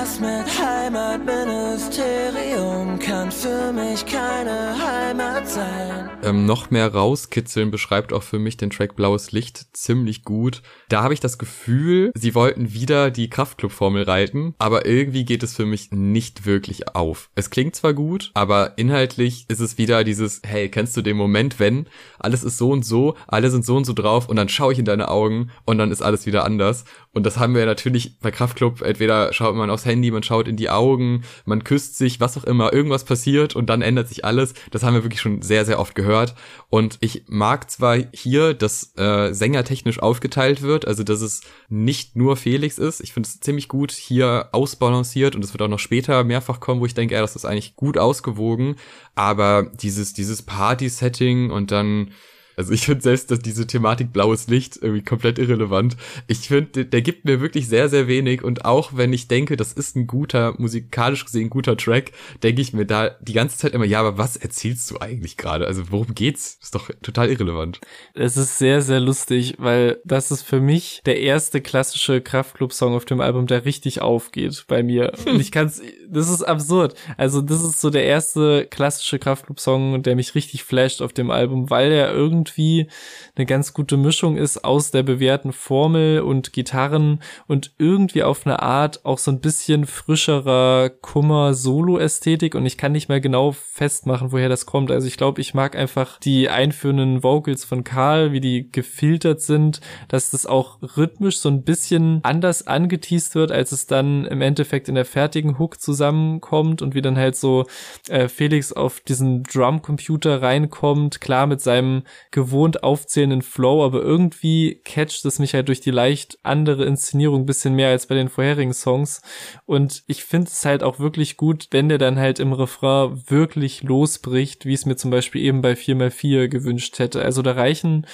Etwas 0.03 0.19
mit 0.19 0.59
Heimatministerium 0.59 2.99
kann 2.99 3.31
für 3.31 3.71
mich 3.71 4.05
keine 4.05 4.75
Heimat 4.77 5.47
sein. 5.47 6.09
Ähm, 6.23 6.45
noch 6.45 6.71
mehr 6.71 6.93
rauskitzeln 6.93 7.71
beschreibt 7.71 8.11
auch 8.11 8.23
für 8.23 8.39
mich 8.39 8.57
den 8.57 8.69
Track 8.69 8.97
Blaues 8.97 9.31
Licht 9.31 9.67
ziemlich 9.73 10.23
gut. 10.23 10.61
Da 10.89 11.03
habe 11.03 11.13
ich 11.13 11.21
das 11.21 11.37
Gefühl, 11.37 12.11
sie 12.15 12.35
wollten 12.35 12.73
wieder 12.73 13.11
die 13.11 13.29
Kraftclub-Formel 13.29 14.03
reiten, 14.03 14.55
aber 14.57 14.85
irgendwie 14.85 15.23
geht 15.25 15.43
es 15.43 15.55
für 15.55 15.65
mich 15.65 15.91
nicht 15.91 16.45
wirklich 16.45 16.95
auf. 16.95 17.29
Es 17.35 17.49
klingt 17.49 17.75
zwar 17.75 17.93
gut, 17.93 18.31
aber 18.33 18.77
inhaltlich 18.77 19.45
ist 19.47 19.59
es 19.59 19.77
wieder 19.77 20.03
dieses, 20.03 20.41
hey, 20.45 20.69
kennst 20.69 20.97
du 20.97 21.01
den 21.01 21.15
Moment, 21.17 21.59
wenn 21.59 21.87
alles 22.19 22.43
ist 22.43 22.57
so 22.57 22.71
und 22.71 22.85
so, 22.85 23.15
alle 23.27 23.51
sind 23.51 23.65
so 23.65 23.77
und 23.77 23.85
so 23.85 23.93
drauf 23.93 24.27
und 24.29 24.35
dann 24.35 24.49
schaue 24.49 24.73
ich 24.73 24.79
in 24.79 24.85
deine 24.85 25.09
Augen 25.09 25.51
und 25.65 25.77
dann 25.77 25.91
ist 25.91 26.01
alles 26.01 26.25
wieder 26.25 26.45
anders. 26.45 26.85
Und 27.13 27.25
das 27.25 27.37
haben 27.37 27.55
wir 27.55 27.65
natürlich 27.65 28.19
bei 28.19 28.31
Kraftclub, 28.31 28.81
entweder 28.81 29.33
schaut 29.33 29.55
man 29.55 29.69
aufs 29.69 29.85
Handy, 29.85 29.92
man 30.01 30.23
schaut 30.23 30.47
in 30.47 30.57
die 30.57 30.69
Augen, 30.69 31.23
man 31.45 31.63
küsst 31.63 31.97
sich, 31.97 32.19
was 32.19 32.37
auch 32.37 32.43
immer, 32.43 32.73
irgendwas 32.73 33.03
passiert 33.03 33.55
und 33.55 33.69
dann 33.69 33.81
ändert 33.81 34.07
sich 34.07 34.25
alles. 34.25 34.53
Das 34.71 34.83
haben 34.83 34.93
wir 34.93 35.03
wirklich 35.03 35.21
schon 35.21 35.41
sehr, 35.41 35.65
sehr 35.65 35.79
oft 35.79 35.95
gehört. 35.95 36.35
Und 36.69 36.97
ich 37.01 37.25
mag 37.27 37.69
zwar 37.69 37.97
hier, 38.13 38.53
dass 38.53 38.93
äh, 38.97 39.33
Sänger 39.33 39.63
technisch 39.63 39.99
aufgeteilt 39.99 40.61
wird, 40.61 40.87
also 40.87 41.03
dass 41.03 41.21
es 41.21 41.41
nicht 41.69 42.15
nur 42.15 42.37
Felix 42.37 42.77
ist. 42.77 43.01
Ich 43.01 43.13
finde 43.13 43.27
es 43.27 43.39
ziemlich 43.39 43.67
gut 43.67 43.91
hier 43.91 44.49
ausbalanciert 44.51 45.35
und 45.35 45.43
es 45.43 45.53
wird 45.53 45.61
auch 45.61 45.67
noch 45.67 45.79
später 45.79 46.23
mehrfach 46.23 46.59
kommen, 46.59 46.81
wo 46.81 46.85
ich 46.85 46.93
denke, 46.93 47.15
ja, 47.15 47.21
das 47.21 47.35
ist 47.35 47.45
eigentlich 47.45 47.75
gut 47.75 47.97
ausgewogen. 47.97 48.75
Aber 49.15 49.71
dieses, 49.81 50.13
dieses 50.13 50.41
Party-Setting 50.41 51.51
und 51.51 51.71
dann 51.71 52.11
also 52.55 52.73
ich 52.73 52.85
finde 52.85 53.01
selbst, 53.01 53.31
dass 53.31 53.39
diese 53.39 53.67
Thematik 53.67 54.13
blaues 54.13 54.47
Licht 54.47 54.79
irgendwie 54.81 55.03
komplett 55.03 55.39
irrelevant. 55.39 55.97
Ich 56.27 56.39
finde, 56.39 56.85
der 56.85 57.01
gibt 57.01 57.25
mir 57.25 57.41
wirklich 57.41 57.67
sehr, 57.67 57.89
sehr 57.89 58.07
wenig 58.07 58.43
und 58.43 58.65
auch 58.65 58.91
wenn 58.95 59.13
ich 59.13 59.27
denke, 59.27 59.57
das 59.57 59.73
ist 59.73 59.95
ein 59.95 60.07
guter, 60.07 60.53
musikalisch 60.57 61.25
gesehen 61.25 61.49
guter 61.49 61.77
Track, 61.77 62.11
denke 62.41 62.61
ich 62.61 62.73
mir 62.73 62.85
da 62.85 63.11
die 63.21 63.33
ganze 63.33 63.57
Zeit 63.57 63.73
immer, 63.73 63.85
ja, 63.85 63.99
aber 63.99 64.17
was 64.17 64.37
erzählst 64.37 64.89
du 64.91 64.99
eigentlich 64.99 65.37
gerade? 65.37 65.67
Also 65.67 65.91
worum 65.91 66.13
geht's? 66.13 66.57
ist 66.61 66.75
doch 66.75 66.89
total 67.01 67.29
irrelevant. 67.29 67.79
Es 68.13 68.37
ist 68.37 68.57
sehr, 68.57 68.81
sehr 68.81 68.99
lustig, 68.99 69.55
weil 69.57 69.99
das 70.05 70.31
ist 70.31 70.43
für 70.43 70.59
mich 70.59 71.01
der 71.05 71.19
erste 71.19 71.61
klassische 71.61 72.21
Kraftclub-Song 72.21 72.95
auf 72.95 73.05
dem 73.05 73.21
Album, 73.21 73.47
der 73.47 73.65
richtig 73.65 74.01
aufgeht 74.01 74.65
bei 74.67 74.83
mir. 74.83 75.13
Und 75.25 75.39
ich 75.39 75.51
kann's, 75.51 75.81
das 76.09 76.29
ist 76.29 76.43
absurd. 76.43 76.95
Also 77.17 77.41
das 77.41 77.63
ist 77.63 77.81
so 77.81 77.89
der 77.89 78.05
erste 78.05 78.65
klassische 78.65 79.19
Kraftclub-Song, 79.19 80.03
der 80.03 80.15
mich 80.15 80.35
richtig 80.35 80.63
flasht 80.63 81.01
auf 81.01 81.13
dem 81.13 81.31
Album, 81.31 81.69
weil 81.69 81.91
er 81.91 82.13
irgendwie 82.13 82.42
irgendwie 82.43 82.87
eine 83.35 83.45
ganz 83.45 83.73
gute 83.73 83.97
Mischung 83.97 84.37
ist 84.37 84.63
aus 84.63 84.91
der 84.91 85.03
bewährten 85.03 85.53
Formel 85.53 86.21
und 86.21 86.53
Gitarren 86.53 87.19
und 87.47 87.71
irgendwie 87.77 88.23
auf 88.23 88.45
eine 88.45 88.61
Art 88.61 89.05
auch 89.05 89.17
so 89.17 89.31
ein 89.31 89.39
bisschen 89.39 89.85
frischerer 89.85 90.89
Kummer-Solo-Ästhetik 90.89 92.55
und 92.55 92.65
ich 92.65 92.77
kann 92.77 92.91
nicht 92.91 93.09
mehr 93.09 93.21
genau 93.21 93.51
festmachen, 93.51 94.31
woher 94.31 94.49
das 94.49 94.65
kommt. 94.65 94.91
Also 94.91 95.07
ich 95.07 95.17
glaube, 95.17 95.41
ich 95.41 95.53
mag 95.53 95.75
einfach 95.75 96.19
die 96.19 96.49
einführenden 96.49 97.23
Vocals 97.23 97.63
von 97.63 97.83
Karl, 97.83 98.31
wie 98.31 98.41
die 98.41 98.71
gefiltert 98.71 99.41
sind, 99.41 99.79
dass 100.07 100.31
das 100.31 100.45
auch 100.45 100.79
rhythmisch 100.97 101.37
so 101.37 101.49
ein 101.49 101.63
bisschen 101.63 102.19
anders 102.23 102.67
angeteased 102.67 103.35
wird, 103.35 103.51
als 103.51 103.71
es 103.71 103.87
dann 103.87 104.25
im 104.25 104.41
Endeffekt 104.41 104.89
in 104.89 104.95
der 104.95 105.05
fertigen 105.05 105.57
Hook 105.59 105.79
zusammenkommt 105.79 106.81
und 106.81 106.93
wie 106.93 107.01
dann 107.01 107.17
halt 107.17 107.35
so 107.35 107.65
äh, 108.09 108.27
Felix 108.27 108.73
auf 108.73 108.99
diesen 108.99 109.43
Drumcomputer 109.43 110.41
reinkommt, 110.41 111.21
klar 111.21 111.47
mit 111.47 111.61
seinem 111.61 112.03
gewohnt 112.33 112.83
aufzählenden 112.83 113.41
Flow, 113.41 113.85
aber 113.85 114.01
irgendwie 114.01 114.81
catcht 114.83 115.23
es 115.23 115.39
mich 115.39 115.53
halt 115.53 115.69
durch 115.69 115.79
die 115.79 115.91
leicht 115.91 116.39
andere 116.43 116.83
Inszenierung 116.83 117.45
bisschen 117.45 117.75
mehr 117.75 117.89
als 117.89 118.07
bei 118.07 118.15
den 118.15 118.27
vorherigen 118.27 118.73
Songs. 118.73 119.21
Und 119.65 120.03
ich 120.07 120.25
finde 120.25 120.47
es 120.47 120.65
halt 120.65 120.83
auch 120.83 120.99
wirklich 120.99 121.37
gut, 121.37 121.67
wenn 121.71 121.87
der 121.87 121.99
dann 121.99 122.19
halt 122.19 122.39
im 122.39 122.51
Refrain 122.51 123.23
wirklich 123.27 123.83
losbricht, 123.83 124.65
wie 124.65 124.73
es 124.73 124.85
mir 124.85 124.97
zum 124.97 125.11
Beispiel 125.11 125.43
eben 125.43 125.61
bei 125.61 125.73
4x4 125.73 126.49
gewünscht 126.49 126.99
hätte. 126.99 127.21
Also 127.21 127.41
da 127.41 127.53
reichen 127.53 128.07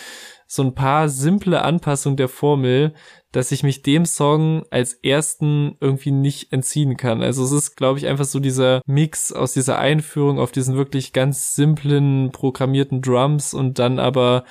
so 0.46 0.64
ein 0.64 0.76
paar 0.76 1.10
simple 1.10 1.62
Anpassungen 1.62 2.18
der 2.18 2.28
Formel, 2.28 2.94
dass 3.32 3.52
ich 3.52 3.64
mich 3.64 3.84
dem 3.84 4.06
Song 4.06 4.66
als 4.72 4.94
ersten 4.94 5.78
irgendwie 5.80 6.12
nicht 6.12 6.52
entziehen 6.52 6.98
kann. 6.98 7.22
Also 7.22 7.44
es 7.44 7.52
ist, 7.52 7.76
glaube 7.76 8.00
ich, 8.00 8.08
einfach 8.08 8.26
so 8.26 8.40
dieser 8.40 8.82
Mix 8.86 9.32
aus 9.32 9.54
dieser 9.54 9.78
Einführung 9.78 10.40
auf 10.40 10.52
diesen 10.52 10.76
wirklich 10.76 11.14
ganz 11.14 11.56
simplen 11.56 12.32
programmierten 12.32 13.02
Drums 13.02 13.54
und 13.54 13.78
dann 13.78 14.00
aber 14.00 14.46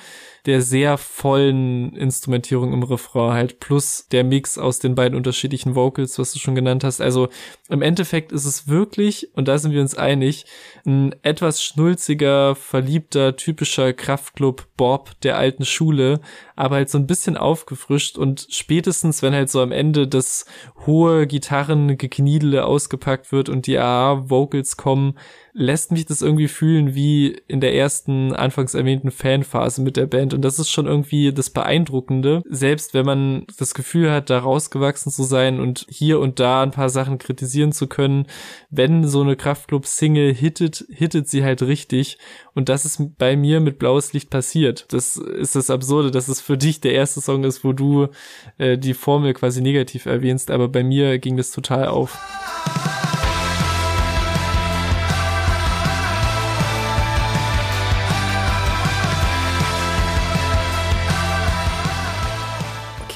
der 0.45 0.61
sehr 0.61 0.97
vollen 0.97 1.95
Instrumentierung 1.95 2.73
im 2.73 2.83
Refrain 2.83 3.33
halt 3.33 3.59
plus 3.59 4.07
der 4.11 4.23
Mix 4.23 4.57
aus 4.57 4.79
den 4.79 4.95
beiden 4.95 5.17
unterschiedlichen 5.17 5.75
Vocals, 5.75 6.17
was 6.17 6.31
du 6.31 6.39
schon 6.39 6.55
genannt 6.55 6.83
hast. 6.83 7.01
Also 7.01 7.29
im 7.67 7.81
Endeffekt 7.81 8.31
ist 8.31 8.45
es 8.45 8.67
wirklich, 8.67 9.29
und 9.35 9.47
da 9.47 9.57
sind 9.57 9.73
wir 9.73 9.81
uns 9.81 9.95
einig, 9.95 10.45
ein 10.85 11.13
etwas 11.23 11.61
schnulziger, 11.61 12.55
verliebter, 12.55 13.35
typischer 13.35 13.93
Kraftclub 13.93 14.65
Bob 14.77 15.11
der 15.21 15.37
alten 15.37 15.65
Schule, 15.65 16.21
aber 16.55 16.75
halt 16.75 16.89
so 16.89 16.97
ein 16.97 17.07
bisschen 17.07 17.35
aufgefrischt 17.35 18.17
und 18.17 18.39
spätestens, 18.69 19.23
wenn 19.23 19.33
halt 19.33 19.49
so 19.49 19.61
am 19.61 19.71
Ende 19.71 20.07
das 20.07 20.45
hohe 20.85 21.25
Gitarrengekniedele 21.25 22.65
ausgepackt 22.65 23.31
wird 23.31 23.49
und 23.49 23.65
die 23.65 23.79
AA-Vocals 23.79 24.77
kommen, 24.77 25.17
lässt 25.53 25.91
mich 25.91 26.05
das 26.05 26.21
irgendwie 26.21 26.47
fühlen 26.47 26.95
wie 26.95 27.41
in 27.47 27.61
der 27.61 27.75
ersten 27.75 28.33
anfangs 28.33 28.73
erwähnten 28.73 29.11
Fanphase 29.11 29.81
mit 29.81 29.97
der 29.97 30.05
Band 30.05 30.33
und 30.33 30.41
das 30.41 30.59
ist 30.59 30.69
schon 30.69 30.85
irgendwie 30.85 31.33
das 31.33 31.49
Beeindruckende, 31.49 32.41
selbst 32.49 32.93
wenn 32.93 33.05
man 33.05 33.45
das 33.57 33.73
Gefühl 33.73 34.11
hat, 34.11 34.29
da 34.29 34.39
rausgewachsen 34.39 35.11
zu 35.11 35.23
sein 35.23 35.59
und 35.59 35.85
hier 35.89 36.19
und 36.19 36.39
da 36.39 36.63
ein 36.63 36.71
paar 36.71 36.89
Sachen 36.89 37.17
kritisieren 37.17 37.71
zu 37.71 37.87
können, 37.87 38.27
wenn 38.69 39.07
so 39.07 39.21
eine 39.21 39.35
Kraftclub-Single 39.35 40.33
hittet, 40.33 40.85
hittet 40.89 41.27
sie 41.27 41.43
halt 41.43 41.61
richtig 41.61 42.17
und 42.53 42.69
das 42.69 42.85
ist 42.85 43.17
bei 43.17 43.35
mir 43.35 43.59
mit 43.59 43.79
Blaues 43.79 44.13
Licht 44.13 44.29
passiert. 44.29 44.85
Das 44.89 45.17
ist 45.17 45.55
das 45.55 45.69
Absurde, 45.69 46.11
dass 46.11 46.27
es 46.27 46.41
für 46.41 46.57
dich 46.57 46.81
der 46.81 46.93
erste 46.93 47.21
Song 47.21 47.43
ist, 47.43 47.63
wo 47.63 47.73
du 47.73 48.07
äh, 48.57 48.77
die 48.77 48.93
Formel 48.93 49.33
quasi 49.33 49.61
negativ 49.61 50.05
erwähnst, 50.05 50.51
aber 50.51 50.67
bei 50.67 50.83
mir 50.83 51.19
ging 51.19 51.37
das 51.37 51.51
total 51.51 51.87
auf. 51.87 52.17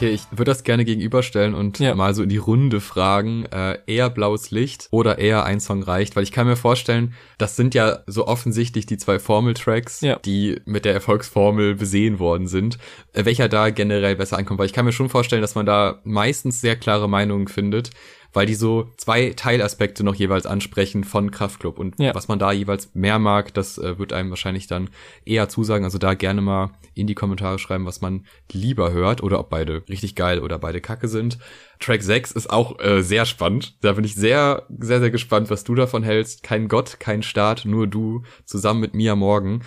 Okay, 0.04 0.14
ich 0.16 0.24
würde 0.32 0.52
das 0.52 0.66
gerne 0.66 0.84
gegenüberstellen 0.84 1.54
und 1.54 1.80
ja. 1.80 1.96
mal 1.96 2.14
so 2.14 2.24
in 2.24 2.30
die 2.30 2.38
Runde 2.38 2.82
fragen, 2.82 3.46
äh, 3.46 3.80
eher 3.88 4.10
blaues 4.10 4.52
Licht 4.52 4.90
oder 4.92 5.18
eher 5.18 5.46
ein 5.46 5.62
Song 5.62 5.82
reicht, 5.82 6.18
weil 6.18 6.24
ich 6.24 6.34
kann 6.34 6.46
mir 6.46 6.58
vorstellen, 6.58 7.14
das 7.38 7.56
sind 7.56 7.74
ja 7.74 8.00
so 8.06 8.28
offensichtlich 8.28 8.86
die 8.86 8.98
zwei 8.98 9.18
Formeltracks, 9.18 10.02
ja. 10.02 10.18
die 10.18 10.60
mit 10.66 10.84
der 10.84 10.94
Erfolgsformel 10.94 11.76
besehen 11.76 12.20
worden 12.20 12.48
sind, 12.48 12.80
äh, 13.14 13.24
welcher 13.24 13.48
da 13.48 13.70
generell 13.70 14.18
besser 14.18 14.38
ankommt, 14.38 14.60
weil 14.60 14.66
ich 14.66 14.74
kann 14.74 14.84
mir 14.84 14.92
schon 14.92 15.08
vorstellen, 15.08 15.42
dass 15.42 15.56
man 15.56 15.66
da 15.66 16.02
meistens 16.04 16.60
sehr 16.60 16.76
klare 16.76 17.08
Meinungen 17.08 17.48
findet 17.48 17.92
weil 18.34 18.46
die 18.46 18.56
so 18.56 18.92
zwei 18.98 19.32
Teilaspekte 19.36 20.04
noch 20.04 20.16
jeweils 20.16 20.46
ansprechen 20.46 21.04
von 21.04 21.32
Kraftklub 21.32 21.80
und 21.80 22.00
ja. 22.00 22.14
was 22.14 22.28
man 22.28 22.40
da 22.40 22.52
jeweils 22.52 22.94
mehr 22.94 23.20
mag, 23.20 23.54
das 23.54 23.78
äh, 23.78 23.98
wird 23.98 24.12
einem 24.12 24.30
wahrscheinlich 24.30 24.68
dann 24.68 24.90
eher 25.26 25.50
zusagen. 25.50 25.86
Also 25.86 25.98
da 26.00 26.16
gerne 26.16 26.42
mal 26.42 26.72
in 26.96 27.08
die 27.08 27.16
Kommentare 27.16 27.60
schreiben, 27.60 27.86
was 27.86 28.02
man 28.02 28.26
lieber 28.52 28.92
hört 28.92 29.24
oder 29.24 29.40
ob 29.40 29.50
beide 29.50 29.84
richtig 29.88 30.16
geil 30.16 30.40
oder 30.40 30.60
beide 30.60 30.82
kacke 30.82 31.08
sind. 31.08 31.38
Track 31.80 32.02
6 32.02 32.32
ist 32.32 32.50
auch 32.50 32.80
äh, 32.80 33.02
sehr 33.02 33.26
spannend. 33.26 33.78
Da 33.82 33.94
bin 33.94 34.06
ich 34.06 34.16
sehr, 34.16 34.68
sehr, 34.80 35.00
sehr 35.00 35.12
gespannt, 35.12 35.50
was 35.50 35.64
du 35.64 35.76
davon 35.76 36.04
hältst. 36.04 36.44
Kein 36.44 36.68
Gott, 36.68 37.00
kein 37.00 37.24
Staat, 37.24 37.66
nur 37.66 37.88
du, 37.88 38.24
zusammen 38.46 38.80
mit 38.80 38.94
Mia 38.94 39.16
Morgan. 39.16 39.64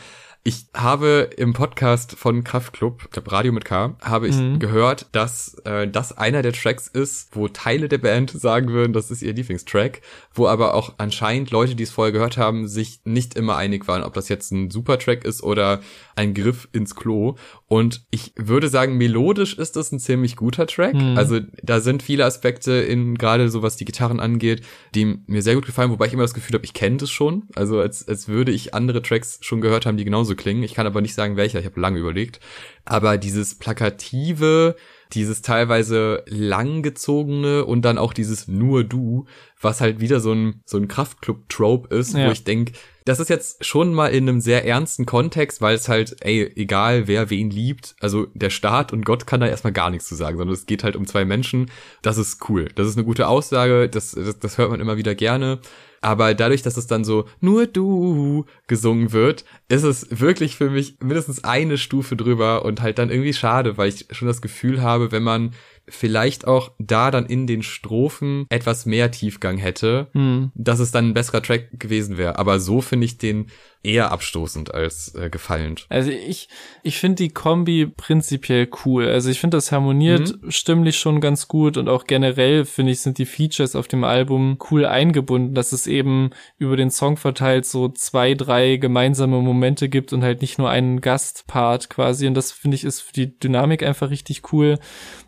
Ich 0.47 0.67
habe 0.77 1.31
im 1.37 1.55
Podcast 1.55 2.15
von 2.17 2.45
Kraftklub, 2.45 3.03
ich 3.03 3.11
glaube 3.11 3.33
Radio 3.33 3.51
mit 3.51 3.65
K, 3.65 3.97
habe 4.01 4.29
ich 4.29 4.37
mhm. 4.37 4.61
gehört, 4.61 5.07
dass 5.11 5.55
äh, 5.65 5.89
das 5.89 6.17
einer 6.17 6.41
der 6.43 6.53
Tracks 6.53 6.87
ist, 6.87 7.35
wo 7.35 7.49
Teile 7.49 7.89
der 7.89 7.99
Band 7.99 8.31
sagen 8.31 8.69
würden, 8.69 8.93
das 8.93 9.11
ist 9.11 9.23
ihr 9.23 9.33
Lieblingstrack, 9.33 10.03
wo 10.33 10.47
aber 10.47 10.75
auch 10.75 10.95
anscheinend 10.99 11.51
Leute, 11.51 11.75
die 11.75 11.83
es 11.83 11.91
vorher 11.91 12.13
gehört 12.13 12.37
haben, 12.37 12.69
sich 12.69 13.01
nicht 13.03 13.35
immer 13.35 13.57
einig 13.57 13.89
waren, 13.89 14.05
ob 14.05 14.15
das 14.15 14.29
jetzt 14.29 14.53
ein 14.53 14.71
super 14.71 15.01
Track 15.01 15.25
ist 15.25 15.43
oder 15.43 15.81
ein 16.15 16.33
Griff 16.33 16.69
ins 16.71 16.95
Klo. 16.95 17.35
Und 17.67 18.07
ich 18.13 18.33
würde 18.37 18.69
sagen, 18.69 18.97
melodisch 18.97 19.59
ist 19.59 19.75
das 19.75 19.91
ein 19.91 19.99
ziemlich 19.99 20.37
guter 20.37 20.69
Track. 20.69 20.95
Mhm. 20.95 21.19
Also 21.19 21.41
da 21.61 21.81
sind 21.81 22.05
viele 22.05 22.25
Aspekte 22.25 22.71
in 22.71 23.19
gerade 23.19 23.51
so 23.51 23.63
was 23.63 23.75
die 23.75 23.85
Gitarren 23.85 24.21
angeht, 24.21 24.63
die 24.95 25.19
mir 25.27 25.43
sehr 25.43 25.57
gut 25.57 25.67
gefallen, 25.67 25.91
wobei 25.91 26.07
ich 26.07 26.13
immer 26.13 26.23
das 26.23 26.35
Gefühl 26.35 26.55
habe, 26.55 26.65
ich 26.65 26.73
kenne 26.73 26.99
das 26.99 27.11
schon. 27.11 27.49
Also 27.57 27.81
als, 27.81 28.07
als 28.07 28.29
würde 28.29 28.53
ich 28.53 28.75
andere 28.75 29.03
Tracks 29.03 29.41
schon 29.41 29.61
gehört 29.61 29.87
haben, 29.87 29.97
die 29.97 30.05
genauso 30.05 30.36
klingen. 30.37 30.63
Ich 30.63 30.75
kann 30.75 30.87
aber 30.87 31.01
nicht 31.01 31.15
sagen, 31.15 31.37
welcher. 31.37 31.59
Ich 31.59 31.67
habe 31.67 31.81
lange 31.81 31.99
überlegt. 31.99 32.41
Aber 32.85 33.19
dieses 33.19 33.57
plakative, 33.57 34.77
dieses 35.13 35.43
teilweise 35.43 36.23
langgezogene 36.27 37.65
und 37.65 37.83
dann 37.83 37.99
auch 37.99 38.13
dieses 38.13 38.49
nur 38.49 38.85
du, 38.85 39.27
was 39.61 39.81
halt 39.81 40.01
wieder 40.01 40.21
so 40.21 40.33
ein, 40.33 40.63
so 40.65 40.77
ein 40.77 40.89
Kraftclub-Trope 40.89 41.95
ist, 41.95 42.15
ja. 42.15 42.27
wo 42.27 42.33
ich 42.33 42.45
denk 42.45 42.73
das 43.07 43.21
ist 43.21 43.31
jetzt 43.31 43.65
schon 43.65 43.95
mal 43.95 44.09
in 44.09 44.29
einem 44.29 44.41
sehr 44.41 44.67
ernsten 44.67 45.07
Kontext, 45.07 45.61
weil 45.61 45.77
es 45.77 45.89
halt, 45.89 46.17
ey, 46.21 46.53
egal 46.57 47.07
wer 47.07 47.31
wen 47.31 47.51
liebt, 47.51 47.95
also 48.01 48.27
der 48.35 48.51
Staat 48.51 48.93
und 48.93 49.07
Gott 49.07 49.29
kann 49.29 49.41
da 49.41 49.47
erstmal 49.47 49.73
gar 49.73 49.91
nichts 49.91 50.09
zu 50.09 50.17
sagen, 50.17 50.37
sondern 50.37 50.55
es 50.55 50.67
geht 50.67 50.83
halt 50.83 50.97
um 50.97 51.07
zwei 51.07 51.25
Menschen. 51.25 51.71
Das 52.03 52.19
ist 52.19 52.49
cool. 52.49 52.69
Das 52.75 52.89
ist 52.89 52.97
eine 52.97 53.05
gute 53.05 53.29
Aussage, 53.29 53.89
das, 53.89 54.11
das, 54.11 54.41
das 54.41 54.59
hört 54.59 54.71
man 54.71 54.81
immer 54.81 54.97
wieder 54.97 55.15
gerne. 55.15 55.61
Aber 56.07 56.35
dadurch, 56.35 56.63
dass 56.63 56.77
es 56.77 56.87
dann 56.87 57.03
so 57.03 57.25
nur 57.41 57.67
du 57.67 58.45
gesungen 58.69 59.11
wird, 59.11 59.45
ist 59.69 59.83
es 59.83 60.07
wirklich 60.09 60.55
für 60.55 60.71
mich 60.71 60.99
mindestens 61.01 61.43
eine 61.43 61.79
Stufe 61.79 62.15
drüber 62.15 62.65
und 62.65 62.81
halt 62.81 62.99
dann 62.99 63.11
irgendwie 63.11 63.33
schade, 63.33 63.77
weil 63.77 63.89
ich 63.89 64.07
schon 64.13 64.29
das 64.29 64.41
Gefühl 64.41 64.83
habe, 64.83 65.11
wenn 65.11 65.25
man 65.25 65.53
vielleicht 65.89 66.47
auch 66.47 66.73
da 66.79 67.11
dann 67.11 67.27
in 67.27 67.47
den 67.47 67.63
Strophen 67.63 68.47
etwas 68.49 68.87
mehr 68.87 69.11
Tiefgang 69.11 69.59
hätte, 69.59 70.09
hm. 70.13 70.51
dass 70.55 70.81
es 70.81 70.91
dann 70.91 71.09
ein 71.09 71.15
besserer 71.15 71.43
Track 71.43 71.69
gewesen 71.79 72.19
wäre. 72.19 72.39
Aber 72.39 72.59
so 72.59 72.81
finde 72.81 73.05
ich 73.05 73.19
den 73.19 73.47
eher 73.87 74.11
abstoßend 74.11 74.75
als 74.75 75.15
äh, 75.15 75.31
gefallend. 75.31 75.87
Also 75.89 76.11
ich, 76.11 76.49
ich 76.83 76.99
finde 76.99 77.17
die 77.17 77.29
Kombi 77.29 77.87
prinzipiell 77.87 78.69
cool. 78.85 79.07
Also 79.07 79.31
ich 79.31 79.39
finde, 79.39 79.57
das 79.57 79.71
harmoniert 79.71 80.43
mhm. 80.43 80.51
stimmlich 80.51 80.99
schon 80.99 81.21
ganz 81.21 81.47
gut 81.47 81.77
und 81.77 81.89
auch 81.89 82.05
generell 82.05 82.65
finde 82.65 82.93
ich, 82.93 83.01
sind 83.01 83.19
die 83.19 83.27
Features 83.27 83.77
auf 83.77 83.87
dem 83.87 84.03
Album 84.03 84.59
cool 84.71 84.85
eingebunden, 84.85 85.55
dass 85.55 85.73
es 85.73 85.87
eben 85.87 86.31
über 86.59 86.77
den 86.77 86.91
Song 86.91 87.17
verteilt 87.17 87.65
so 87.65 87.89
zwei, 87.89 88.35
drei 88.35 88.77
gemeinsame 88.77 89.41
Momente 89.41 89.89
gibt 89.89 90.13
und 90.13 90.25
halt 90.25 90.41
nicht 90.41 90.59
nur 90.59 90.69
einen 90.69 91.01
Gastpart 91.01 91.89
quasi. 91.89 92.27
Und 92.27 92.35
das 92.35 92.51
finde 92.51 92.75
ich 92.75 92.83
ist 92.83 93.01
für 93.01 93.13
die 93.13 93.39
Dynamik 93.39 93.85
einfach 93.85 94.11
richtig 94.11 94.53
cool. 94.53 94.79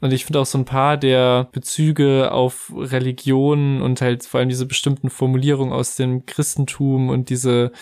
Und 0.01 0.13
ich 0.13 0.25
finde 0.25 0.41
auch 0.41 0.47
so 0.51 0.59
ein 0.59 0.65
paar 0.65 0.97
der 0.97 1.49
Bezüge 1.53 2.33
auf 2.33 2.73
Religion 2.75 3.83
und 3.83 4.01
halt 4.01 4.25
vor 4.25 4.41
allem 4.41 4.49
diese 4.49 4.67
bestimmten 4.67 5.11
Formulierungen 5.11 5.73
aus 5.73 5.97
dem 5.97 6.27
Christentum 6.27 7.09
und 7.09 7.31
diese, 7.31 7.73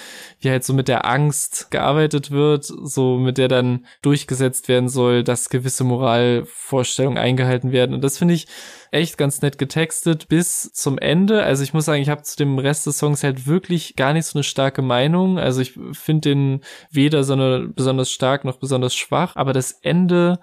wie 0.40 0.50
halt 0.50 0.64
so 0.64 0.74
mit 0.74 0.88
der 0.88 1.06
Angst 1.06 1.70
gearbeitet 1.70 2.30
wird, 2.30 2.64
so 2.64 3.16
mit 3.18 3.38
der 3.38 3.48
dann 3.48 3.86
durchgesetzt 4.02 4.68
werden 4.68 4.88
soll, 4.88 5.24
dass 5.24 5.50
gewisse 5.50 5.84
Moralvorstellungen 5.84 7.18
eingehalten 7.18 7.72
werden. 7.72 7.94
Und 7.94 8.02
das 8.02 8.18
finde 8.18 8.34
ich 8.34 8.46
echt 8.90 9.18
ganz 9.18 9.42
nett 9.42 9.58
getextet 9.58 10.28
bis 10.28 10.72
zum 10.72 10.98
Ende. 10.98 11.42
Also 11.42 11.62
ich 11.62 11.74
muss 11.74 11.84
sagen, 11.84 12.02
ich 12.02 12.08
habe 12.08 12.22
zu 12.22 12.36
dem 12.36 12.58
Rest 12.58 12.86
des 12.86 12.98
Songs 12.98 13.22
halt 13.22 13.46
wirklich 13.46 13.96
gar 13.96 14.12
nicht 14.12 14.26
so 14.26 14.38
eine 14.38 14.44
starke 14.44 14.82
Meinung. 14.82 15.38
Also 15.38 15.60
ich 15.60 15.78
finde 15.92 16.28
den 16.28 16.60
weder 16.90 17.24
so 17.24 17.34
eine 17.34 17.68
besonders 17.68 18.10
stark 18.10 18.44
noch 18.44 18.58
besonders 18.58 18.94
schwach, 18.94 19.36
aber 19.36 19.52
das 19.52 19.72
Ende 19.72 20.38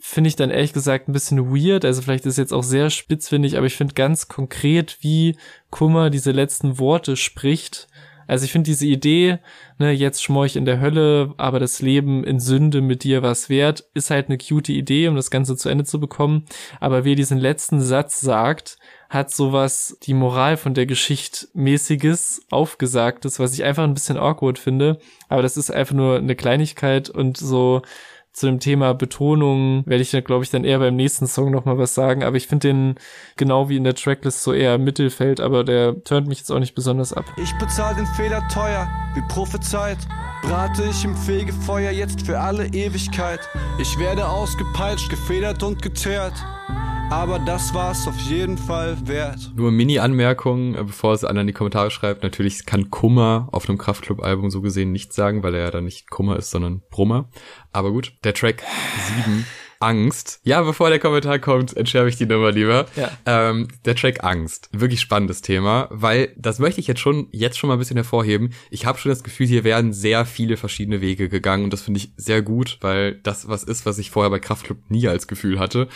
finde 0.00 0.28
ich 0.28 0.36
dann 0.36 0.50
ehrlich 0.50 0.72
gesagt 0.72 1.08
ein 1.08 1.12
bisschen 1.12 1.54
weird. 1.54 1.84
Also 1.84 2.02
vielleicht 2.02 2.26
ist 2.26 2.38
jetzt 2.38 2.52
auch 2.52 2.62
sehr 2.62 2.90
spitzfindig, 2.90 3.56
aber 3.56 3.66
ich 3.66 3.76
finde 3.76 3.94
ganz 3.94 4.28
konkret, 4.28 4.98
wie 5.00 5.36
Kummer 5.70 6.10
diese 6.10 6.32
letzten 6.32 6.78
Worte 6.78 7.16
spricht, 7.16 7.88
also 8.30 8.44
ich 8.44 8.52
finde 8.52 8.70
diese 8.70 8.86
Idee, 8.86 9.40
ne, 9.78 9.90
jetzt 9.90 10.22
schmor 10.22 10.46
ich 10.46 10.54
in 10.54 10.64
der 10.64 10.80
Hölle, 10.80 11.34
aber 11.36 11.58
das 11.58 11.82
Leben 11.82 12.22
in 12.22 12.38
Sünde 12.38 12.80
mit 12.80 13.02
dir 13.02 13.24
was 13.24 13.48
wert, 13.48 13.86
ist 13.92 14.10
halt 14.10 14.28
eine 14.28 14.38
cute 14.38 14.68
Idee, 14.68 15.08
um 15.08 15.16
das 15.16 15.32
Ganze 15.32 15.56
zu 15.56 15.68
Ende 15.68 15.82
zu 15.82 15.98
bekommen. 15.98 16.44
Aber 16.78 17.04
wer 17.04 17.16
diesen 17.16 17.38
letzten 17.38 17.80
Satz 17.80 18.20
sagt, 18.20 18.78
hat 19.08 19.32
sowas, 19.32 19.98
die 20.04 20.14
Moral 20.14 20.56
von 20.56 20.74
der 20.74 20.86
Geschichte 20.86 21.48
mäßiges, 21.54 22.42
aufgesagtes, 22.50 23.40
was 23.40 23.52
ich 23.52 23.64
einfach 23.64 23.82
ein 23.82 23.94
bisschen 23.94 24.16
awkward 24.16 24.60
finde. 24.60 25.00
Aber 25.28 25.42
das 25.42 25.56
ist 25.56 25.72
einfach 25.72 25.96
nur 25.96 26.18
eine 26.18 26.36
Kleinigkeit 26.36 27.10
und 27.10 27.36
so, 27.36 27.82
zu 28.32 28.46
dem 28.46 28.60
Thema 28.60 28.94
Betonung 28.94 29.84
werde 29.86 30.02
ich, 30.02 30.10
glaube 30.24 30.44
ich, 30.44 30.50
dann 30.50 30.64
eher 30.64 30.78
beim 30.78 30.96
nächsten 30.96 31.26
Song 31.26 31.50
nochmal 31.50 31.78
was 31.78 31.94
sagen. 31.94 32.22
Aber 32.22 32.36
ich 32.36 32.46
finde 32.46 32.68
den 32.68 32.94
genau 33.36 33.68
wie 33.68 33.76
in 33.76 33.84
der 33.84 33.94
Tracklist 33.94 34.42
so 34.42 34.52
eher 34.52 34.78
Mittelfeld, 34.78 35.40
aber 35.40 35.64
der 35.64 36.02
turnt 36.04 36.28
mich 36.28 36.38
jetzt 36.38 36.50
auch 36.50 36.58
nicht 36.58 36.74
besonders 36.74 37.12
ab. 37.12 37.24
Ich 37.36 37.52
bezahle 37.58 37.96
den 37.96 38.06
Fehler 38.06 38.46
teuer, 38.48 38.88
wie 39.14 39.22
prophezeit. 39.28 39.98
Brate 40.42 40.84
ich 40.84 41.04
im 41.04 41.14
Fegefeuer 41.14 41.90
jetzt 41.90 42.24
für 42.24 42.38
alle 42.38 42.66
Ewigkeit. 42.68 43.40
Ich 43.78 43.98
werde 43.98 44.26
ausgepeitscht, 44.26 45.10
gefedert 45.10 45.62
und 45.62 45.82
geteert 45.82 46.34
aber 47.10 47.40
das 47.40 47.74
war's 47.74 48.06
auf 48.06 48.18
jeden 48.20 48.56
Fall 48.56 48.96
wert. 49.06 49.50
Nur 49.56 49.72
Mini-Anmerkung, 49.72 50.76
äh, 50.76 50.84
bevor 50.84 51.12
es 51.12 51.24
einer 51.24 51.40
in 51.40 51.48
die 51.48 51.52
Kommentare 51.52 51.90
schreibt. 51.90 52.22
Natürlich 52.22 52.66
kann 52.66 52.90
Kummer 52.90 53.48
auf 53.50 53.68
einem 53.68 53.78
Kraftclub-Album 53.78 54.50
so 54.50 54.60
gesehen 54.60 54.92
nichts 54.92 55.16
sagen, 55.16 55.42
weil 55.42 55.54
er 55.54 55.64
ja 55.64 55.70
dann 55.72 55.84
nicht 55.84 56.08
Kummer 56.08 56.36
ist, 56.36 56.50
sondern 56.50 56.82
Brummer. 56.88 57.28
Aber 57.72 57.90
gut, 57.90 58.12
der 58.22 58.34
Track 58.34 58.62
7 59.24 59.44
Angst. 59.80 60.40
Ja, 60.44 60.62
bevor 60.62 60.90
der 60.90 60.98
Kommentar 60.98 61.38
kommt, 61.38 61.76
entschärfe 61.76 62.10
ich 62.10 62.16
die 62.16 62.26
Nummer 62.26 62.52
lieber. 62.52 62.86
Ja. 62.96 63.10
Ähm, 63.26 63.68
der 63.84 63.96
Track 63.96 64.22
Angst. 64.22 64.68
Wirklich 64.72 65.00
spannendes 65.00 65.42
Thema, 65.42 65.88
weil 65.90 66.34
das 66.36 66.58
möchte 66.58 66.80
ich 66.80 66.86
jetzt 66.86 67.00
schon, 67.00 67.28
jetzt 67.32 67.58
schon 67.58 67.68
mal 67.68 67.74
ein 67.74 67.78
bisschen 67.78 67.96
hervorheben. 67.96 68.52
Ich 68.70 68.86
habe 68.86 68.98
schon 68.98 69.10
das 69.10 69.24
Gefühl, 69.24 69.46
hier 69.46 69.64
werden 69.64 69.92
sehr 69.92 70.26
viele 70.26 70.56
verschiedene 70.56 71.00
Wege 71.00 71.28
gegangen 71.28 71.64
und 71.64 71.72
das 71.72 71.82
finde 71.82 71.98
ich 71.98 72.12
sehr 72.16 72.42
gut, 72.42 72.78
weil 72.82 73.16
das 73.22 73.48
was 73.48 73.64
ist, 73.64 73.86
was 73.86 73.98
ich 73.98 74.10
vorher 74.10 74.30
bei 74.30 74.38
Kraftclub 74.38 74.78
nie 74.90 75.08
als 75.08 75.26
Gefühl 75.26 75.58
hatte 75.58 75.88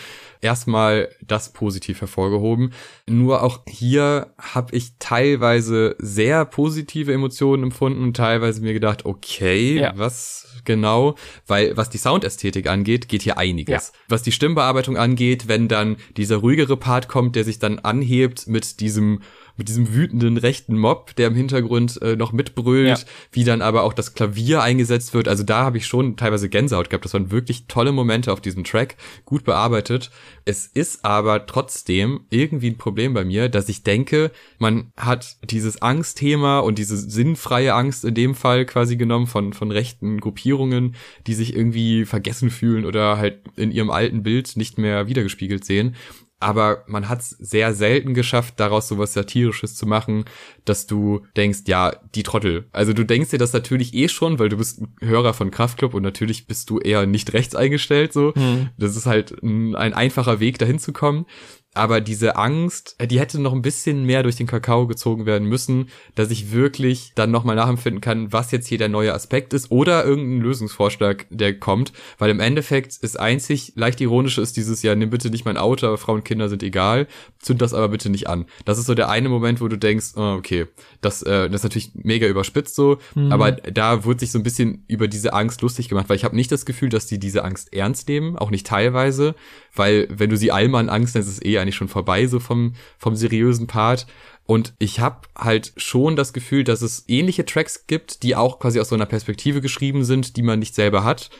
erstmal 0.44 1.09
das 1.23 1.53
positiv 1.53 2.03
hervorgehoben. 2.03 2.73
Nur 3.09 3.42
auch 3.42 3.62
hier 3.66 4.35
habe 4.38 4.77
ich 4.77 4.99
teilweise 4.99 5.97
sehr 5.99 6.44
positive 6.44 7.12
Emotionen 7.12 7.64
empfunden 7.64 8.05
und 8.05 8.16
teilweise 8.16 8.61
mir 8.61 8.75
gedacht, 8.75 9.07
okay, 9.07 9.81
ja. 9.81 9.92
was 9.97 10.44
genau? 10.64 11.16
Weil 11.46 11.77
was 11.77 11.90
die 11.90 11.98
Soundästhetik 11.98 12.68
angeht, 12.68 13.09
geht 13.09 13.22
hier 13.22 13.38
einiges. 13.38 13.88
Ja. 13.88 13.98
Was 14.09 14.22
die 14.22 14.33
Stimmbearbeitung 14.33 14.96
angeht, 14.96 15.48
wenn 15.48 15.68
dann 15.68 15.96
dieser 16.16 16.37
ruhigere 16.37 16.77
Part 16.77 17.09
kommt, 17.09 17.37
der 17.37 17.44
sich 17.44 17.59
dann 17.59 17.79
anhebt 17.79 18.46
mit 18.46 18.81
diesem 18.81 19.20
mit 19.57 19.69
diesem 19.69 19.95
wütenden 19.95 20.37
rechten 20.37 20.79
Mob, 20.79 21.14
der 21.17 21.29
im 21.29 21.35
Hintergrund 21.35 22.01
äh, 22.03 22.17
noch 22.17 22.33
mitbrüllt, 22.33 22.99
ja. 22.99 23.05
wie 23.33 23.45
dann 23.45 23.62
aber 23.62 23.85
auch 23.85 23.93
das 23.93 24.14
Klavier 24.14 24.62
eingesetzt 24.62 25.14
wird. 25.14 25.29
Also 25.29 25.45
da 25.45 25.64
habe 25.64 25.79
ich 25.79 25.87
schon 25.87 26.17
teilweise 26.17 26.49
Gänsehaut 26.49 26.90
gehabt. 26.90 27.05
Das 27.05 27.14
waren 27.14 27.31
wirklich 27.31 27.67
tolle 27.67 27.93
Momente 27.93 28.33
auf 28.33 28.40
diesem 28.40 28.64
Track, 28.64 28.97
gut 29.25 29.45
bearbeitet. 29.45 30.11
Es 30.45 30.67
ist 30.67 31.05
aber 31.05 31.47
trotzdem 31.47 32.21
irgendwie 32.31 32.71
ein 32.71 32.79
Problem 32.79 33.14
bei 33.14 33.25
mir, 33.25 33.49
dass 33.49 33.69
ich 33.69 33.83
denke, 33.83 34.31
man 34.59 34.90
hat 34.97 35.37
dieses 35.49 35.81
Angstthema 35.81 36.59
und 36.59 36.79
diese 36.79 36.97
sinnfreie 36.97 37.75
Angst 37.75 38.05
in 38.05 38.14
dem 38.14 38.35
Fall 38.35 38.67
quasi 38.67 38.97
genommen 38.97 39.27
von, 39.27 39.53
von 39.53 39.71
rechten 39.71 40.21
Gruppierungen, 40.21 40.97
die 41.27 41.35
sich 41.35 41.55
irgendwie 41.55 42.05
vergessen 42.05 42.51
fühlen 42.51 42.85
oder 42.85 43.19
halt 43.19 43.40
in 43.57 43.71
ihrem 43.71 43.90
alten 43.90 44.23
Bild 44.23 44.57
nicht 44.57 44.79
mehr 44.79 45.07
wiedergespiegelt 45.07 45.64
sehen 45.64 45.95
aber 46.40 46.85
man 46.87 47.09
hat 47.09 47.20
es 47.20 47.31
sehr 47.31 47.75
selten 47.75 48.14
geschafft, 48.14 48.55
daraus 48.59 48.88
sowas 48.88 49.12
Satirisches 49.12 49.77
zu 49.77 49.87
machen, 49.87 50.25
dass 50.64 50.87
du 50.87 51.27
denkst, 51.37 51.61
ja, 51.66 51.94
die 52.14 52.22
Trottel. 52.22 52.66
Also 52.72 52.92
du 52.92 53.05
denkst 53.05 53.31
dir 53.31 53.38
das 53.38 53.53
natürlich 53.53 53.94
eh 53.94 54.09
schon, 54.09 54.38
weil 54.38 54.48
du 54.48 54.57
bist 54.57 54.81
ein 54.81 54.96
Hörer 55.00 55.35
von 55.35 55.50
Kraftclub 55.50 55.94
und 55.94 56.03
natürlich 56.03 56.46
bist 56.46 56.70
du 56.70 56.79
eher 56.79 57.07
nicht 57.07 57.33
rechts 57.33 57.55
eingestellt, 57.55 58.12
so. 58.12 58.35
Hm. 58.35 58.70
Das 58.79 58.96
ist 58.96 59.07
halt 59.07 59.42
ein, 59.42 59.74
ein 59.74 59.94
einfacher 59.94 60.40
Weg, 60.40 60.59
dahin 60.59 60.79
zu 60.79 60.92
kommen 60.92 61.27
aber 61.74 62.00
diese 62.00 62.37
Angst, 62.37 62.96
die 63.05 63.18
hätte 63.18 63.40
noch 63.40 63.53
ein 63.53 63.62
bisschen 63.62 64.05
mehr 64.05 64.22
durch 64.22 64.37
den 64.37 64.46
Kakao 64.46 64.87
gezogen 64.87 65.27
werden 65.27 65.48
müssen, 65.48 65.88
dass 66.14 66.31
ich 66.31 66.53
wirklich 66.53 67.12
dann 67.16 67.33
nochmal 67.33 67.57
nachempfinden 67.57 68.00
kann, 68.00 68.33
was 68.33 68.53
jetzt 68.53 68.68
hier 68.68 68.79
der 68.79 68.88
neue 68.88 69.12
Aspekt 69.12 69.53
ist 69.53 69.70
oder 69.70 70.05
irgendein 70.05 70.40
Lösungsvorschlag, 70.40 71.27
der 71.31 71.59
kommt, 71.59 71.92
weil 72.18 72.31
im 72.31 72.40
Endeffekt 72.40 72.96
ist 72.98 73.18
einzig 73.18 73.72
leicht 73.74 74.00
ironische 74.00 74.40
ist 74.40 74.57
dieses 74.57 74.83
ja, 74.83 74.94
nimm 74.94 75.11
bitte 75.11 75.31
nicht 75.31 75.44
mein 75.44 75.57
Auto, 75.57 75.87
aber 75.88 75.98
Frauen 75.98 76.18
und 76.18 76.24
Kinder 76.24 76.48
sind 76.48 76.62
egal, 76.62 77.09
zünd 77.40 77.61
das 77.61 77.74
aber 77.74 77.88
bitte 77.88 78.09
nicht 78.09 78.29
an. 78.29 78.46
Das 78.64 78.79
ist 78.79 78.87
so 78.87 78.94
der 78.94 79.11
eine 79.11 79.29
Moment, 79.29 79.61
wo 79.61 79.66
du 79.66 79.77
denkst, 79.77 80.12
oh, 80.16 80.37
okay, 80.62 80.73
das, 81.01 81.23
äh, 81.23 81.49
das 81.49 81.61
ist 81.61 81.64
natürlich 81.64 81.90
mega 81.95 82.27
überspitzt 82.27 82.75
so, 82.75 82.99
mhm. 83.14 83.33
aber 83.33 83.53
da 83.53 84.05
wurde 84.05 84.21
sich 84.21 84.33
so 84.33 84.38
ein 84.38 84.43
bisschen 84.43 84.85
über 84.88 85.09
diese 85.09 85.33
Angst 85.33 85.62
lustig 85.62 85.88
gemacht, 85.88 86.09
weil 86.09 86.17
ich 86.17 86.25
habe 86.25 86.37
nicht 86.37 86.53
das 86.53 86.67
Gefühl, 86.67 86.88
dass 86.88 87.07
die 87.07 87.19
diese 87.19 87.45
Angst 87.45 87.73
ernst 87.73 88.09
nehmen, 88.09 88.37
auch 88.37 88.51
nicht 88.51 88.67
teilweise, 88.67 89.35
weil 89.75 90.09
wenn 90.11 90.31
du 90.31 90.37
sie 90.37 90.53
Allmann 90.53 90.88
Angst 90.88 91.14
nennst, 91.14 91.29
ist 91.29 91.37
es 91.37 91.45
eh 91.45 91.59
eigentlich 91.59 91.77
schon 91.77 91.88
vorbei, 91.88 92.27
so 92.27 92.40
vom, 92.40 92.75
vom 92.99 93.17
seriösen 93.17 93.67
Part. 93.67 94.07
Und 94.47 94.75
ich 94.79 95.01
habe 95.01 95.23
halt 95.37 95.73
schon 95.77 96.17
das 96.17 96.35
Gefühl, 96.35 96.64
dass 96.64 96.83
es 96.83 97.05
ähnliche 97.09 97.47
Tracks 97.47 97.87
gibt, 97.87 98.23
die 98.23 98.37
auch 98.37 98.59
quasi 98.59 98.79
aus 98.79 98.90
so 98.90 98.95
einer 98.95 99.07
Perspektive 99.07 99.62
geschrieben 99.62 100.05
sind, 100.05 100.37
die 100.37 100.43
man 100.43 100.59
nicht 100.59 100.75
selber 100.75 101.03
hat. 101.03 101.31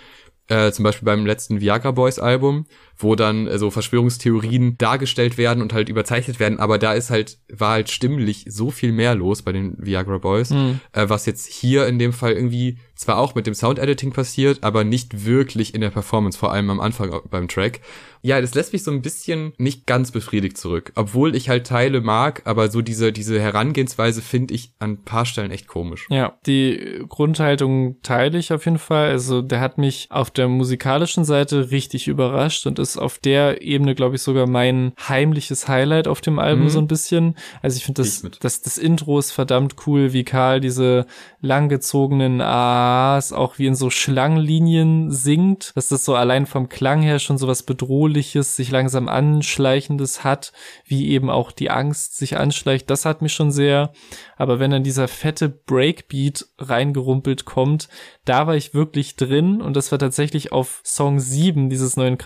Äh, 0.47 0.73
zum 0.73 0.83
Beispiel 0.83 1.07
beim 1.07 1.25
letzten 1.25 1.61
Viagra 1.61 1.91
Boys 1.91 2.19
Album, 2.19 2.67
wo 2.97 3.15
dann 3.15 3.47
äh, 3.47 3.59
so 3.59 3.71
Verschwörungstheorien 3.71 4.79
dargestellt 4.79 5.39
werden 5.39 5.63
und 5.63 5.73
halt 5.73 5.89
überzeichnet 5.89 6.41
werden, 6.41 6.59
aber 6.59 6.79
da 6.79 6.93
ist 6.93 7.11
halt, 7.11 7.39
war 7.53 7.73
halt 7.73 7.91
stimmlich 7.91 8.45
so 8.49 8.71
viel 8.71 8.93
mehr 8.93 9.15
los 9.15 9.43
bei 9.43 9.53
den 9.53 9.77
Viagra 9.79 10.19
Boys, 10.19 10.51
mhm. 10.51 10.81
äh, 10.93 11.09
was 11.09 11.27
jetzt 11.27 11.47
hier 11.47 11.87
in 11.87 11.99
dem 11.99 12.13
Fall 12.13 12.33
irgendwie 12.33 12.79
zwar 12.95 13.19
auch 13.19 13.35
mit 13.35 13.47
dem 13.47 13.55
Sound-Editing 13.55 14.13
passiert, 14.13 14.63
aber 14.63 14.85
nicht 14.85 15.27
wirklich 15.27 15.75
in 15.75 15.81
der 15.81 15.91
Performance, 15.91 16.39
vor 16.39 16.53
allem 16.53 16.71
am 16.71 16.81
Anfang 16.81 17.21
beim 17.29 17.49
Track. 17.49 17.81
Ja, 18.23 18.41
das 18.41 18.55
lässt 18.55 18.73
mich 18.73 18.85
so 18.85 18.91
ein 18.91 19.03
bisschen 19.03 19.53
nicht 19.59 19.87
ganz 19.87 20.11
befriedigt 20.11 20.57
zurück, 20.57 20.93
obwohl 20.95 21.35
ich 21.37 21.49
halt 21.49 21.67
Teile 21.67 22.01
mag, 22.01 22.43
aber 22.47 22.71
so 22.71 22.81
diese, 22.81 23.13
diese 23.13 23.39
Herangehensweise 23.39 24.23
finde 24.23 24.55
ich 24.55 24.73
an 24.79 24.93
ein 24.93 25.03
paar 25.03 25.27
Stellen 25.27 25.51
echt 25.51 25.67
komisch. 25.67 26.07
Ja, 26.09 26.39
die 26.47 27.05
Grundhaltung 27.09 28.01
teile 28.03 28.39
ich 28.39 28.53
auf 28.53 28.65
jeden 28.65 28.79
Fall. 28.79 29.11
Also 29.11 29.43
der 29.43 29.61
hat 29.61 29.77
mich 29.77 30.07
auf 30.11 30.31
der 30.31 30.49
musikalischen 30.49 31.25
Seite 31.25 31.71
richtig 31.71 32.09
überrascht 32.09 32.67
und 32.67 32.79
ist 32.85 32.99
auf 32.99 33.19
der 33.19 33.63
Ebene, 33.63 33.95
glaube 33.95 34.15
ich, 34.15 34.23
sogar 34.23 34.47
mein 34.47 34.93
heimliches 35.09 35.67
Highlight 35.67 36.07
auf 36.07 36.21
dem 36.21 36.39
Album 36.39 36.65
mhm. 36.65 36.71
so 36.71 36.79
ein 36.79 36.87
bisschen. 36.87 37.37
Also 37.63 37.77
ich 37.77 37.85
finde 37.85 38.03
das, 38.03 38.25
das, 38.41 38.63
das 38.63 38.79
Intro 38.79 39.19
ist 39.19 39.33
verdammt 39.33 39.75
cool, 39.87 40.13
wie 40.13 40.25
Karl 40.25 40.61
diese 40.61 41.07
langgezogenen 41.41 42.41
A's 42.41 43.33
auch 43.33 43.59
wie 43.59 43.67
in 43.67 43.75
so 43.75 43.91
Schlangenlinien 43.91 45.11
singt, 45.11 45.73
dass 45.75 45.89
das 45.89 46.05
so 46.05 46.15
allein 46.15 46.47
vom 46.47 46.69
Klang 46.69 47.03
her 47.03 47.19
schon 47.19 47.39
so 47.39 47.49
was 47.49 47.63
bedrohliches, 47.63 48.57
sich 48.57 48.71
langsam 48.71 49.09
anschleichendes 49.09 50.25
hat, 50.25 50.53
wie 50.87 51.09
eben 51.09 51.31
auch 51.31 51.53
die 51.53 51.71
Angst 51.71 52.17
sich 52.17 52.37
anschleicht. 52.37 52.91
Das 52.91 53.05
hat 53.05 53.23
mich 53.23 53.33
schon 53.33 53.51
sehr. 53.51 53.93
Aber 54.37 54.59
wenn 54.59 54.71
dann 54.71 54.85
dieser 54.85 55.09
fette 55.09 55.49
Breakbeat 55.49 56.47
reingerumpelt 56.59 57.45
kommt, 57.45 57.89
da 58.25 58.47
war 58.47 58.57
ich 58.57 58.75
wirklich 58.75 59.17
drin 59.17 59.61
und 59.61 59.77
das 59.77 59.93
war 59.93 59.99
tatsächlich 59.99 60.53
auf 60.53 60.81
Song 60.85 61.21
7 61.21 61.71
dieses 61.71 61.97
neuen 61.97 62.19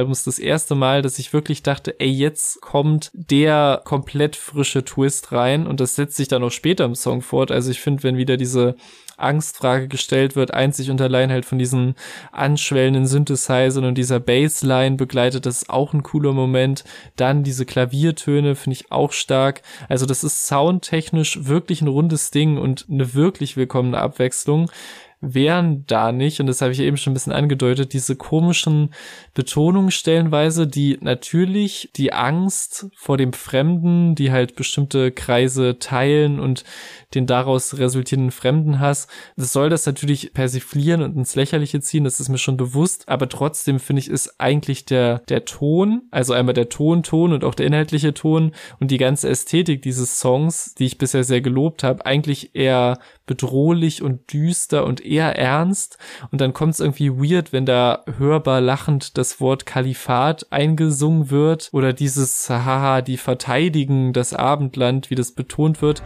Kraftclub-Albums 0.00 0.24
das 0.24 0.38
erste 0.38 0.74
Mal, 0.74 1.02
dass 1.02 1.18
ich 1.18 1.32
wirklich 1.32 1.62
dachte, 1.62 1.98
ey, 2.00 2.08
jetzt 2.08 2.60
kommt 2.60 3.10
der 3.12 3.82
komplett 3.84 4.36
frische 4.36 4.84
Twist 4.84 5.32
rein 5.32 5.66
und 5.66 5.80
das 5.80 5.94
setzt 5.94 6.16
sich 6.16 6.28
dann 6.28 6.42
auch 6.42 6.50
später 6.50 6.84
im 6.84 6.94
Song 6.94 7.22
fort. 7.22 7.50
Also 7.50 7.70
ich 7.70 7.80
finde, 7.80 8.02
wenn 8.02 8.16
wieder 8.16 8.36
diese 8.36 8.76
Angstfrage 9.16 9.88
gestellt 9.88 10.34
wird, 10.34 10.54
einzig 10.54 10.90
und 10.90 11.00
allein 11.00 11.30
halt 11.30 11.44
von 11.44 11.58
diesen 11.58 11.94
anschwellenden 12.32 13.06
Synthesizern 13.06 13.84
und 13.84 13.98
dieser 13.98 14.18
Bassline 14.18 14.96
begleitet, 14.96 15.44
das 15.44 15.62
ist 15.62 15.70
auch 15.70 15.92
ein 15.92 16.02
cooler 16.02 16.32
Moment. 16.32 16.84
Dann 17.16 17.42
diese 17.42 17.66
Klaviertöne 17.66 18.54
finde 18.56 18.76
ich 18.76 18.90
auch 18.90 19.12
stark. 19.12 19.60
Also 19.90 20.06
das 20.06 20.24
ist 20.24 20.46
soundtechnisch 20.46 21.44
wirklich 21.44 21.82
ein 21.82 21.88
rundes 21.88 22.30
Ding 22.30 22.56
und 22.56 22.86
eine 22.90 23.12
wirklich 23.12 23.58
willkommene 23.58 23.98
Abwechslung 23.98 24.70
wären 25.20 25.84
da 25.86 26.12
nicht, 26.12 26.40
und 26.40 26.46
das 26.46 26.62
habe 26.62 26.72
ich 26.72 26.80
eben 26.80 26.96
schon 26.96 27.12
ein 27.12 27.14
bisschen 27.14 27.32
angedeutet, 27.32 27.92
diese 27.92 28.16
komischen 28.16 28.94
Betonungen 29.34 29.90
stellenweise, 29.90 30.66
die 30.66 30.98
natürlich 31.00 31.90
die 31.96 32.12
Angst 32.12 32.88
vor 32.96 33.18
dem 33.18 33.34
Fremden, 33.34 34.14
die 34.14 34.32
halt 34.32 34.56
bestimmte 34.56 35.12
Kreise 35.12 35.78
teilen 35.78 36.40
und 36.40 36.64
den 37.14 37.26
daraus 37.26 37.76
resultierenden 37.76 38.30
Fremdenhass, 38.30 39.08
das 39.36 39.52
soll 39.52 39.68
das 39.68 39.84
natürlich 39.84 40.32
persiflieren 40.32 41.02
und 41.02 41.16
ins 41.16 41.34
Lächerliche 41.34 41.80
ziehen, 41.80 42.04
das 42.04 42.20
ist 42.20 42.30
mir 42.30 42.38
schon 42.38 42.56
bewusst, 42.56 43.08
aber 43.08 43.28
trotzdem 43.28 43.78
finde 43.78 44.00
ich, 44.00 44.08
ist 44.08 44.40
eigentlich 44.40 44.86
der, 44.86 45.18
der 45.28 45.44
Ton, 45.44 46.02
also 46.10 46.32
einmal 46.32 46.54
der 46.54 46.70
Tonton 46.70 47.32
und 47.32 47.44
auch 47.44 47.54
der 47.54 47.66
inhaltliche 47.66 48.14
Ton 48.14 48.52
und 48.78 48.90
die 48.90 48.98
ganze 48.98 49.28
Ästhetik 49.28 49.82
dieses 49.82 50.18
Songs, 50.18 50.74
die 50.74 50.86
ich 50.86 50.98
bisher 50.98 51.24
sehr 51.24 51.42
gelobt 51.42 51.82
habe, 51.82 52.06
eigentlich 52.06 52.54
eher 52.54 52.98
bedrohlich 53.26 54.02
und 54.02 54.32
düster 54.32 54.84
und 54.86 55.04
eher 55.10 55.36
ernst. 55.36 55.98
Und 56.30 56.40
dann 56.40 56.52
kommt 56.52 56.74
es 56.74 56.80
irgendwie 56.80 57.10
weird, 57.10 57.52
wenn 57.52 57.66
da 57.66 58.04
hörbar 58.18 58.60
lachend 58.60 59.18
das 59.18 59.40
Wort 59.40 59.66
Kalifat 59.66 60.46
eingesungen 60.50 61.30
wird 61.30 61.68
oder 61.72 61.92
dieses 61.92 62.48
Haha, 62.48 63.02
die 63.02 63.16
verteidigen 63.16 64.12
das 64.12 64.32
Abendland, 64.32 65.10
wie 65.10 65.16
das 65.16 65.32
betont 65.32 65.82
wird. 65.82 66.02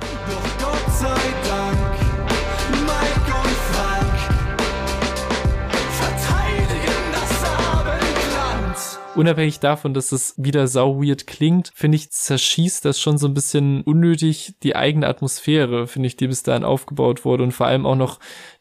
unabhängig 9.16 9.60
davon, 9.60 9.94
dass 9.94 10.12
es 10.12 10.34
wieder 10.36 10.66
sau 10.66 11.02
weird 11.02 11.26
klingt, 11.26 11.72
finde 11.74 11.96
ich, 11.96 12.10
zerschießt 12.10 12.84
das 12.84 13.00
schon 13.00 13.18
so 13.18 13.26
ein 13.26 13.34
bisschen 13.34 13.82
unnötig 13.82 14.54
die 14.62 14.76
eigene 14.76 15.06
Atmosphäre, 15.06 15.86
finde 15.86 16.06
ich, 16.08 16.16
die 16.16 16.26
bis 16.26 16.42
dahin 16.42 16.64
aufgebaut 16.64 17.24
wurde 17.24 17.44
und 17.44 17.52
vor 17.52 17.66
allem 17.66 17.86
auch 17.86 17.96
noch 17.96 18.18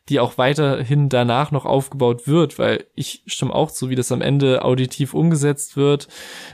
die 0.09 0.19
auch 0.19 0.37
weiterhin 0.37 1.09
danach 1.09 1.51
noch 1.51 1.65
aufgebaut 1.65 2.27
wird, 2.27 2.59
weil 2.59 2.85
ich 2.95 3.23
stimme 3.25 3.53
auch 3.53 3.71
zu, 3.71 3.89
wie 3.89 3.95
das 3.95 4.11
am 4.11 4.21
Ende 4.21 4.63
auditiv 4.65 5.13
umgesetzt 5.13 5.77
wird, 5.77 6.07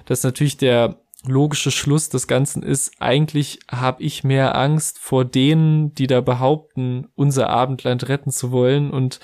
dass 0.05 0.23
natürlich 0.23 0.57
der 0.57 0.99
logische 1.25 1.71
Schluss 1.71 2.09
des 2.09 2.27
Ganzen 2.27 2.63
ist, 2.63 2.93
eigentlich 2.99 3.59
habe 3.69 4.01
ich 4.03 4.23
mehr 4.23 4.57
Angst 4.57 4.99
vor 4.99 5.25
denen, 5.25 5.93
die 5.93 6.07
da 6.07 6.21
behaupten, 6.21 7.09
unser 7.15 7.49
Abendland 7.49 8.07
retten 8.07 8.31
zu 8.31 8.51
wollen 8.51 8.89
und 8.89 9.19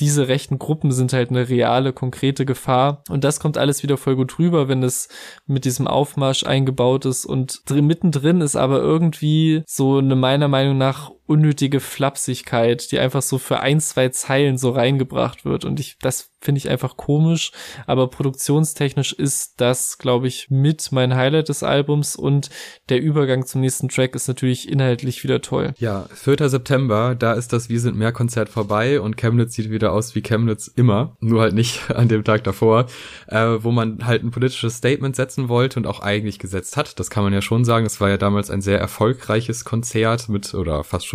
diese 0.00 0.26
rechten 0.26 0.58
Gruppen 0.58 0.90
sind 0.90 1.12
halt 1.12 1.30
eine 1.30 1.48
reale, 1.48 1.92
konkrete 1.92 2.44
Gefahr. 2.44 3.04
Und 3.08 3.22
das 3.22 3.38
kommt 3.38 3.56
alles 3.58 3.84
wieder 3.84 3.96
voll 3.96 4.16
gut 4.16 4.38
rüber, 4.40 4.66
wenn 4.66 4.82
es 4.82 5.08
mit 5.46 5.64
diesem 5.64 5.86
Aufmarsch 5.86 6.44
eingebaut 6.44 7.04
ist. 7.04 7.24
Und 7.24 7.62
drin, 7.66 7.86
mittendrin 7.86 8.40
ist 8.40 8.56
aber 8.56 8.80
irgendwie 8.80 9.62
so 9.66 9.98
eine 9.98 10.16
meiner 10.16 10.48
Meinung 10.48 10.78
nach 10.78 11.12
unnötige 11.26 11.80
Flapsigkeit, 11.80 12.90
die 12.92 12.98
einfach 12.98 13.22
so 13.22 13.38
für 13.38 13.60
ein, 13.60 13.80
zwei 13.80 14.10
Zeilen 14.10 14.58
so 14.58 14.70
reingebracht 14.70 15.44
wird. 15.44 15.64
Und 15.64 15.80
ich, 15.80 15.96
das 16.00 16.30
finde 16.44 16.58
ich 16.58 16.68
einfach 16.68 16.96
komisch. 16.96 17.50
Aber 17.86 18.08
produktionstechnisch 18.08 19.12
ist 19.12 19.60
das, 19.60 19.98
glaube 19.98 20.28
ich, 20.28 20.50
mit 20.50 20.92
mein 20.92 21.16
Highlight 21.16 21.48
des 21.48 21.62
Albums 21.62 22.14
und 22.14 22.50
der 22.90 23.00
Übergang 23.00 23.46
zum 23.46 23.62
nächsten 23.62 23.88
Track 23.88 24.14
ist 24.14 24.28
natürlich 24.28 24.68
inhaltlich 24.68 25.24
wieder 25.24 25.40
toll. 25.40 25.72
Ja, 25.78 26.06
4. 26.12 26.48
September, 26.50 27.14
da 27.14 27.32
ist 27.32 27.52
das 27.52 27.68
Wir 27.68 27.80
sind 27.80 27.96
mehr 27.96 28.12
Konzert 28.12 28.50
vorbei 28.50 29.00
und 29.00 29.16
Chemnitz 29.16 29.54
sieht 29.54 29.70
wieder 29.70 29.92
aus 29.92 30.14
wie 30.14 30.22
Chemnitz 30.22 30.68
immer, 30.68 31.16
nur 31.20 31.40
halt 31.40 31.54
nicht 31.54 31.90
an 31.94 32.08
dem 32.08 32.24
Tag 32.24 32.44
davor, 32.44 32.86
äh, 33.28 33.38
wo 33.60 33.70
man 33.70 34.06
halt 34.06 34.22
ein 34.22 34.30
politisches 34.30 34.76
Statement 34.76 35.16
setzen 35.16 35.48
wollte 35.48 35.78
und 35.78 35.86
auch 35.86 36.00
eigentlich 36.00 36.38
gesetzt 36.38 36.76
hat. 36.76 37.00
Das 37.00 37.08
kann 37.08 37.24
man 37.24 37.32
ja 37.32 37.40
schon 37.40 37.64
sagen. 37.64 37.86
Es 37.86 38.00
war 38.00 38.10
ja 38.10 38.18
damals 38.18 38.50
ein 38.50 38.60
sehr 38.60 38.78
erfolgreiches 38.78 39.64
Konzert 39.64 40.28
mit 40.28 40.52
oder 40.54 40.84
fast 40.84 41.06
schon 41.06 41.13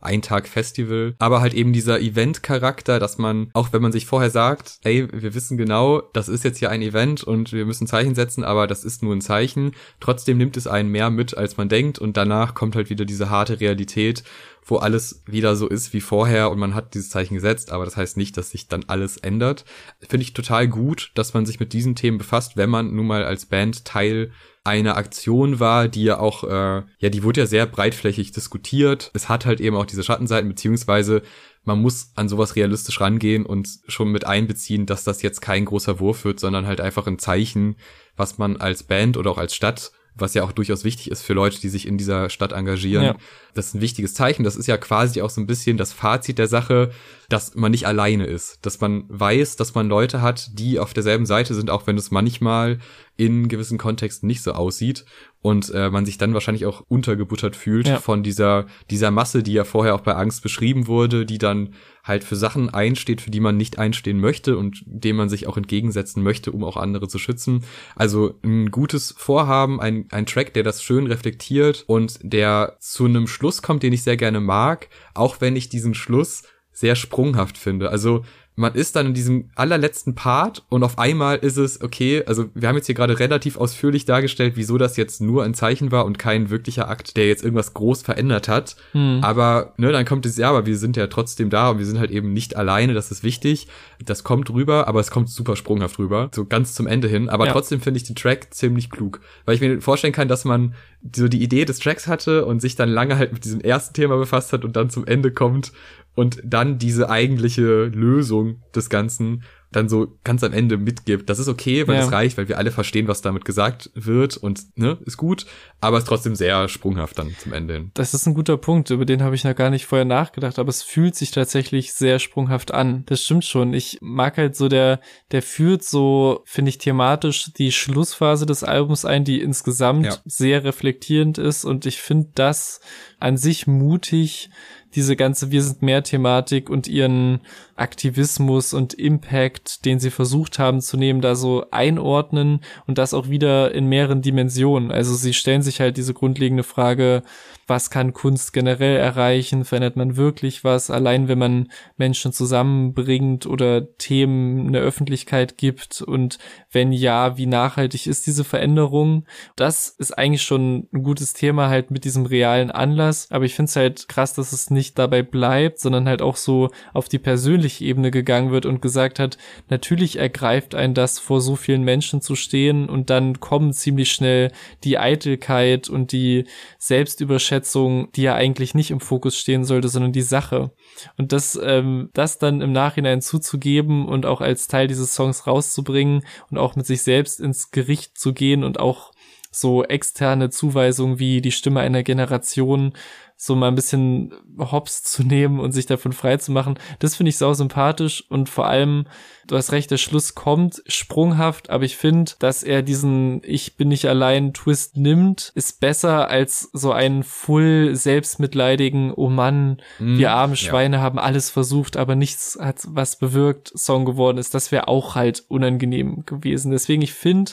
ein 0.00 0.20
Tag 0.20 0.48
Festival, 0.48 1.14
aber 1.18 1.40
halt 1.40 1.54
eben 1.54 1.72
dieser 1.72 1.98
Event-Charakter, 1.98 3.00
dass 3.00 3.16
man, 3.16 3.48
auch 3.54 3.72
wenn 3.72 3.80
man 3.80 3.90
sich 3.90 4.04
vorher 4.04 4.30
sagt, 4.30 4.78
ey, 4.84 5.08
wir 5.10 5.34
wissen 5.34 5.56
genau, 5.56 6.02
das 6.12 6.28
ist 6.28 6.44
jetzt 6.44 6.58
hier 6.58 6.70
ein 6.70 6.82
Event 6.82 7.24
und 7.24 7.52
wir 7.52 7.64
müssen 7.64 7.86
Zeichen 7.86 8.14
setzen, 8.14 8.44
aber 8.44 8.66
das 8.66 8.84
ist 8.84 9.02
nur 9.02 9.14
ein 9.14 9.22
Zeichen, 9.22 9.72
trotzdem 10.00 10.36
nimmt 10.36 10.58
es 10.58 10.66
einen 10.66 10.90
mehr 10.90 11.08
mit, 11.08 11.36
als 11.36 11.56
man 11.56 11.70
denkt. 11.70 11.98
Und 11.98 12.18
danach 12.18 12.54
kommt 12.54 12.76
halt 12.76 12.90
wieder 12.90 13.06
diese 13.06 13.30
harte 13.30 13.60
Realität 13.60 14.24
wo 14.66 14.76
alles 14.76 15.22
wieder 15.26 15.56
so 15.56 15.68
ist 15.68 15.92
wie 15.92 16.00
vorher 16.00 16.50
und 16.50 16.58
man 16.58 16.74
hat 16.74 16.94
dieses 16.94 17.10
Zeichen 17.10 17.34
gesetzt, 17.34 17.70
aber 17.70 17.84
das 17.84 17.96
heißt 17.96 18.16
nicht, 18.16 18.36
dass 18.36 18.50
sich 18.50 18.68
dann 18.68 18.84
alles 18.86 19.16
ändert. 19.18 19.64
Finde 20.00 20.22
ich 20.22 20.32
total 20.32 20.68
gut, 20.68 21.12
dass 21.14 21.34
man 21.34 21.44
sich 21.46 21.60
mit 21.60 21.72
diesen 21.72 21.94
Themen 21.94 22.18
befasst, 22.18 22.56
wenn 22.56 22.70
man 22.70 22.94
nun 22.94 23.06
mal 23.06 23.24
als 23.24 23.46
Band 23.46 23.84
Teil 23.84 24.32
einer 24.64 24.96
Aktion 24.96 25.60
war, 25.60 25.88
die 25.88 26.04
ja 26.04 26.18
auch, 26.18 26.42
äh, 26.44 26.82
ja, 26.98 27.10
die 27.10 27.22
wurde 27.22 27.42
ja 27.42 27.46
sehr 27.46 27.66
breitflächig 27.66 28.32
diskutiert. 28.32 29.10
Es 29.12 29.28
hat 29.28 29.44
halt 29.44 29.60
eben 29.60 29.76
auch 29.76 29.84
diese 29.84 30.02
Schattenseiten, 30.02 30.48
beziehungsweise 30.48 31.22
man 31.64 31.80
muss 31.80 32.12
an 32.14 32.28
sowas 32.28 32.56
realistisch 32.56 33.00
rangehen 33.00 33.44
und 33.44 33.68
schon 33.88 34.10
mit 34.10 34.26
einbeziehen, 34.26 34.86
dass 34.86 35.04
das 35.04 35.22
jetzt 35.22 35.40
kein 35.40 35.66
großer 35.66 36.00
Wurf 36.00 36.24
wird, 36.24 36.40
sondern 36.40 36.66
halt 36.66 36.80
einfach 36.80 37.06
ein 37.06 37.18
Zeichen, 37.18 37.76
was 38.16 38.38
man 38.38 38.56
als 38.56 38.82
Band 38.82 39.16
oder 39.16 39.30
auch 39.30 39.38
als 39.38 39.54
Stadt 39.54 39.92
was 40.16 40.34
ja 40.34 40.44
auch 40.44 40.52
durchaus 40.52 40.84
wichtig 40.84 41.10
ist 41.10 41.22
für 41.22 41.32
Leute, 41.32 41.60
die 41.60 41.68
sich 41.68 41.86
in 41.86 41.98
dieser 41.98 42.30
Stadt 42.30 42.52
engagieren. 42.52 43.04
Ja. 43.04 43.16
Das 43.52 43.68
ist 43.68 43.74
ein 43.74 43.80
wichtiges 43.80 44.14
Zeichen. 44.14 44.44
Das 44.44 44.56
ist 44.56 44.66
ja 44.66 44.76
quasi 44.76 45.22
auch 45.22 45.30
so 45.30 45.40
ein 45.40 45.46
bisschen 45.46 45.76
das 45.76 45.92
Fazit 45.92 46.38
der 46.38 46.46
Sache, 46.46 46.90
dass 47.28 47.54
man 47.54 47.72
nicht 47.72 47.86
alleine 47.86 48.26
ist, 48.26 48.64
dass 48.64 48.80
man 48.80 49.04
weiß, 49.08 49.56
dass 49.56 49.74
man 49.74 49.88
Leute 49.88 50.22
hat, 50.22 50.58
die 50.58 50.78
auf 50.78 50.92
derselben 50.94 51.26
Seite 51.26 51.54
sind, 51.54 51.70
auch 51.70 51.86
wenn 51.86 51.98
es 51.98 52.10
manchmal 52.10 52.78
in 53.16 53.48
gewissen 53.48 53.78
Kontexten 53.78 54.26
nicht 54.26 54.42
so 54.42 54.52
aussieht 54.52 55.04
und 55.40 55.70
äh, 55.74 55.90
man 55.90 56.04
sich 56.04 56.18
dann 56.18 56.34
wahrscheinlich 56.34 56.66
auch 56.66 56.82
untergebuttert 56.88 57.54
fühlt 57.56 57.86
ja. 57.86 57.98
von 57.98 58.22
dieser 58.22 58.66
dieser 58.90 59.10
Masse, 59.10 59.42
die 59.42 59.52
ja 59.52 59.64
vorher 59.64 59.94
auch 59.94 60.00
bei 60.00 60.14
Angst 60.14 60.42
beschrieben 60.42 60.86
wurde, 60.86 61.26
die 61.26 61.38
dann 61.38 61.74
halt 62.04 62.22
für 62.22 62.36
Sachen 62.36 62.68
einsteht, 62.68 63.22
für 63.22 63.30
die 63.30 63.40
man 63.40 63.56
nicht 63.56 63.78
einstehen 63.78 64.20
möchte 64.20 64.58
und 64.58 64.82
dem 64.86 65.16
man 65.16 65.30
sich 65.30 65.46
auch 65.46 65.56
entgegensetzen 65.56 66.22
möchte, 66.22 66.52
um 66.52 66.62
auch 66.62 66.76
andere 66.76 67.08
zu 67.08 67.18
schützen. 67.18 67.64
Also 67.96 68.38
ein 68.44 68.70
gutes 68.70 69.14
Vorhaben, 69.16 69.80
ein, 69.80 70.06
ein 70.10 70.26
Track, 70.26 70.52
der 70.52 70.62
das 70.62 70.82
schön 70.82 71.06
reflektiert 71.06 71.84
und 71.86 72.18
der 72.22 72.76
zu 72.78 73.06
einem 73.06 73.26
Schluss 73.26 73.62
kommt, 73.62 73.82
den 73.82 73.94
ich 73.94 74.02
sehr 74.02 74.18
gerne 74.18 74.40
mag, 74.40 74.88
auch 75.14 75.40
wenn 75.40 75.56
ich 75.56 75.70
diesen 75.70 75.94
Schluss 75.94 76.42
sehr 76.72 76.94
sprunghaft 76.94 77.56
finde. 77.56 77.88
Also 77.88 78.24
man 78.56 78.74
ist 78.74 78.94
dann 78.94 79.06
in 79.06 79.14
diesem 79.14 79.50
allerletzten 79.56 80.14
Part 80.14 80.64
und 80.68 80.84
auf 80.84 80.98
einmal 80.98 81.38
ist 81.38 81.56
es, 81.56 81.80
okay, 81.80 82.22
also 82.24 82.46
wir 82.54 82.68
haben 82.68 82.76
jetzt 82.76 82.86
hier 82.86 82.94
gerade 82.94 83.18
relativ 83.18 83.56
ausführlich 83.56 84.04
dargestellt, 84.04 84.52
wieso 84.54 84.78
das 84.78 84.96
jetzt 84.96 85.20
nur 85.20 85.42
ein 85.42 85.54
Zeichen 85.54 85.90
war 85.90 86.04
und 86.04 86.18
kein 86.20 86.50
wirklicher 86.50 86.88
Akt, 86.88 87.16
der 87.16 87.26
jetzt 87.26 87.42
irgendwas 87.42 87.74
groß 87.74 88.02
verändert 88.02 88.46
hat. 88.46 88.76
Hm. 88.92 89.18
Aber, 89.22 89.74
ne, 89.76 89.90
dann 89.90 90.04
kommt 90.04 90.24
es, 90.24 90.36
ja, 90.36 90.50
aber 90.50 90.66
wir 90.66 90.78
sind 90.78 90.96
ja 90.96 91.08
trotzdem 91.08 91.50
da 91.50 91.70
und 91.70 91.78
wir 91.78 91.86
sind 91.86 91.98
halt 91.98 92.12
eben 92.12 92.32
nicht 92.32 92.56
alleine, 92.56 92.94
das 92.94 93.10
ist 93.10 93.24
wichtig. 93.24 93.66
Das 94.04 94.22
kommt 94.22 94.50
rüber, 94.50 94.86
aber 94.86 95.00
es 95.00 95.10
kommt 95.10 95.30
super 95.30 95.56
sprunghaft 95.56 95.98
rüber, 95.98 96.30
so 96.32 96.44
ganz 96.44 96.74
zum 96.74 96.86
Ende 96.86 97.08
hin. 97.08 97.28
Aber 97.28 97.46
ja. 97.46 97.52
trotzdem 97.52 97.80
finde 97.80 97.98
ich 97.98 98.04
den 98.04 98.14
Track 98.14 98.54
ziemlich 98.54 98.88
klug, 98.88 99.20
weil 99.46 99.56
ich 99.56 99.60
mir 99.60 99.80
vorstellen 99.80 100.12
kann, 100.12 100.28
dass 100.28 100.44
man 100.44 100.74
so 101.14 101.26
die 101.26 101.42
Idee 101.42 101.64
des 101.64 101.80
Tracks 101.80 102.06
hatte 102.06 102.46
und 102.46 102.60
sich 102.60 102.76
dann 102.76 102.88
lange 102.88 103.18
halt 103.18 103.32
mit 103.32 103.44
diesem 103.44 103.60
ersten 103.60 103.94
Thema 103.94 104.16
befasst 104.16 104.52
hat 104.52 104.64
und 104.64 104.76
dann 104.76 104.90
zum 104.90 105.06
Ende 105.06 105.32
kommt 105.32 105.72
und 106.14 106.40
dann 106.44 106.78
diese 106.78 107.10
eigentliche 107.10 107.84
Lösung 107.86 108.62
des 108.74 108.88
Ganzen 108.90 109.42
dann 109.74 109.88
so 109.88 110.18
ganz 110.22 110.44
am 110.44 110.52
Ende 110.52 110.76
mitgibt. 110.76 111.28
Das 111.28 111.38
ist 111.38 111.48
okay, 111.48 111.86
weil 111.86 111.96
ja. 111.96 112.02
das 112.02 112.12
reicht, 112.12 112.38
weil 112.38 112.48
wir 112.48 112.58
alle 112.58 112.70
verstehen, 112.70 113.08
was 113.08 113.22
damit 113.22 113.44
gesagt 113.44 113.90
wird 113.94 114.36
und 114.36 114.62
ne, 114.76 114.98
ist 115.04 115.16
gut, 115.16 115.46
aber 115.80 115.98
ist 115.98 116.06
trotzdem 116.06 116.34
sehr 116.34 116.68
sprunghaft 116.68 117.18
dann 117.18 117.34
zum 117.38 117.52
Ende 117.52 117.74
hin. 117.74 117.90
Das 117.94 118.14
ist 118.14 118.26
ein 118.26 118.34
guter 118.34 118.56
Punkt, 118.56 118.90
über 118.90 119.04
den 119.04 119.22
habe 119.22 119.34
ich 119.34 119.44
noch 119.44 119.54
gar 119.54 119.70
nicht 119.70 119.86
vorher 119.86 120.04
nachgedacht, 120.04 120.58
aber 120.58 120.68
es 120.68 120.82
fühlt 120.82 121.16
sich 121.16 121.32
tatsächlich 121.32 121.92
sehr 121.92 122.18
sprunghaft 122.18 122.72
an. 122.72 123.04
Das 123.06 123.22
stimmt 123.22 123.44
schon. 123.44 123.74
Ich 123.74 123.98
mag 124.00 124.36
halt 124.36 124.56
so 124.56 124.68
der 124.68 125.00
der 125.32 125.42
führt 125.42 125.82
so 125.82 126.42
finde 126.44 126.68
ich 126.68 126.78
thematisch 126.78 127.52
die 127.52 127.72
Schlussphase 127.72 128.46
des 128.46 128.62
Albums 128.62 129.04
ein, 129.04 129.24
die 129.24 129.40
insgesamt 129.40 130.06
ja. 130.06 130.16
sehr 130.24 130.64
reflektierend 130.64 131.38
ist 131.38 131.64
und 131.64 131.86
ich 131.86 132.00
finde 132.00 132.30
das 132.34 132.80
an 133.18 133.36
sich 133.36 133.66
mutig 133.66 134.50
diese 134.94 135.16
ganze 135.16 135.50
Wir 135.50 135.62
sind 135.62 135.82
mehr 135.82 136.02
Thematik 136.02 136.70
und 136.70 136.86
ihren 136.86 137.40
Aktivismus 137.76 138.72
und 138.72 138.94
Impact, 138.94 139.84
den 139.84 139.98
sie 139.98 140.10
versucht 140.10 140.58
haben 140.58 140.80
zu 140.80 140.96
nehmen, 140.96 141.20
da 141.20 141.34
so 141.34 141.66
einordnen 141.70 142.60
und 142.86 142.98
das 142.98 143.14
auch 143.14 143.28
wieder 143.28 143.74
in 143.74 143.88
mehreren 143.88 144.22
Dimensionen. 144.22 144.92
Also 144.92 145.14
sie 145.14 145.34
stellen 145.34 145.62
sich 145.62 145.80
halt 145.80 145.96
diese 145.96 146.14
grundlegende 146.14 146.62
Frage, 146.62 147.22
was 147.66 147.90
kann 147.90 148.12
Kunst 148.12 148.52
generell 148.52 148.96
erreichen? 148.96 149.64
Verändert 149.64 149.96
man 149.96 150.16
wirklich 150.16 150.64
was? 150.64 150.90
Allein 150.90 151.28
wenn 151.28 151.38
man 151.38 151.68
Menschen 151.96 152.32
zusammenbringt 152.32 153.46
oder 153.46 153.96
Themen 153.96 154.68
eine 154.68 154.80
Öffentlichkeit 154.80 155.56
gibt 155.56 156.02
und 156.02 156.38
wenn 156.70 156.92
ja, 156.92 157.38
wie 157.38 157.46
nachhaltig 157.46 158.06
ist 158.06 158.26
diese 158.26 158.44
Veränderung? 158.44 159.24
Das 159.56 159.88
ist 159.88 160.16
eigentlich 160.16 160.42
schon 160.42 160.88
ein 160.92 161.02
gutes 161.02 161.32
Thema 161.32 161.68
halt 161.68 161.90
mit 161.90 162.04
diesem 162.04 162.26
realen 162.26 162.70
Anlass, 162.70 163.28
aber 163.30 163.46
ich 163.46 163.54
finde 163.54 163.70
es 163.70 163.76
halt 163.76 164.08
krass, 164.08 164.34
dass 164.34 164.52
es 164.52 164.70
nicht 164.70 164.83
dabei 164.92 165.22
bleibt, 165.22 165.78
sondern 165.78 166.06
halt 166.06 166.20
auch 166.20 166.36
so 166.36 166.68
auf 166.92 167.08
die 167.08 167.18
persönliche 167.18 167.86
Ebene 167.86 168.10
gegangen 168.10 168.50
wird 168.50 168.66
und 168.66 168.82
gesagt 168.82 169.18
hat, 169.18 169.38
natürlich 169.70 170.18
ergreift 170.18 170.74
ein 170.74 170.92
das 170.92 171.18
vor 171.18 171.40
so 171.40 171.56
vielen 171.56 171.82
Menschen 171.82 172.20
zu 172.20 172.34
stehen 172.36 172.90
und 172.90 173.08
dann 173.08 173.40
kommen 173.40 173.72
ziemlich 173.72 174.12
schnell 174.12 174.52
die 174.84 174.98
Eitelkeit 174.98 175.88
und 175.88 176.12
die 176.12 176.44
Selbstüberschätzung, 176.78 178.12
die 178.12 178.22
ja 178.22 178.34
eigentlich 178.34 178.74
nicht 178.74 178.90
im 178.90 179.00
Fokus 179.00 179.38
stehen 179.38 179.64
sollte, 179.64 179.88
sondern 179.88 180.12
die 180.12 180.22
Sache. 180.22 180.72
Und 181.16 181.32
das, 181.32 181.58
ähm, 181.62 182.10
das 182.12 182.38
dann 182.38 182.60
im 182.60 182.72
Nachhinein 182.72 183.22
zuzugeben 183.22 184.06
und 184.06 184.26
auch 184.26 184.40
als 184.40 184.66
Teil 184.66 184.88
dieses 184.88 185.14
Songs 185.14 185.46
rauszubringen 185.46 186.24
und 186.50 186.58
auch 186.58 186.76
mit 186.76 186.84
sich 186.84 187.02
selbst 187.02 187.40
ins 187.40 187.70
Gericht 187.70 188.18
zu 188.18 188.34
gehen 188.34 188.64
und 188.64 188.78
auch 188.78 189.14
so 189.54 189.84
externe 189.84 190.50
Zuweisungen 190.50 191.18
wie 191.18 191.40
die 191.40 191.52
Stimme 191.52 191.80
einer 191.80 192.02
Generation 192.02 192.92
so 193.36 193.56
mal 193.56 193.68
ein 193.68 193.74
bisschen 193.74 194.32
hops 194.58 195.02
zu 195.02 195.22
nehmen 195.22 195.58
und 195.60 195.72
sich 195.72 195.86
davon 195.86 196.12
frei 196.12 196.36
zu 196.36 196.52
machen. 196.52 196.78
Das 197.00 197.16
finde 197.16 197.30
ich 197.30 197.36
sau 197.36 197.52
sympathisch 197.52 198.24
und 198.30 198.48
vor 198.48 198.66
allem, 198.66 199.06
du 199.46 199.56
hast 199.56 199.72
recht, 199.72 199.90
der 199.90 199.98
Schluss 199.98 200.34
kommt 200.34 200.82
sprunghaft, 200.86 201.68
aber 201.68 201.84
ich 201.84 201.96
finde, 201.96 202.32
dass 202.38 202.62
er 202.62 202.82
diesen 202.82 203.42
Ich 203.44 203.76
bin 203.76 203.88
nicht 203.88 204.06
allein 204.06 204.54
Twist 204.54 204.96
nimmt, 204.96 205.52
ist 205.54 205.80
besser 205.80 206.28
als 206.28 206.70
so 206.72 206.92
einen 206.92 207.24
full 207.24 207.96
selbstmitleidigen, 207.96 209.12
oh 209.12 209.28
Mann, 209.28 209.78
mm, 209.98 210.18
wir 210.18 210.30
armen 210.30 210.56
Schweine 210.56 210.96
ja. 210.96 211.02
haben 211.02 211.18
alles 211.18 211.50
versucht, 211.50 211.96
aber 211.96 212.14
nichts 212.14 212.56
hat 212.60 212.82
was 212.88 213.18
bewirkt, 213.18 213.72
Song 213.76 214.04
geworden 214.04 214.38
ist. 214.38 214.54
Das 214.54 214.70
wäre 214.70 214.88
auch 214.88 215.16
halt 215.16 215.44
unangenehm 215.48 216.24
gewesen. 216.24 216.70
Deswegen, 216.70 217.02
ich 217.02 217.12
finde, 217.12 217.52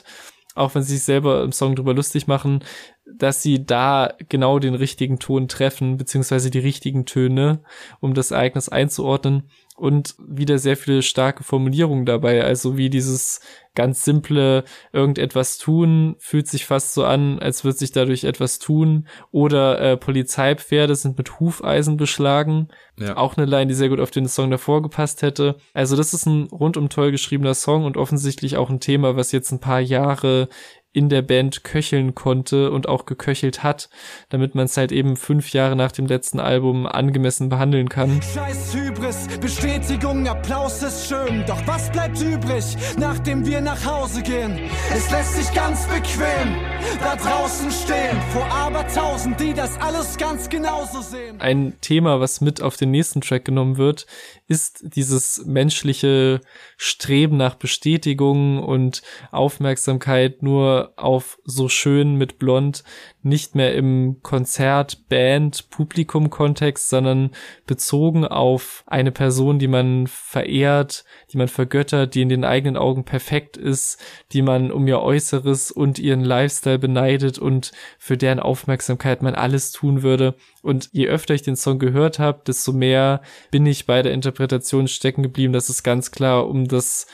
auch 0.56 0.76
wenn 0.76 0.84
sie 0.84 0.95
sich 0.95 1.04
selber 1.04 1.43
im 1.43 1.52
Song 1.52 1.76
drüber 1.76 1.93
lustig 1.93 2.28
machen, 2.28 2.64
dass 3.06 3.41
sie 3.41 3.66
da 3.66 4.14
genau 4.30 4.60
den 4.60 4.76
richtigen 4.76 5.20
Ton 5.20 5.47
treffen, 5.47 5.97
beziehungsweise 5.97 6.49
die 6.49 6.60
richtigen 6.60 7.06
Töne, 7.06 7.64
um 7.99 8.14
das 8.14 8.32
Ereignis 8.32 8.70
einzuordnen 8.70 9.49
und 9.82 10.13
wieder 10.19 10.59
sehr 10.59 10.77
viele 10.77 11.01
starke 11.01 11.43
Formulierungen 11.43 12.05
dabei. 12.05 12.43
Also 12.43 12.77
wie 12.77 12.91
dieses 12.91 13.41
ganz 13.73 14.05
simple 14.05 14.63
irgendetwas 14.93 15.57
tun, 15.57 16.17
fühlt 16.19 16.47
sich 16.47 16.67
fast 16.67 16.93
so 16.93 17.03
an, 17.03 17.39
als 17.39 17.63
würde 17.63 17.79
sich 17.79 17.91
dadurch 17.91 18.23
etwas 18.23 18.59
tun. 18.59 19.07
Oder 19.32 19.82
äh, 19.82 19.97
Polizeipferde 19.97 20.95
sind 20.95 21.17
mit 21.17 21.39
Hufeisen 21.39 21.97
beschlagen. 21.97 22.67
Ja. 22.99 23.17
Auch 23.17 23.38
eine 23.38 23.47
Line, 23.47 23.67
die 23.67 23.73
sehr 23.73 23.89
gut 23.89 23.99
auf 23.99 24.11
den 24.11 24.27
Song 24.27 24.51
davor 24.51 24.84
gepasst 24.84 25.23
hätte. 25.23 25.55
Also 25.73 25.95
das 25.95 26.13
ist 26.13 26.27
ein 26.27 26.43
rundum 26.51 26.89
toll 26.89 27.09
geschriebener 27.09 27.55
Song 27.55 27.84
und 27.86 27.97
offensichtlich 27.97 28.57
auch 28.57 28.69
ein 28.69 28.82
Thema, 28.82 29.15
was 29.15 29.32
jetzt 29.32 29.51
ein 29.51 29.61
paar 29.61 29.79
Jahre 29.79 30.47
in 30.93 31.09
der 31.09 31.21
Band 31.21 31.63
köcheln 31.63 32.15
konnte 32.15 32.71
und 32.71 32.87
auch 32.87 33.05
geköchelt 33.05 33.63
hat, 33.63 33.89
damit 34.29 34.55
man 34.55 34.65
es 34.65 34.75
halt 34.75 34.91
eben 34.91 35.15
fünf 35.15 35.53
Jahre 35.53 35.75
nach 35.75 35.91
dem 35.91 36.05
letzten 36.05 36.39
Album 36.39 36.85
angemessen 36.85 37.49
behandeln 37.49 37.87
kann. 37.89 38.21
Scheiß 38.21 38.75
Hybris, 38.75 39.27
Bestätigung, 39.39 40.27
Applaus 40.27 40.83
ist 40.83 41.07
schön, 41.07 41.45
doch 41.47 41.61
was 41.65 41.91
bleibt 41.91 42.21
übrig, 42.21 42.75
nachdem 42.97 43.45
wir 43.45 43.61
nach 43.61 43.85
Hause 43.85 44.21
gehen? 44.21 44.59
Es 44.93 45.09
lässt 45.11 45.35
sich 45.35 45.53
ganz 45.53 45.87
bequem 45.87 46.57
da 46.99 47.15
draußen 47.15 47.71
stehen, 47.71 48.19
vor 48.33 48.45
abertausend, 48.51 49.39
die 49.39 49.53
das 49.53 49.79
alles 49.79 50.17
ganz 50.17 50.49
genauso 50.49 51.01
sehen. 51.01 51.39
Ein 51.39 51.73
Thema, 51.81 52.19
was 52.19 52.41
mit 52.41 52.61
auf 52.61 52.75
den 52.75 52.91
nächsten 52.91 53.21
Track 53.21 53.45
genommen 53.45 53.77
wird, 53.77 54.05
ist 54.52 54.84
dieses 54.97 55.45
menschliche 55.45 56.41
Streben 56.76 57.38
nach 57.38 57.56
Bestätigung 57.56 58.62
und 58.62 59.02
Aufmerksamkeit 59.32 60.43
nur 60.43 60.91
auf 60.97 61.39
so 61.45 61.70
schön 61.70 62.16
mit 62.16 62.38
blond 62.38 62.84
nicht 63.24 63.55
mehr 63.55 63.76
im 63.76 64.17
Konzert, 64.24 65.07
Band, 65.09 65.69
Publikum-Kontext, 65.69 66.89
sondern 66.89 67.32
bezogen 67.67 68.26
auf 68.26 68.84
eine 68.88 69.11
Person, 69.11 69.59
die 69.59 69.67
man 69.67 70.07
verehrt, 70.07 71.05
die 71.32 71.38
man 71.38 71.47
vergöttert, 71.47 72.15
die 72.15 72.24
in 72.24 72.30
den 72.30 72.43
eigenen 72.43 72.78
Augen 72.78 73.05
perfekt 73.05 73.57
ist, 73.57 73.99
die 74.32 74.41
man 74.41 74.72
um 74.72 74.88
ihr 74.88 75.01
Äußeres 75.01 75.72
und 75.72 75.99
ihren 75.99 76.24
Lifestyle 76.24 76.80
beneidet 76.80 77.38
und 77.38 77.72
für 77.99 78.17
deren 78.17 78.39
Aufmerksamkeit 78.39 79.22
man 79.22 79.36
alles 79.36 79.72
tun 79.72 80.01
würde. 80.01 80.36
Und 80.63 80.89
je 80.91 81.07
öfter 81.07 81.34
ich 81.34 81.43
den 81.43 81.55
Song 81.55 81.80
gehört 81.80 82.19
habe, 82.19 82.41
desto 82.45 82.74
mehr 82.74 83.22
bin 83.51 83.65
ich 83.65 83.86
bei 83.86 84.01
der 84.01 84.13
Interpretation 84.13 84.88
stecken 84.88 85.24
geblieben, 85.24 85.53
dass 85.53 85.69
es 85.69 85.84
ganz 85.84 86.11
klar 86.11 86.47
um 86.47 86.67
das 86.67 87.07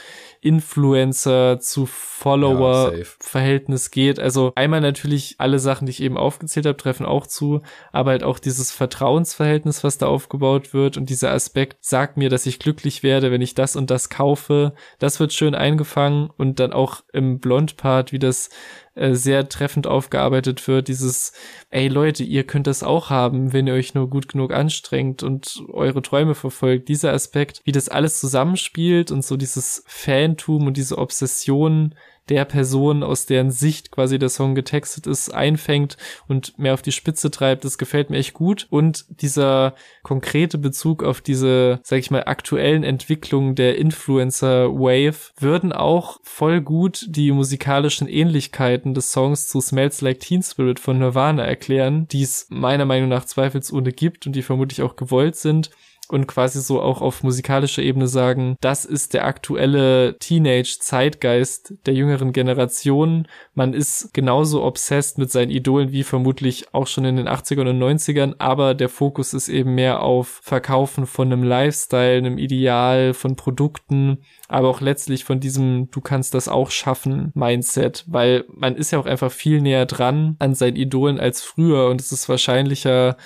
Influencer 0.48 1.60
zu 1.60 1.86
Follower 1.86 2.94
ja, 2.96 3.04
Verhältnis 3.20 3.92
geht. 3.92 4.18
Also 4.18 4.54
einmal 4.56 4.80
natürlich 4.80 5.36
alle 5.40 5.60
Sachen, 5.60 5.86
die 5.86 5.92
ich 5.92 6.02
eben 6.02 6.18
aufgezählt 6.18 6.66
habe, 6.66 6.78
treffen 6.78 7.06
auch 7.06 7.28
zu, 7.28 7.62
aber 7.92 8.12
halt 8.12 8.24
auch 8.24 8.40
dieses 8.40 8.72
Vertrauensverhältnis, 8.72 9.84
was 9.84 9.98
da 9.98 10.08
aufgebaut 10.08 10.74
wird 10.74 10.96
und 10.96 11.10
dieser 11.10 11.32
Aspekt 11.32 11.84
sagt 11.84 12.16
mir, 12.16 12.30
dass 12.30 12.46
ich 12.46 12.60
glücklich 12.60 13.04
werde, 13.04 13.30
wenn 13.30 13.42
ich 13.42 13.56
das 13.56 13.76
und 13.76 13.92
das 13.92 14.10
kaufe. 14.10 14.74
Das 15.00 15.20
wird 15.20 15.34
schön 15.34 15.54
eingefangen 15.54 16.30
und 16.38 16.62
dann 16.62 16.72
auch 16.72 17.04
im 17.12 17.40
Blond-Part, 17.40 18.14
wie 18.14 18.20
das 18.20 18.50
äh, 18.98 19.14
sehr 19.14 19.48
treffend 19.48 19.88
aufgearbeitet 19.88 20.68
wird, 20.68 20.88
dieses, 20.88 21.32
ey 21.70 21.88
Leute, 21.88 22.24
ihr 22.24 22.44
könnt 22.46 22.68
das 22.68 22.84
auch 22.84 23.10
haben, 23.10 23.54
wenn 23.54 23.68
ihr 23.68 23.74
euch 23.74 23.94
nur 23.94 24.10
gut 24.10 24.28
genug 24.28 24.52
anstrengt 24.54 25.24
und 25.24 25.64
eure 25.70 26.02
Träume 26.02 26.36
verfolgt. 26.36 26.90
Dieser 26.90 27.14
Aspekt, 27.14 27.62
wie 27.64 27.72
das 27.72 27.90
alles 27.90 28.20
zusammenspielt 28.20 29.12
und 29.12 29.24
so 29.24 29.38
dieses 29.38 29.84
Fantum 29.86 30.68
und 30.68 30.78
diese 30.78 30.98
Obsession 30.98 31.94
der 32.30 32.46
Person, 32.46 33.04
aus 33.04 33.26
deren 33.26 33.52
Sicht 33.52 33.92
quasi 33.92 34.20
der 34.20 34.30
Song 34.30 34.56
getextet 34.56 35.08
ist, 35.08 35.34
einfängt 35.34 35.98
und 36.28 36.58
mehr 36.58 36.74
auf 36.74 36.82
die 36.82 36.92
Spitze 36.92 37.32
treibt. 37.32 37.66
Das 37.66 37.78
gefällt 37.78 38.10
mir 38.10 38.18
echt 38.18 38.34
gut. 38.34 38.68
Und 38.70 39.06
dieser 39.22 39.76
konkrete 40.04 40.58
Bezug 40.58 41.04
auf 41.04 41.22
diese, 41.22 41.80
sag 41.84 42.00
ich 42.00 42.12
mal, 42.12 42.24
aktuellen 42.24 42.84
Entwicklungen 42.84 43.56
der 43.56 43.78
Influencer 43.78 44.74
Wave 44.74 45.32
würden 45.40 45.72
auch 45.72 46.20
voll 46.24 46.62
gut 46.62 47.06
die 47.10 47.32
musikalischen 47.32 48.08
Ähnlichkeiten 48.08 48.94
des 48.94 49.12
Songs 49.12 49.48
zu 49.48 49.62
Smells 49.62 50.02
Like 50.02 50.20
Teen 50.20 50.44
Spirit 50.44 50.80
von 50.80 51.00
Nirvana 51.00 51.44
erklären, 51.44 52.08
die 52.08 52.24
es 52.24 52.48
meiner 52.50 52.86
Meinung 52.86 53.10
nach 53.10 53.26
zweifelsohne 53.26 53.92
gibt 53.92 54.26
und 54.28 54.36
die 54.36 54.42
vermutlich 54.42 54.82
auch 54.82 54.96
gewollt 54.96 55.36
sind 55.36 55.72
und 56.10 56.28
quasi 56.28 56.62
so 56.62 56.82
auch 56.82 57.02
auf 57.02 57.24
musikalischer 57.24 57.82
Ebene 57.82 58.08
sagen, 58.08 58.56
das 58.62 58.86
ist 58.86 59.14
der 59.14 59.26
aktuelle 59.26 60.18
Teenage-Zeitgeist 60.20 61.74
der 61.86 61.94
jüngeren 61.94 62.34
Generation. 62.34 63.28
Man 63.54 63.74
ist 63.74 64.14
genauso 64.14 64.64
obsessed 64.64 65.18
mit 65.18 65.32
seinen 65.32 65.52
Idolen 65.52 65.92
wie 65.92 66.04
vermutlich 66.04 66.74
auch 66.74 66.88
schon 66.88 67.06
in 67.06 67.18
den 67.18 67.28
80ern 67.28 67.70
und 67.70 67.80
90ern, 67.80 68.36
aber 68.40 68.74
der 68.74 68.90
Fokus 68.90 69.34
ist 69.34 69.50
eben 69.50 69.76
mehr 69.76 70.02
auf 70.02 70.40
Verkaufen 70.44 71.06
von 71.06 71.32
einem 71.32 71.44
Lifestyle, 71.44 72.18
einem 72.18 72.38
Ideal, 72.38 73.14
von 73.14 73.36
Produkten, 73.36 74.20
aber 74.48 74.70
auch 74.70 74.82
letztlich 74.82 75.26
von 75.26 75.40
diesem 75.40 75.90
Du 75.92 76.02
kannst 76.02 76.34
das 76.34 76.48
auch 76.48 76.72
schaffen 76.72 77.32
Mindset, 77.34 78.06
weil 78.08 78.46
man 78.50 78.76
ist 78.76 78.92
ja 78.92 79.00
auch 79.00 79.06
einfach 79.06 79.32
viel 79.32 79.62
näher 79.62 79.86
dran 79.86 80.36
an 80.40 80.56
seinen 80.56 80.76
Idolen 80.76 81.20
als 81.20 81.42
früher 81.42 81.90
und 81.90 82.02
es 82.02 82.12
ist 82.12 82.30
wahrscheinlicher, 82.30 83.18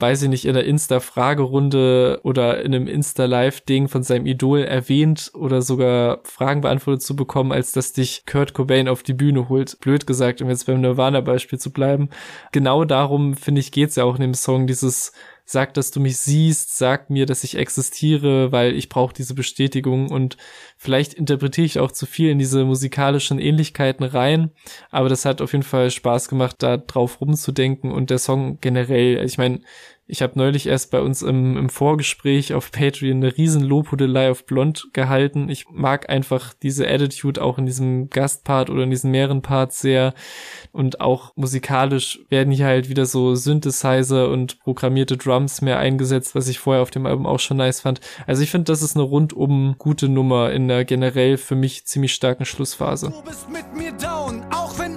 weiß 0.00 0.22
ich 0.22 0.28
nicht, 0.28 0.44
in 0.44 0.54
der 0.54 0.64
Insta-Fragerunde 0.64 2.20
oder 2.22 2.62
in 2.62 2.74
einem 2.74 2.86
Insta-Live-Ding 2.86 3.88
von 3.88 4.02
seinem 4.02 4.26
Idol 4.26 4.60
erwähnt 4.60 5.32
oder 5.34 5.60
sogar 5.60 6.20
Fragen 6.24 6.60
beantwortet 6.60 7.02
zu 7.02 7.16
bekommen, 7.16 7.50
als 7.50 7.72
dass 7.72 7.92
dich 7.92 8.24
Kurt 8.24 8.54
Cobain 8.54 8.88
auf 8.88 9.02
die 9.02 9.14
Bühne 9.14 9.48
holt. 9.48 9.80
Blöd 9.80 10.06
gesagt, 10.06 10.40
um 10.40 10.48
jetzt 10.48 10.66
beim 10.66 10.80
Nirvana-Beispiel 10.80 11.58
zu 11.58 11.72
bleiben. 11.72 12.10
Genau 12.52 12.84
darum, 12.84 13.34
finde 13.34 13.60
ich, 13.60 13.72
geht's 13.72 13.96
ja 13.96 14.04
auch 14.04 14.14
in 14.14 14.22
dem 14.22 14.34
Song, 14.34 14.66
dieses 14.66 15.12
sag, 15.50 15.72
dass 15.72 15.90
du 15.90 15.98
mich 15.98 16.18
siehst, 16.18 16.76
sag 16.76 17.08
mir, 17.08 17.24
dass 17.24 17.42
ich 17.42 17.56
existiere, 17.56 18.52
weil 18.52 18.74
ich 18.74 18.90
brauche 18.90 19.14
diese 19.14 19.34
Bestätigung. 19.34 20.10
Und 20.10 20.36
vielleicht 20.76 21.14
interpretiere 21.14 21.64
ich 21.64 21.78
auch 21.78 21.90
zu 21.90 22.04
viel 22.04 22.28
in 22.30 22.38
diese 22.38 22.66
musikalischen 22.66 23.38
Ähnlichkeiten 23.38 24.04
rein, 24.04 24.50
aber 24.90 25.08
das 25.08 25.24
hat 25.24 25.40
auf 25.40 25.52
jeden 25.52 25.64
Fall 25.64 25.90
Spaß 25.90 26.28
gemacht, 26.28 26.56
da 26.58 26.76
drauf 26.76 27.22
rumzudenken 27.22 27.90
und 27.90 28.10
der 28.10 28.18
Song 28.18 28.58
generell, 28.60 29.24
ich 29.24 29.38
meine, 29.38 29.60
ich 30.10 30.22
habe 30.22 30.32
neulich 30.36 30.66
erst 30.66 30.90
bei 30.90 31.02
uns 31.02 31.20
im, 31.20 31.58
im 31.58 31.68
Vorgespräch 31.68 32.54
auf 32.54 32.72
Patreon 32.72 33.18
eine 33.18 33.36
riesen 33.36 33.62
Lobhudelei 33.62 34.30
auf 34.30 34.46
Blond 34.46 34.88
gehalten. 34.94 35.50
Ich 35.50 35.66
mag 35.70 36.08
einfach 36.08 36.54
diese 36.54 36.88
Attitude 36.88 37.42
auch 37.42 37.58
in 37.58 37.66
diesem 37.66 38.08
Gastpart 38.08 38.70
oder 38.70 38.84
in 38.84 38.90
diesen 38.90 39.10
mehreren 39.10 39.42
Parts 39.42 39.80
sehr. 39.80 40.14
Und 40.72 41.02
auch 41.02 41.36
musikalisch 41.36 42.20
werden 42.30 42.54
hier 42.54 42.64
halt 42.64 42.88
wieder 42.88 43.04
so 43.04 43.34
Synthesizer 43.34 44.30
und 44.30 44.60
programmierte 44.60 45.18
Drums 45.18 45.60
mehr 45.60 45.78
eingesetzt, 45.78 46.34
was 46.34 46.48
ich 46.48 46.58
vorher 46.58 46.82
auf 46.82 46.90
dem 46.90 47.04
Album 47.04 47.26
auch 47.26 47.40
schon 47.40 47.58
nice 47.58 47.82
fand. 47.82 48.00
Also 48.26 48.42
ich 48.42 48.50
finde, 48.50 48.72
das 48.72 48.80
ist 48.80 48.96
eine 48.96 49.04
rundum 49.04 49.74
gute 49.76 50.08
Nummer 50.08 50.52
in 50.52 50.68
der 50.68 50.86
generell 50.86 51.36
für 51.36 51.54
mich 51.54 51.86
ziemlich 51.86 52.14
starken 52.14 52.46
Schlussphase. 52.46 53.10
Du 53.10 53.22
bist 53.28 53.50
mit 53.50 53.76
mir 53.76 53.92
down, 53.92 54.42
auch 54.54 54.78
wenn 54.78 54.87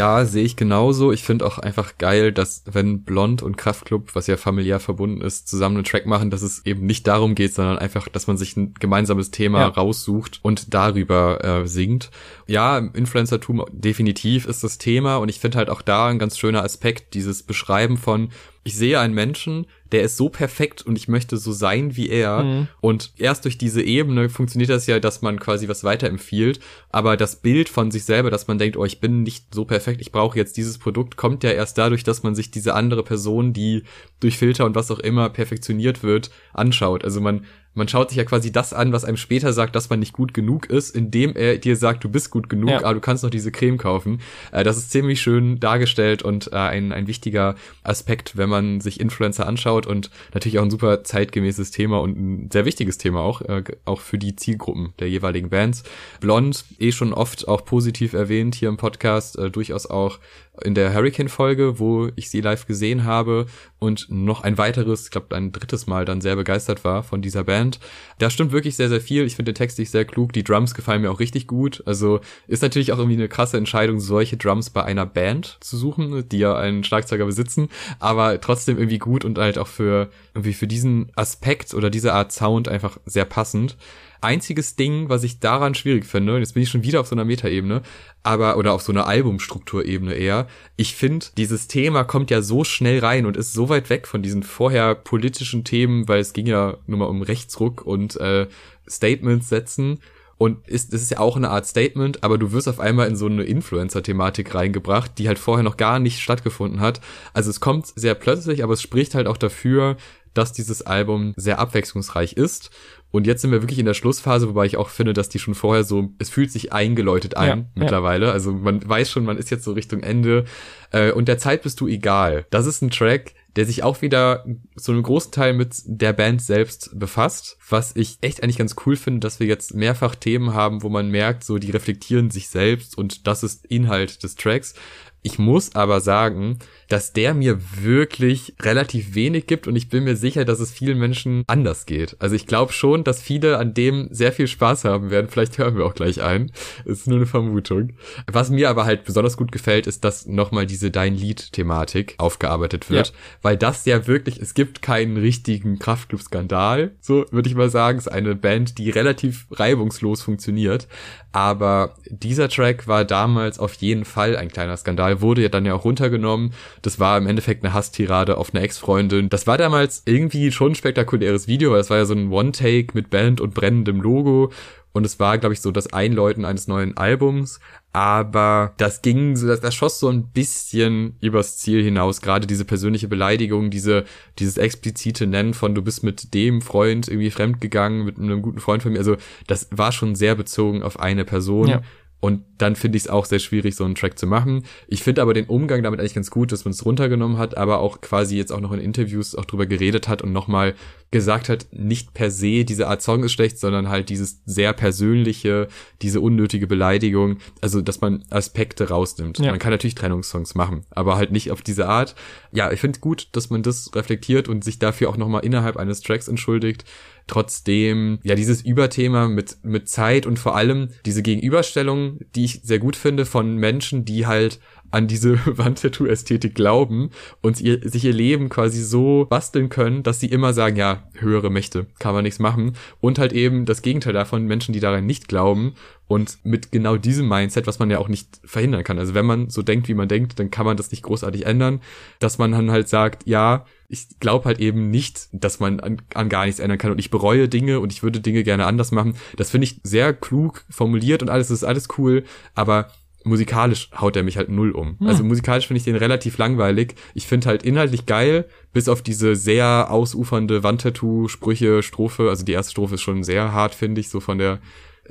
Ja, 0.00 0.24
sehe 0.24 0.44
ich 0.44 0.56
genauso. 0.56 1.12
Ich 1.12 1.22
finde 1.24 1.46
auch 1.46 1.58
einfach 1.58 1.98
geil, 1.98 2.32
dass 2.32 2.64
wenn 2.64 3.02
Blond 3.04 3.42
und 3.42 3.58
Kraftklub, 3.58 4.14
was 4.14 4.26
ja 4.28 4.38
familiär 4.38 4.80
verbunden 4.80 5.20
ist, 5.20 5.46
zusammen 5.46 5.76
einen 5.76 5.84
Track 5.84 6.06
machen, 6.06 6.30
dass 6.30 6.40
es 6.40 6.64
eben 6.64 6.86
nicht 6.86 7.06
darum 7.06 7.34
geht, 7.34 7.52
sondern 7.54 7.76
einfach, 7.78 8.08
dass 8.08 8.26
man 8.26 8.38
sich 8.38 8.56
ein 8.56 8.72
gemeinsames 8.80 9.30
Thema 9.30 9.60
Ja. 9.60 9.66
raussucht 9.68 10.40
und 10.42 10.72
darüber 10.72 11.44
äh, 11.44 11.68
singt. 11.68 12.10
Ja, 12.46 12.78
im 12.78 12.94
Influencertum 12.94 13.62
definitiv 13.72 14.46
ist 14.46 14.64
das 14.64 14.78
Thema 14.78 15.16
und 15.16 15.28
ich 15.28 15.38
finde 15.38 15.58
halt 15.58 15.68
auch 15.68 15.82
da 15.82 16.06
ein 16.08 16.18
ganz 16.18 16.38
schöner 16.38 16.64
Aspekt, 16.64 17.12
dieses 17.12 17.42
Beschreiben 17.42 17.98
von, 17.98 18.30
ich 18.64 18.76
sehe 18.76 18.98
einen 19.00 19.14
Menschen, 19.14 19.66
der 19.92 20.02
ist 20.02 20.16
so 20.16 20.28
perfekt 20.28 20.82
und 20.82 20.96
ich 20.96 21.08
möchte 21.08 21.36
so 21.36 21.52
sein 21.52 21.96
wie 21.96 22.08
er. 22.08 22.44
Mhm. 22.44 22.68
Und 22.80 23.12
erst 23.16 23.44
durch 23.44 23.58
diese 23.58 23.82
Ebene 23.82 24.28
funktioniert 24.28 24.70
das 24.70 24.86
ja, 24.86 25.00
dass 25.00 25.22
man 25.22 25.40
quasi 25.40 25.68
was 25.68 25.84
weiterempfiehlt. 25.84 26.60
Aber 26.90 27.16
das 27.16 27.36
Bild 27.36 27.68
von 27.68 27.90
sich 27.90 28.04
selber, 28.04 28.30
dass 28.30 28.46
man 28.46 28.58
denkt, 28.58 28.76
oh, 28.76 28.84
ich 28.84 29.00
bin 29.00 29.22
nicht 29.22 29.54
so 29.54 29.64
perfekt, 29.64 30.00
ich 30.00 30.12
brauche 30.12 30.38
jetzt 30.38 30.56
dieses 30.56 30.78
Produkt, 30.78 31.16
kommt 31.16 31.42
ja 31.44 31.50
erst 31.50 31.78
dadurch, 31.78 32.04
dass 32.04 32.22
man 32.22 32.34
sich 32.34 32.50
diese 32.50 32.74
andere 32.74 33.02
Person, 33.02 33.52
die 33.52 33.82
durch 34.20 34.38
Filter 34.38 34.64
und 34.64 34.74
was 34.74 34.90
auch 34.90 35.00
immer 35.00 35.28
perfektioniert 35.30 36.02
wird, 36.02 36.30
anschaut. 36.52 37.04
Also 37.04 37.20
man 37.20 37.44
man 37.74 37.86
schaut 37.88 38.10
sich 38.10 38.18
ja 38.18 38.24
quasi 38.24 38.50
das 38.50 38.72
an, 38.72 38.92
was 38.92 39.04
einem 39.04 39.16
später 39.16 39.52
sagt, 39.52 39.76
dass 39.76 39.90
man 39.90 40.00
nicht 40.00 40.12
gut 40.12 40.34
genug 40.34 40.66
ist, 40.66 40.94
indem 40.94 41.36
er 41.36 41.56
dir 41.58 41.76
sagt, 41.76 42.02
du 42.02 42.08
bist 42.08 42.30
gut 42.30 42.48
genug, 42.48 42.70
Ja. 42.70 42.78
aber 42.84 42.94
du 42.94 43.00
kannst 43.00 43.22
noch 43.22 43.30
diese 43.30 43.52
Creme 43.52 43.78
kaufen. 43.78 44.20
Äh, 44.50 44.64
das 44.64 44.76
ist 44.76 44.90
ziemlich 44.90 45.20
schön 45.22 45.60
dargestellt 45.60 46.22
und 46.22 46.52
äh, 46.52 46.56
ein, 46.56 46.92
ein 46.92 47.06
wichtiger 47.06 47.54
Aspekt, 47.84 48.36
wenn 48.36 48.48
man 48.48 48.80
sich 48.80 48.98
Influencer 49.00 49.46
anschaut 49.46 49.86
und 49.86 50.10
natürlich 50.34 50.58
auch 50.58 50.64
ein 50.64 50.70
super 50.70 51.04
zeitgemäßes 51.04 51.70
Thema 51.70 52.00
und 52.00 52.16
ein 52.18 52.50
sehr 52.52 52.64
wichtiges 52.64 52.98
Thema 52.98 53.20
auch, 53.20 53.40
äh, 53.42 53.62
auch 53.84 54.00
für 54.00 54.18
die 54.18 54.34
Zielgruppen 54.34 54.92
der 54.98 55.08
jeweiligen 55.08 55.48
Bands. 55.48 55.84
Blond, 56.20 56.64
eh 56.80 56.90
schon 56.92 57.12
oft 57.14 57.46
auch 57.46 57.64
positiv 57.64 58.12
erwähnt 58.14 58.54
hier 58.56 58.68
im 58.68 58.76
Podcast, 58.76 59.38
durchaus 59.52 59.86
auch 59.86 60.18
in 60.64 60.74
der 60.74 60.94
Hurricane-Folge, 60.94 61.78
wo 61.78 62.08
ich 62.16 62.30
sie 62.30 62.40
live 62.40 62.66
gesehen 62.66 63.04
habe 63.04 63.46
und 63.78 64.06
noch 64.10 64.42
ein 64.42 64.58
weiteres, 64.58 65.04
ich 65.04 65.10
glaube 65.10 65.34
ein 65.34 65.52
drittes 65.52 65.86
Mal 65.86 66.04
dann 66.04 66.20
sehr 66.20 66.36
begeistert 66.36 66.84
war 66.84 67.02
von 67.02 67.22
dieser 67.22 67.44
Band. 67.44 67.80
Da 68.18 68.30
stimmt 68.30 68.52
wirklich 68.52 68.76
sehr, 68.76 68.88
sehr 68.88 69.00
viel. 69.00 69.24
Ich 69.24 69.36
finde 69.36 69.52
den 69.52 69.56
Text 69.56 69.78
nicht 69.78 69.90
sehr 69.90 70.04
klug. 70.04 70.32
Die 70.32 70.44
Drums 70.44 70.74
gefallen 70.74 71.02
mir 71.02 71.10
auch 71.10 71.20
richtig 71.20 71.46
gut. 71.46 71.82
Also 71.86 72.20
ist 72.46 72.62
natürlich 72.62 72.92
auch 72.92 72.98
irgendwie 72.98 73.16
eine 73.16 73.28
krasse 73.28 73.56
Entscheidung, 73.56 74.00
solche 74.00 74.36
Drums 74.36 74.70
bei 74.70 74.84
einer 74.84 75.06
Band 75.06 75.58
zu 75.60 75.76
suchen, 75.76 76.28
die 76.28 76.38
ja 76.38 76.56
einen 76.56 76.84
Schlagzeuger 76.84 77.26
besitzen, 77.26 77.68
aber 77.98 78.40
trotzdem 78.40 78.78
irgendwie 78.78 78.98
gut 78.98 79.24
und 79.24 79.38
halt 79.38 79.58
auch 79.58 79.68
für 79.68 80.10
irgendwie 80.34 80.54
für 80.54 80.66
diesen 80.66 81.10
Aspekt 81.16 81.74
oder 81.74 81.90
diese 81.90 82.12
Art 82.12 82.32
Sound 82.32 82.68
einfach 82.68 82.98
sehr 83.06 83.24
passend. 83.24 83.76
Einziges 84.20 84.76
Ding, 84.76 85.08
was 85.08 85.24
ich 85.24 85.40
daran 85.40 85.74
schwierig 85.74 86.06
finde, 86.06 86.34
und 86.34 86.40
jetzt 86.40 86.54
bin 86.54 86.62
ich 86.62 86.68
schon 86.68 86.82
wieder 86.82 87.00
auf 87.00 87.06
so 87.08 87.14
einer 87.14 87.24
Metaebene, 87.24 87.82
aber, 88.22 88.56
oder 88.56 88.72
auf 88.72 88.82
so 88.82 88.92
einer 88.92 89.06
Albumstrukturebene 89.06 90.14
eher, 90.14 90.46
ich 90.76 90.94
finde, 90.94 91.26
dieses 91.36 91.68
Thema 91.68 92.04
kommt 92.04 92.30
ja 92.30 92.42
so 92.42 92.64
schnell 92.64 93.00
rein 93.00 93.26
und 93.26 93.36
ist 93.36 93.52
so 93.52 93.68
weit 93.68 93.90
weg 93.90 94.06
von 94.06 94.22
diesen 94.22 94.42
vorher 94.42 94.94
politischen 94.94 95.64
Themen, 95.64 96.08
weil 96.08 96.20
es 96.20 96.32
ging 96.32 96.46
ja 96.46 96.76
nur 96.86 96.98
mal 96.98 97.06
um 97.06 97.22
Rechtsruck 97.22 97.82
und 97.82 98.16
äh, 98.16 98.46
Statements 98.88 99.48
setzen. 99.48 100.00
Und 100.36 100.66
ist, 100.66 100.94
das 100.94 101.02
ist 101.02 101.10
ja 101.10 101.18
auch 101.18 101.36
eine 101.36 101.50
Art 101.50 101.66
Statement, 101.66 102.24
aber 102.24 102.38
du 102.38 102.50
wirst 102.52 102.66
auf 102.66 102.80
einmal 102.80 103.08
in 103.08 103.14
so 103.14 103.26
eine 103.26 103.42
Influencer-Thematik 103.42 104.54
reingebracht, 104.54 105.18
die 105.18 105.28
halt 105.28 105.38
vorher 105.38 105.62
noch 105.62 105.76
gar 105.76 105.98
nicht 105.98 106.20
stattgefunden 106.20 106.80
hat. 106.80 107.02
Also 107.34 107.50
es 107.50 107.60
kommt 107.60 107.88
sehr 107.94 108.14
plötzlich, 108.14 108.64
aber 108.64 108.72
es 108.72 108.80
spricht 108.80 109.14
halt 109.14 109.26
auch 109.26 109.36
dafür, 109.36 109.98
dass 110.32 110.52
dieses 110.52 110.80
Album 110.80 111.34
sehr 111.36 111.58
abwechslungsreich 111.58 112.34
ist. 112.34 112.70
Und 113.10 113.26
jetzt 113.26 113.42
sind 113.42 113.50
wir 113.50 113.62
wirklich 113.62 113.78
in 113.78 113.86
der 113.86 113.94
Schlussphase, 113.94 114.48
wobei 114.48 114.66
ich 114.66 114.76
auch 114.76 114.88
finde, 114.88 115.12
dass 115.12 115.28
die 115.28 115.38
schon 115.38 115.54
vorher 115.54 115.84
so, 115.84 116.10
es 116.18 116.30
fühlt 116.30 116.52
sich 116.52 116.72
eingeläutet 116.72 117.36
ein 117.36 117.48
Ja, 117.48 117.56
ja. 117.56 117.64
mittlerweile. 117.74 118.32
Also 118.32 118.52
man 118.52 118.88
weiß 118.88 119.10
schon, 119.10 119.24
man 119.24 119.36
ist 119.36 119.50
jetzt 119.50 119.64
so 119.64 119.72
Richtung 119.72 120.02
Ende. 120.02 120.44
Äh, 120.92 121.12
und 121.12 121.26
der 121.28 121.38
Zeit 121.38 121.62
bist 121.62 121.80
du 121.80 121.88
egal. 121.88 122.46
Das 122.50 122.66
ist 122.66 122.82
ein 122.82 122.90
Track, 122.90 123.34
der 123.56 123.66
sich 123.66 123.82
auch 123.82 124.00
wieder 124.00 124.44
so 124.76 124.92
einen 124.92 125.02
großen 125.02 125.32
Teil 125.32 125.54
mit 125.54 125.74
der 125.84 126.12
Band 126.12 126.40
selbst 126.40 126.90
befasst, 126.98 127.58
was 127.68 127.96
ich 127.96 128.18
echt 128.20 128.42
eigentlich 128.42 128.58
ganz 128.58 128.76
cool 128.86 128.96
finde, 128.96 129.20
dass 129.20 129.40
wir 129.40 129.46
jetzt 129.46 129.74
mehrfach 129.74 130.14
Themen 130.14 130.54
haben, 130.54 130.82
wo 130.82 130.88
man 130.88 131.10
merkt, 131.10 131.42
so 131.44 131.58
die 131.58 131.70
reflektieren 131.70 132.30
sich 132.30 132.48
selbst 132.48 132.96
und 132.96 133.26
das 133.26 133.42
ist 133.42 133.66
Inhalt 133.66 134.22
des 134.22 134.36
Tracks. 134.36 134.74
Ich 135.22 135.38
muss 135.38 135.74
aber 135.74 136.00
sagen, 136.00 136.58
dass 136.88 137.12
der 137.12 137.34
mir 137.34 137.58
wirklich 137.82 138.54
relativ 138.62 139.14
wenig 139.14 139.46
gibt 139.46 139.66
und 139.66 139.76
ich 139.76 139.88
bin 139.88 140.04
mir 140.04 140.16
sicher, 140.16 140.44
dass 140.44 140.60
es 140.60 140.72
vielen 140.72 140.98
Menschen 140.98 141.44
anders 141.46 141.84
geht. 141.84 142.16
Also 142.20 142.34
ich 142.34 142.46
glaube 142.46 142.72
schon, 142.72 143.04
dass 143.04 143.20
viele 143.20 143.58
an 143.58 143.74
dem 143.74 144.08
sehr 144.10 144.32
viel 144.32 144.46
Spaß 144.46 144.84
haben 144.84 145.10
werden. 145.10 145.28
Vielleicht 145.28 145.58
hören 145.58 145.76
wir 145.76 145.84
auch 145.84 145.94
gleich 145.94 146.22
ein. 146.22 146.50
Ist 146.86 147.06
nur 147.06 147.18
eine 147.18 147.26
Vermutung. 147.26 147.92
Was 148.26 148.50
mir 148.50 148.70
aber 148.70 148.86
halt 148.86 149.04
besonders 149.04 149.36
gut 149.36 149.52
gefällt, 149.52 149.86
ist, 149.86 150.04
dass 150.04 150.26
nochmal 150.26 150.66
diese 150.66 150.90
Dein 150.90 151.14
Lied-Thematik 151.14 152.14
aufgearbeitet 152.16 152.88
wird. 152.88 153.08
Ja. 153.08 153.14
Weil 153.42 153.56
das 153.58 153.84
ja 153.84 154.06
wirklich, 154.06 154.40
es 154.40 154.54
gibt 154.54 154.80
keinen 154.80 155.18
richtigen 155.18 155.78
Kraftclub-Skandal. 155.78 156.92
So 157.00 157.26
würde 157.30 157.48
ich 157.48 157.54
mal 157.54 157.70
sagen. 157.70 157.98
Es 157.98 158.06
ist 158.06 158.12
eine 158.12 158.34
Band, 158.34 158.78
die 158.78 158.90
relativ 158.90 159.46
reibungslos 159.50 160.22
funktioniert. 160.22 160.88
Aber 161.32 161.94
dieser 162.08 162.48
Track 162.48 162.88
war 162.88 163.04
damals 163.04 163.58
auf 163.58 163.74
jeden 163.74 164.04
Fall 164.04 164.36
ein 164.36 164.48
kleiner 164.48 164.76
Skandal, 164.76 165.09
wurde 165.20 165.42
ja 165.42 165.48
dann 165.48 165.66
ja 165.66 165.74
auch 165.74 165.84
runtergenommen. 165.84 166.52
Das 166.82 167.00
war 167.00 167.18
im 167.18 167.26
Endeffekt 167.26 167.64
eine 167.64 167.74
Hasstirade 167.74 168.36
auf 168.36 168.54
eine 168.54 168.62
Ex-Freundin. 168.62 169.28
Das 169.28 169.46
war 169.46 169.58
damals 169.58 170.02
irgendwie 170.06 170.52
schon 170.52 170.72
ein 170.72 170.74
spektakuläres 170.74 171.48
Video, 171.48 171.72
weil 171.72 171.80
es 171.80 171.90
war 171.90 171.98
ja 171.98 172.04
so 172.04 172.14
ein 172.14 172.30
One-Take 172.30 172.88
mit 172.94 173.10
Band 173.10 173.40
und 173.40 173.54
brennendem 173.54 174.00
Logo. 174.00 174.50
Und 174.92 175.06
es 175.06 175.20
war, 175.20 175.38
glaube 175.38 175.52
ich, 175.52 175.60
so 175.60 175.70
das 175.70 175.92
Einläuten 175.92 176.44
eines 176.44 176.66
neuen 176.66 176.96
Albums. 176.96 177.60
Aber 177.92 178.74
das 178.76 179.02
ging 179.02 179.36
so, 179.36 179.46
das, 179.46 179.60
das 179.60 179.74
schoss 179.74 180.00
so 180.00 180.08
ein 180.08 180.28
bisschen 180.28 181.16
übers 181.20 181.58
Ziel 181.58 181.82
hinaus. 181.82 182.20
Gerade 182.20 182.46
diese 182.46 182.64
persönliche 182.64 183.06
Beleidigung, 183.06 183.70
diese, 183.70 184.04
dieses 184.38 184.56
explizite 184.58 185.26
Nennen 185.26 185.54
von 185.54 185.74
du 185.74 185.82
bist 185.82 186.02
mit 186.02 186.34
dem 186.34 186.60
Freund 186.60 187.08
irgendwie 187.08 187.30
fremdgegangen, 187.30 188.04
mit 188.04 188.18
einem 188.18 188.42
guten 188.42 188.58
Freund 188.58 188.82
von 188.82 188.92
mir. 188.92 188.98
Also 188.98 189.16
das 189.46 189.68
war 189.70 189.92
schon 189.92 190.14
sehr 190.16 190.34
bezogen 190.34 190.82
auf 190.82 190.98
eine 190.98 191.24
Person. 191.24 191.68
Ja. 191.68 191.82
Und 192.20 192.44
dann 192.58 192.76
finde 192.76 192.98
ich 192.98 193.04
es 193.04 193.10
auch 193.10 193.24
sehr 193.24 193.38
schwierig, 193.38 193.74
so 193.74 193.84
einen 193.84 193.94
Track 193.94 194.18
zu 194.18 194.26
machen. 194.26 194.64
Ich 194.88 195.02
finde 195.02 195.22
aber 195.22 195.32
den 195.32 195.46
Umgang 195.46 195.82
damit 195.82 196.00
eigentlich 196.00 196.14
ganz 196.14 196.30
gut, 196.30 196.52
dass 196.52 196.66
man 196.66 196.72
es 196.72 196.84
runtergenommen 196.84 197.38
hat, 197.38 197.56
aber 197.56 197.78
auch 197.80 198.02
quasi 198.02 198.36
jetzt 198.36 198.52
auch 198.52 198.60
noch 198.60 198.72
in 198.72 198.80
Interviews 198.80 199.34
auch 199.34 199.46
drüber 199.46 199.64
geredet 199.66 200.06
hat 200.06 200.20
und 200.20 200.32
nochmal 200.32 200.74
gesagt 201.10 201.48
hat, 201.48 201.66
nicht 201.72 202.12
per 202.12 202.30
se 202.30 202.64
diese 202.64 202.86
Art 202.88 203.02
Song 203.02 203.24
ist 203.24 203.32
schlecht, 203.32 203.58
sondern 203.58 203.88
halt 203.88 204.10
dieses 204.10 204.42
sehr 204.44 204.74
persönliche, 204.74 205.68
diese 206.02 206.20
unnötige 206.20 206.66
Beleidigung, 206.66 207.38
also 207.62 207.80
dass 207.80 208.00
man 208.00 208.22
Aspekte 208.30 208.90
rausnimmt. 208.90 209.38
Ja. 209.38 209.50
Man 209.50 209.58
kann 209.58 209.72
natürlich 209.72 209.94
Trennungssongs 209.94 210.54
machen, 210.54 210.84
aber 210.90 211.16
halt 211.16 211.32
nicht 211.32 211.50
auf 211.50 211.62
diese 211.62 211.88
Art. 211.88 212.14
Ja, 212.52 212.70
ich 212.70 212.80
finde 212.80 213.00
gut, 213.00 213.28
dass 213.32 213.50
man 213.50 213.62
das 213.62 213.90
reflektiert 213.94 214.48
und 214.48 214.62
sich 214.62 214.78
dafür 214.78 215.08
auch 215.08 215.16
nochmal 215.16 215.44
innerhalb 215.44 215.78
eines 215.78 216.02
Tracks 216.02 216.28
entschuldigt 216.28 216.84
trotzdem, 217.26 218.18
ja, 218.22 218.34
dieses 218.34 218.62
Überthema 218.62 219.28
mit, 219.28 219.58
mit 219.62 219.88
Zeit 219.88 220.26
und 220.26 220.38
vor 220.38 220.56
allem 220.56 220.88
diese 221.06 221.22
Gegenüberstellung, 221.22 222.20
die 222.34 222.44
ich 222.44 222.60
sehr 222.62 222.78
gut 222.78 222.96
finde 222.96 223.26
von 223.26 223.56
Menschen, 223.56 224.04
die 224.04 224.26
halt 224.26 224.60
an 224.90 225.06
diese 225.06 225.38
Wandtattoo-Ästhetik 225.58 226.54
glauben 226.54 227.10
und 227.42 227.60
ihr, 227.60 227.88
sich 227.88 228.04
ihr 228.04 228.12
Leben 228.12 228.48
quasi 228.48 228.82
so 228.82 229.26
basteln 229.28 229.68
können, 229.68 230.02
dass 230.02 230.20
sie 230.20 230.26
immer 230.26 230.52
sagen, 230.52 230.76
ja, 230.76 231.04
höhere 231.14 231.50
Mächte, 231.50 231.86
kann 231.98 232.14
man 232.14 232.24
nichts 232.24 232.38
machen. 232.38 232.74
Und 233.00 233.18
halt 233.18 233.32
eben 233.32 233.66
das 233.66 233.82
Gegenteil 233.82 234.12
davon, 234.12 234.46
Menschen, 234.46 234.72
die 234.72 234.80
daran 234.80 235.06
nicht 235.06 235.28
glauben 235.28 235.74
und 236.10 236.38
mit 236.42 236.72
genau 236.72 236.96
diesem 236.96 237.28
Mindset, 237.28 237.68
was 237.68 237.78
man 237.78 237.90
ja 237.90 237.98
auch 237.98 238.08
nicht 238.08 238.40
verhindern 238.44 238.82
kann. 238.82 238.98
Also 238.98 239.14
wenn 239.14 239.26
man 239.26 239.48
so 239.48 239.62
denkt, 239.62 239.86
wie 239.88 239.94
man 239.94 240.08
denkt, 240.08 240.40
dann 240.40 240.50
kann 240.50 240.66
man 240.66 240.76
das 240.76 240.90
nicht 240.90 241.04
großartig 241.04 241.46
ändern, 241.46 241.80
dass 242.18 242.36
man 242.38 242.50
dann 242.50 242.72
halt 242.72 242.88
sagt, 242.88 243.28
ja, 243.28 243.64
ich 243.88 244.18
glaube 244.18 244.46
halt 244.46 244.58
eben 244.60 244.90
nicht, 244.90 245.28
dass 245.32 245.60
man 245.60 245.80
an, 245.80 246.02
an 246.14 246.28
gar 246.28 246.46
nichts 246.46 246.60
ändern 246.60 246.78
kann 246.78 246.90
und 246.90 246.98
ich 246.98 247.10
bereue 247.10 247.48
Dinge 247.48 247.80
und 247.80 247.92
ich 247.92 248.02
würde 248.02 248.20
Dinge 248.20 248.44
gerne 248.44 248.66
anders 248.66 248.90
machen. 248.92 249.14
Das 249.36 249.50
finde 249.50 249.66
ich 249.66 249.80
sehr 249.84 250.12
klug 250.12 250.64
formuliert 250.68 251.22
und 251.22 251.28
alles 251.28 251.48
das 251.48 251.58
ist 251.58 251.64
alles 251.64 251.88
cool, 251.98 252.24
aber 252.54 252.88
musikalisch 253.24 253.90
haut 253.98 254.16
er 254.16 254.22
mich 254.22 254.36
halt 254.36 254.48
null 254.48 254.70
um. 254.70 254.98
Hm. 254.98 255.06
Also 255.06 255.24
musikalisch 255.24 255.66
finde 255.66 255.78
ich 255.78 255.84
den 255.84 255.96
relativ 255.96 256.38
langweilig. 256.38 256.94
Ich 257.14 257.26
finde 257.26 257.48
halt 257.48 257.62
inhaltlich 257.62 258.06
geil, 258.06 258.46
bis 258.72 258.88
auf 258.88 259.02
diese 259.02 259.36
sehr 259.36 259.88
ausufernde 259.90 260.62
Wandtattoo-Sprüche, 260.62 261.82
Strophe. 261.82 262.28
Also 262.28 262.44
die 262.44 262.52
erste 262.52 262.72
Strophe 262.72 262.94
ist 262.94 263.02
schon 263.02 263.22
sehr 263.22 263.52
hart, 263.52 263.74
finde 263.74 264.00
ich, 264.00 264.08
so 264.08 264.20
von 264.20 264.38
der 264.38 264.60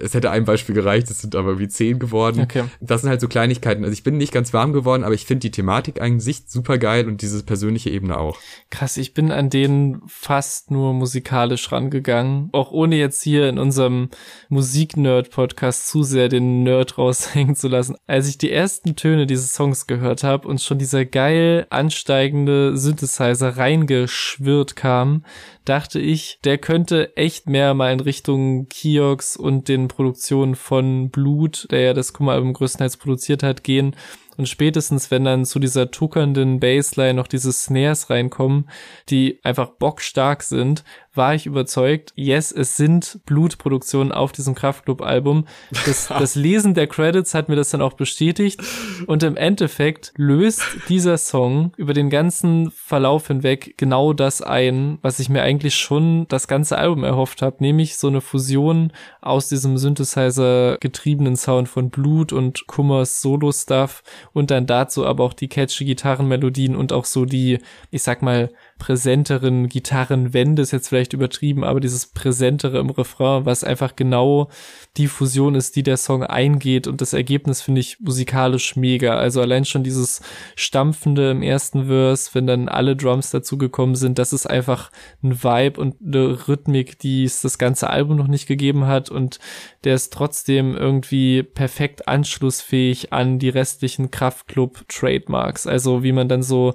es 0.02 0.14
hätte 0.14 0.32
ein 0.32 0.46
Beispiel 0.46 0.76
gereicht, 0.76 1.10
es 1.10 1.20
sind 1.20 1.36
aber 1.36 1.60
wie 1.60 1.68
zehn 1.68 2.00
geworden. 2.00 2.42
Okay. 2.42 2.66
Das 2.80 3.02
sind 3.02 3.10
halt 3.10 3.22
so 3.22 3.28
Kleinigkeiten. 3.28 3.84
Also 3.84 3.94
ich 3.94 4.04
bin 4.04 4.18
nicht 4.18 4.34
ganz 4.34 4.54
warm 4.54 4.74
geworden, 4.74 5.04
aber 5.04 5.14
ich 5.14 5.26
finde 5.26 5.42
die 5.42 5.52
Thematik 5.52 6.02
an 6.02 6.20
sich 6.20 6.44
super 6.48 6.78
geil 6.78 7.08
und 7.08 7.22
diese 7.22 7.44
persönliche 7.44 7.90
Ebene 7.90 8.18
auch. 8.18 8.38
Krass, 8.70 8.98
ich 8.98 9.14
bin 9.14 9.32
an 9.32 9.50
denen 9.50 10.02
fast 10.08 10.72
nur 10.72 10.94
musikalisch 10.94 11.72
rangegangen. 11.72 12.50
Auch 12.52 12.72
ohne 12.72 12.96
jetzt 12.96 13.22
hier 13.22 13.50
in 13.50 13.60
unserem 13.60 14.10
Musik-Nerd-Podcast 14.50 15.88
zu 15.88 16.04
sehr 16.04 16.30
den 16.30 16.64
Nerd 16.64 16.98
raushängen 16.98 17.56
zu 17.56 17.68
lassen. 17.68 17.96
Als 18.08 18.28
ich 18.28 18.38
die 18.38 18.52
ersten 18.52 18.96
Töne 18.96 19.28
dieses 19.28 19.54
Songs 19.54 19.88
gehört 19.88 20.24
habe 20.24 20.48
und 20.48 20.62
schon 20.62 20.78
dieser 20.80 21.06
geil 21.06 21.68
ansteigende 21.70 22.78
Synthesizer 22.78 23.58
reingeschwirrt 23.58 24.76
kam, 24.76 25.24
dachte 25.66 26.00
ich, 26.00 26.40
der 26.44 26.58
könnte 26.58 27.16
echt 27.16 27.48
mehr 27.48 27.74
mal 27.74 27.94
in 27.94 28.00
Richtung 28.00 28.68
Kiox 28.70 29.38
und 29.38 29.68
den 29.68 29.88
Produktionen 29.88 30.56
von 30.56 31.10
Blut, 31.10 31.68
der 31.72 31.82
ja 31.82 31.94
das 31.94 32.14
Kummeralbum 32.14 32.54
größtenteils 32.54 32.98
produziert 32.98 33.44
hat, 33.44 33.64
gehen 33.64 33.96
und 34.40 34.48
spätestens, 34.48 35.12
wenn 35.12 35.26
dann 35.26 35.44
zu 35.44 35.60
dieser 35.60 35.92
tuckernden 35.92 36.62
Bassline 36.62 37.14
noch 37.14 37.28
diese 37.28 37.52
Snares 37.52 38.10
reinkommen, 38.10 38.70
die 39.10 39.42
einfach 39.44 39.72
bockstark 39.72 40.44
sind, 40.44 40.86
war 41.14 41.36
ich 41.36 41.46
überzeugt, 41.46 42.14
yes, 42.16 42.54
es 42.54 42.78
sind 42.78 43.20
Blutproduktionen 43.26 44.14
auf 44.14 44.32
diesem 44.32 44.56
Kraftclub-Album. 44.56 45.46
Das, 45.86 46.08
das 46.20 46.36
Lesen 46.36 46.74
der 46.74 46.88
Credits 46.88 47.34
hat 47.34 47.50
mir 47.50 47.58
das 47.58 47.72
dann 47.72 47.82
auch 47.82 47.94
bestätigt. 47.94 48.62
Und 49.08 49.24
im 49.24 49.36
Endeffekt 49.36 50.14
löst 50.16 50.62
dieser 50.88 51.18
Song 51.18 51.74
über 51.76 51.94
den 51.94 52.10
ganzen 52.10 52.72
Verlauf 52.72 53.28
hinweg 53.28 53.74
genau 53.78 54.14
das 54.14 54.42
ein, 54.42 55.00
was 55.02 55.20
ich 55.20 55.28
mir 55.28 55.42
eigentlich 55.42 55.76
schon 55.76 56.28
das 56.30 56.48
ganze 56.48 56.78
Album 56.78 57.04
erhofft 57.04 57.42
habe, 57.42 57.58
nämlich 57.60 57.98
so 57.98 58.08
eine 58.08 58.22
Fusion 58.22 58.94
aus 59.20 59.50
diesem 59.50 59.78
Synthesizer 59.78 60.78
getriebenen 60.80 61.36
Sound 61.36 61.68
von 61.68 61.90
Blut 61.90 62.32
und 62.32 62.66
Kummers 62.68 63.22
Solo-Stuff 63.22 64.04
und 64.34 64.52
dann 64.52 64.66
dazu 64.66 65.06
aber 65.06 65.24
auch 65.24 65.34
die 65.34 65.48
catchy 65.48 65.86
Gitarrenmelodien 65.86 66.76
und 66.76 66.94
auch 66.94 67.06
so 67.06 67.26
die, 67.26 67.60
ich 67.92 68.04
sag 68.04 68.22
mal, 68.22 68.50
präsenteren 68.80 69.70
Gitarrenwände 69.70 70.64
ist 70.64 70.72
jetzt 70.72 70.88
vielleicht 70.88 71.14
übertrieben, 71.14 71.64
aber 71.64 71.80
dieses 71.80 72.08
präsentere 72.08 72.80
im 72.80 72.90
Refrain, 72.90 73.46
was 73.46 73.64
einfach 73.64 73.96
genau 73.96 74.50
die 74.98 75.08
Fusion 75.08 75.54
ist, 75.54 75.76
die 75.76 75.84
der 75.84 75.98
Song 75.98 76.24
eingeht 76.24 76.88
und 76.88 77.02
das 77.02 77.14
Ergebnis 77.14 77.62
finde 77.62 77.82
ich 77.82 78.00
musikalisch 78.00 78.76
mega. 78.76 79.18
Also 79.18 79.42
allein 79.42 79.66
schon 79.66 79.84
dieses 79.84 80.22
Stampfende 80.56 81.30
im 81.32 81.44
ersten 81.44 81.88
Verse, 81.88 82.32
wenn 82.34 82.48
dann 82.48 82.70
alle 82.70 82.96
Drums 82.96 83.30
dazu 83.30 83.58
gekommen 83.58 83.96
sind, 83.96 84.18
das 84.18 84.34
ist 84.34 84.50
einfach 84.50 84.92
ein 85.22 85.44
Vibe 85.44 85.80
und 85.80 85.98
eine 86.04 86.48
Rhythmik, 86.48 86.98
die 87.00 87.26
es 87.26 87.42
das 87.42 87.58
ganze 87.58 87.90
Album 87.90 88.16
noch 88.18 88.28
nicht 88.28 88.48
gegeben 88.48 88.88
hat 88.88 89.10
und 89.10 89.40
der 89.84 89.96
ist 89.96 90.14
trotzdem 90.14 90.76
irgendwie 90.76 91.44
perfekt 91.44 92.08
anschlussfähig 92.08 93.12
an 93.12 93.40
die 93.40 93.50
restlichen 93.50 94.10
Kraftclub 94.10 94.88
Trademarks. 94.88 95.68
Also 95.68 96.02
wie 96.02 96.14
man 96.14 96.30
dann 96.30 96.44
so 96.44 96.74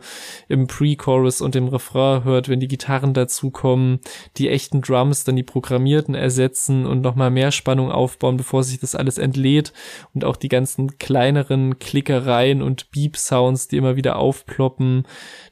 im 0.48 0.66
Pre-Chorus 0.66 1.40
und 1.40 1.56
im 1.56 1.68
Refrain 1.68 1.93
hört, 1.94 2.48
wenn 2.48 2.60
die 2.60 2.68
Gitarren 2.68 3.14
dazukommen, 3.14 4.00
die 4.36 4.48
echten 4.48 4.82
Drums 4.82 5.24
dann 5.24 5.36
die 5.36 5.42
programmierten 5.42 6.14
ersetzen 6.14 6.86
und 6.86 7.00
nochmal 7.00 7.30
mehr 7.30 7.52
Spannung 7.52 7.90
aufbauen, 7.90 8.36
bevor 8.36 8.62
sich 8.64 8.80
das 8.80 8.94
alles 8.94 9.18
entlädt 9.18 9.72
und 10.12 10.24
auch 10.24 10.36
die 10.36 10.48
ganzen 10.48 10.98
kleineren 10.98 11.78
Klickereien 11.78 12.62
und 12.62 12.90
Beep-Sounds, 12.90 13.68
die 13.68 13.76
immer 13.76 13.96
wieder 13.96 14.16
aufploppen 14.16 15.06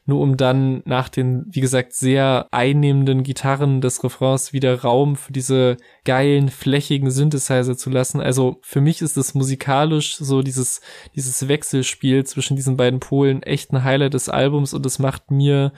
nur 0.05 0.20
um 0.20 0.36
dann 0.36 0.82
nach 0.84 1.09
den, 1.09 1.44
wie 1.48 1.61
gesagt, 1.61 1.92
sehr 1.92 2.48
einnehmenden 2.50 3.22
Gitarren 3.22 3.80
des 3.80 4.03
Refrains 4.03 4.53
wieder 4.53 4.80
Raum 4.80 5.14
für 5.14 5.32
diese 5.32 5.76
geilen, 6.05 6.48
flächigen 6.48 7.11
Synthesizer 7.11 7.76
zu 7.76 7.88
lassen. 7.88 8.20
Also 8.20 8.59
für 8.62 8.80
mich 8.80 9.00
ist 9.00 9.16
es 9.16 9.34
musikalisch 9.34 10.16
so 10.16 10.42
dieses, 10.42 10.80
dieses 11.14 11.46
Wechselspiel 11.46 12.24
zwischen 12.24 12.57
diesen 12.57 12.76
beiden 12.76 12.98
Polen 12.98 13.44
echt 13.44 13.72
ein 13.72 13.84
Highlight 13.84 14.14
des 14.14 14.28
Albums 14.28 14.74
und 14.74 14.84
es 14.84 14.98
macht 14.98 15.30
mir, 15.30 15.72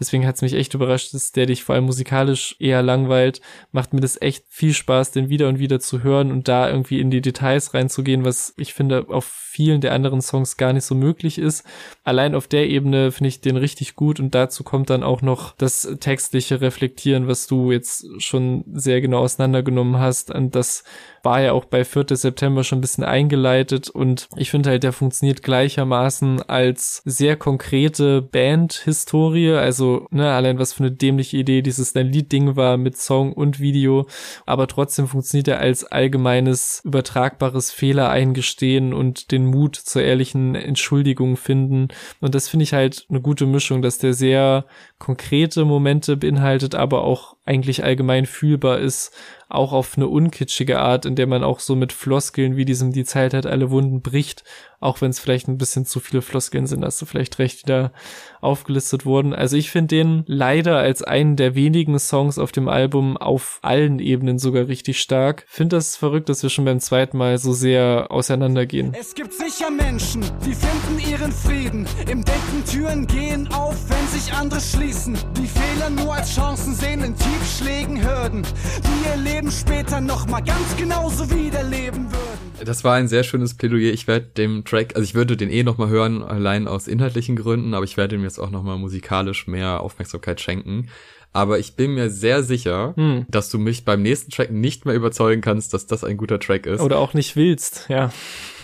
deswegen 0.00 0.26
hat 0.26 0.34
es 0.34 0.42
mich 0.42 0.54
echt 0.54 0.74
überrascht, 0.74 1.14
dass 1.14 1.30
der 1.30 1.46
dich 1.46 1.62
vor 1.62 1.76
allem 1.76 1.84
musikalisch 1.84 2.56
eher 2.58 2.82
langweilt, 2.82 3.40
macht 3.70 3.92
mir 3.92 4.00
das 4.00 4.20
echt 4.20 4.44
viel 4.48 4.74
Spaß, 4.74 5.12
den 5.12 5.28
wieder 5.28 5.48
und 5.48 5.60
wieder 5.60 5.78
zu 5.78 6.02
hören 6.02 6.32
und 6.32 6.48
da 6.48 6.68
irgendwie 6.68 7.00
in 7.00 7.10
die 7.10 7.20
Details 7.20 7.72
reinzugehen, 7.72 8.24
was 8.24 8.52
ich 8.56 8.74
finde 8.74 9.06
auf 9.08 9.24
vielen 9.24 9.80
der 9.80 9.92
anderen 9.92 10.22
Songs 10.22 10.56
gar 10.56 10.72
nicht 10.72 10.84
so 10.84 10.94
möglich 10.94 11.38
ist. 11.38 11.64
Allein 12.04 12.34
auf 12.34 12.46
der 12.46 12.68
Ebene 12.68 13.10
finde 13.12 13.28
ich 13.28 13.40
den 13.40 13.56
richtig 13.60 13.94
gut. 13.94 14.20
Und 14.20 14.34
dazu 14.34 14.64
kommt 14.64 14.90
dann 14.90 15.02
auch 15.02 15.22
noch 15.22 15.54
das 15.56 15.96
textliche 16.00 16.60
Reflektieren, 16.60 17.28
was 17.28 17.46
du 17.46 17.72
jetzt 17.72 18.06
schon 18.18 18.64
sehr 18.72 19.00
genau 19.00 19.20
auseinandergenommen 19.20 19.98
hast. 19.98 20.30
Und 20.30 20.54
das 20.54 20.84
war 21.22 21.40
ja 21.40 21.52
auch 21.52 21.64
bei 21.64 21.84
4. 21.84 22.06
September 22.16 22.64
schon 22.64 22.78
ein 22.78 22.80
bisschen 22.80 23.04
eingeleitet. 23.04 23.90
Und 23.90 24.28
ich 24.36 24.50
finde 24.50 24.70
halt, 24.70 24.82
der 24.82 24.92
funktioniert 24.92 25.42
gleichermaßen 25.42 26.42
als 26.42 27.02
sehr 27.04 27.36
konkrete 27.36 28.22
Band-Historie, 28.22 29.52
also 29.52 30.06
ne, 30.10 30.32
allein 30.32 30.58
was 30.58 30.72
für 30.72 30.84
eine 30.84 30.92
dämliche 30.92 31.36
Idee 31.36 31.62
dieses 31.62 31.92
dein 31.92 32.12
Lied-Ding 32.12 32.56
war 32.56 32.76
mit 32.76 32.96
Song 32.96 33.32
und 33.32 33.60
Video, 33.60 34.06
aber 34.46 34.66
trotzdem 34.66 35.08
funktioniert 35.08 35.48
er 35.48 35.60
als 35.60 35.84
allgemeines 35.84 36.80
übertragbares 36.84 37.70
Fehler 37.70 38.10
eingestehen 38.10 38.92
und 38.92 39.30
den 39.32 39.46
Mut 39.46 39.76
zur 39.76 40.02
ehrlichen 40.02 40.54
Entschuldigung 40.54 41.36
finden. 41.36 41.88
Und 42.20 42.34
das 42.34 42.48
finde 42.48 42.64
ich 42.64 42.72
halt 42.72 43.06
eine 43.08 43.20
gute 43.20 43.46
Mischung, 43.50 43.82
dass 43.82 43.98
der 43.98 44.14
sehr 44.14 44.64
konkrete 44.98 45.64
Momente 45.64 46.16
beinhaltet, 46.16 46.74
aber 46.74 47.02
auch 47.02 47.36
eigentlich 47.44 47.84
allgemein 47.84 48.26
fühlbar 48.26 48.78
ist 48.78 49.14
auch 49.50 49.72
auf 49.72 49.96
eine 49.96 50.08
unkitschige 50.08 50.78
Art, 50.78 51.06
in 51.06 51.16
der 51.16 51.26
man 51.26 51.44
auch 51.44 51.60
so 51.60 51.76
mit 51.76 51.92
Floskeln 51.92 52.56
wie 52.56 52.64
diesem 52.64 52.92
Die 52.92 53.04
Zeit 53.04 53.34
hat 53.34 53.46
alle 53.46 53.70
Wunden 53.70 54.00
bricht, 54.00 54.44
auch 54.80 55.00
wenn 55.02 55.10
es 55.10 55.20
vielleicht 55.20 55.46
ein 55.46 55.58
bisschen 55.58 55.84
zu 55.84 56.00
viele 56.00 56.22
Floskeln 56.22 56.66
sind, 56.66 56.84
hast 56.84 57.00
du 57.02 57.06
vielleicht 57.06 57.38
recht, 57.38 57.64
wieder 57.64 57.92
aufgelistet 58.40 59.04
wurden. 59.04 59.34
Also 59.34 59.56
ich 59.56 59.70
finde 59.70 59.94
den 59.96 60.24
leider 60.26 60.78
als 60.78 61.02
einen 61.02 61.36
der 61.36 61.54
wenigen 61.54 61.98
Songs 61.98 62.38
auf 62.38 62.50
dem 62.50 62.68
Album 62.68 63.18
auf 63.18 63.58
allen 63.62 63.98
Ebenen 63.98 64.38
sogar 64.38 64.68
richtig 64.68 65.00
stark. 65.00 65.44
Finde 65.48 65.76
das 65.76 65.96
verrückt, 65.96 66.30
dass 66.30 66.42
wir 66.42 66.48
schon 66.48 66.64
beim 66.64 66.80
zweiten 66.80 67.18
Mal 67.18 67.36
so 67.38 67.52
sehr 67.52 68.06
auseinandergehen. 68.10 68.94
Es 68.98 69.14
gibt 69.14 69.34
sicher 69.34 69.70
Menschen, 69.70 70.22
die 70.46 70.54
finden 70.54 71.10
ihren 71.10 71.32
Frieden. 71.32 71.86
Im 72.10 72.24
Denken 72.24 72.64
Türen 72.70 73.06
gehen 73.06 73.52
auf, 73.52 73.76
wenn 73.88 74.06
sich 74.18 74.32
andere 74.32 74.60
schließen. 74.60 75.18
Die 75.36 75.46
Fehler 75.46 75.90
nur 75.90 76.14
als 76.14 76.34
Chancen 76.34 76.74
sehen 76.74 77.04
in 77.04 77.14
Tiefschlägen 77.16 78.02
Hürden, 78.02 78.42
die 78.42 79.08
ihr 79.08 79.16
Leben 79.16 79.39
später 79.48 80.00
nochmal 80.00 80.42
ganz 80.42 80.76
genauso 80.76 81.30
wiederleben 81.30 82.10
würden. 82.10 82.64
Das 82.64 82.82
war 82.82 82.94
ein 82.94 83.06
sehr 83.06 83.22
schönes 83.22 83.54
Plädoyer. 83.54 83.92
Ich 83.92 84.08
werde 84.08 84.26
dem 84.26 84.64
Track, 84.64 84.96
also 84.96 85.04
ich 85.04 85.14
würde 85.14 85.36
den 85.36 85.50
eh 85.50 85.62
nochmal 85.62 85.88
hören, 85.88 86.22
allein 86.22 86.66
aus 86.66 86.88
inhaltlichen 86.88 87.36
Gründen, 87.36 87.72
aber 87.72 87.84
ich 87.84 87.96
werde 87.96 88.16
ihm 88.16 88.24
jetzt 88.24 88.40
auch 88.40 88.50
nochmal 88.50 88.76
musikalisch 88.76 89.46
mehr 89.46 89.80
Aufmerksamkeit 89.80 90.40
schenken. 90.40 90.88
Aber 91.32 91.58
ich 91.60 91.76
bin 91.76 91.94
mir 91.94 92.10
sehr 92.10 92.42
sicher, 92.42 92.94
hm. 92.96 93.26
dass 93.28 93.50
du 93.50 93.58
mich 93.58 93.84
beim 93.84 94.02
nächsten 94.02 94.32
Track 94.32 94.50
nicht 94.50 94.84
mehr 94.84 94.96
überzeugen 94.96 95.40
kannst, 95.40 95.72
dass 95.72 95.86
das 95.86 96.02
ein 96.02 96.16
guter 96.16 96.40
Track 96.40 96.66
ist. 96.66 96.80
Oder 96.80 96.98
auch 96.98 97.14
nicht 97.14 97.36
willst, 97.36 97.86
ja. 97.88 98.12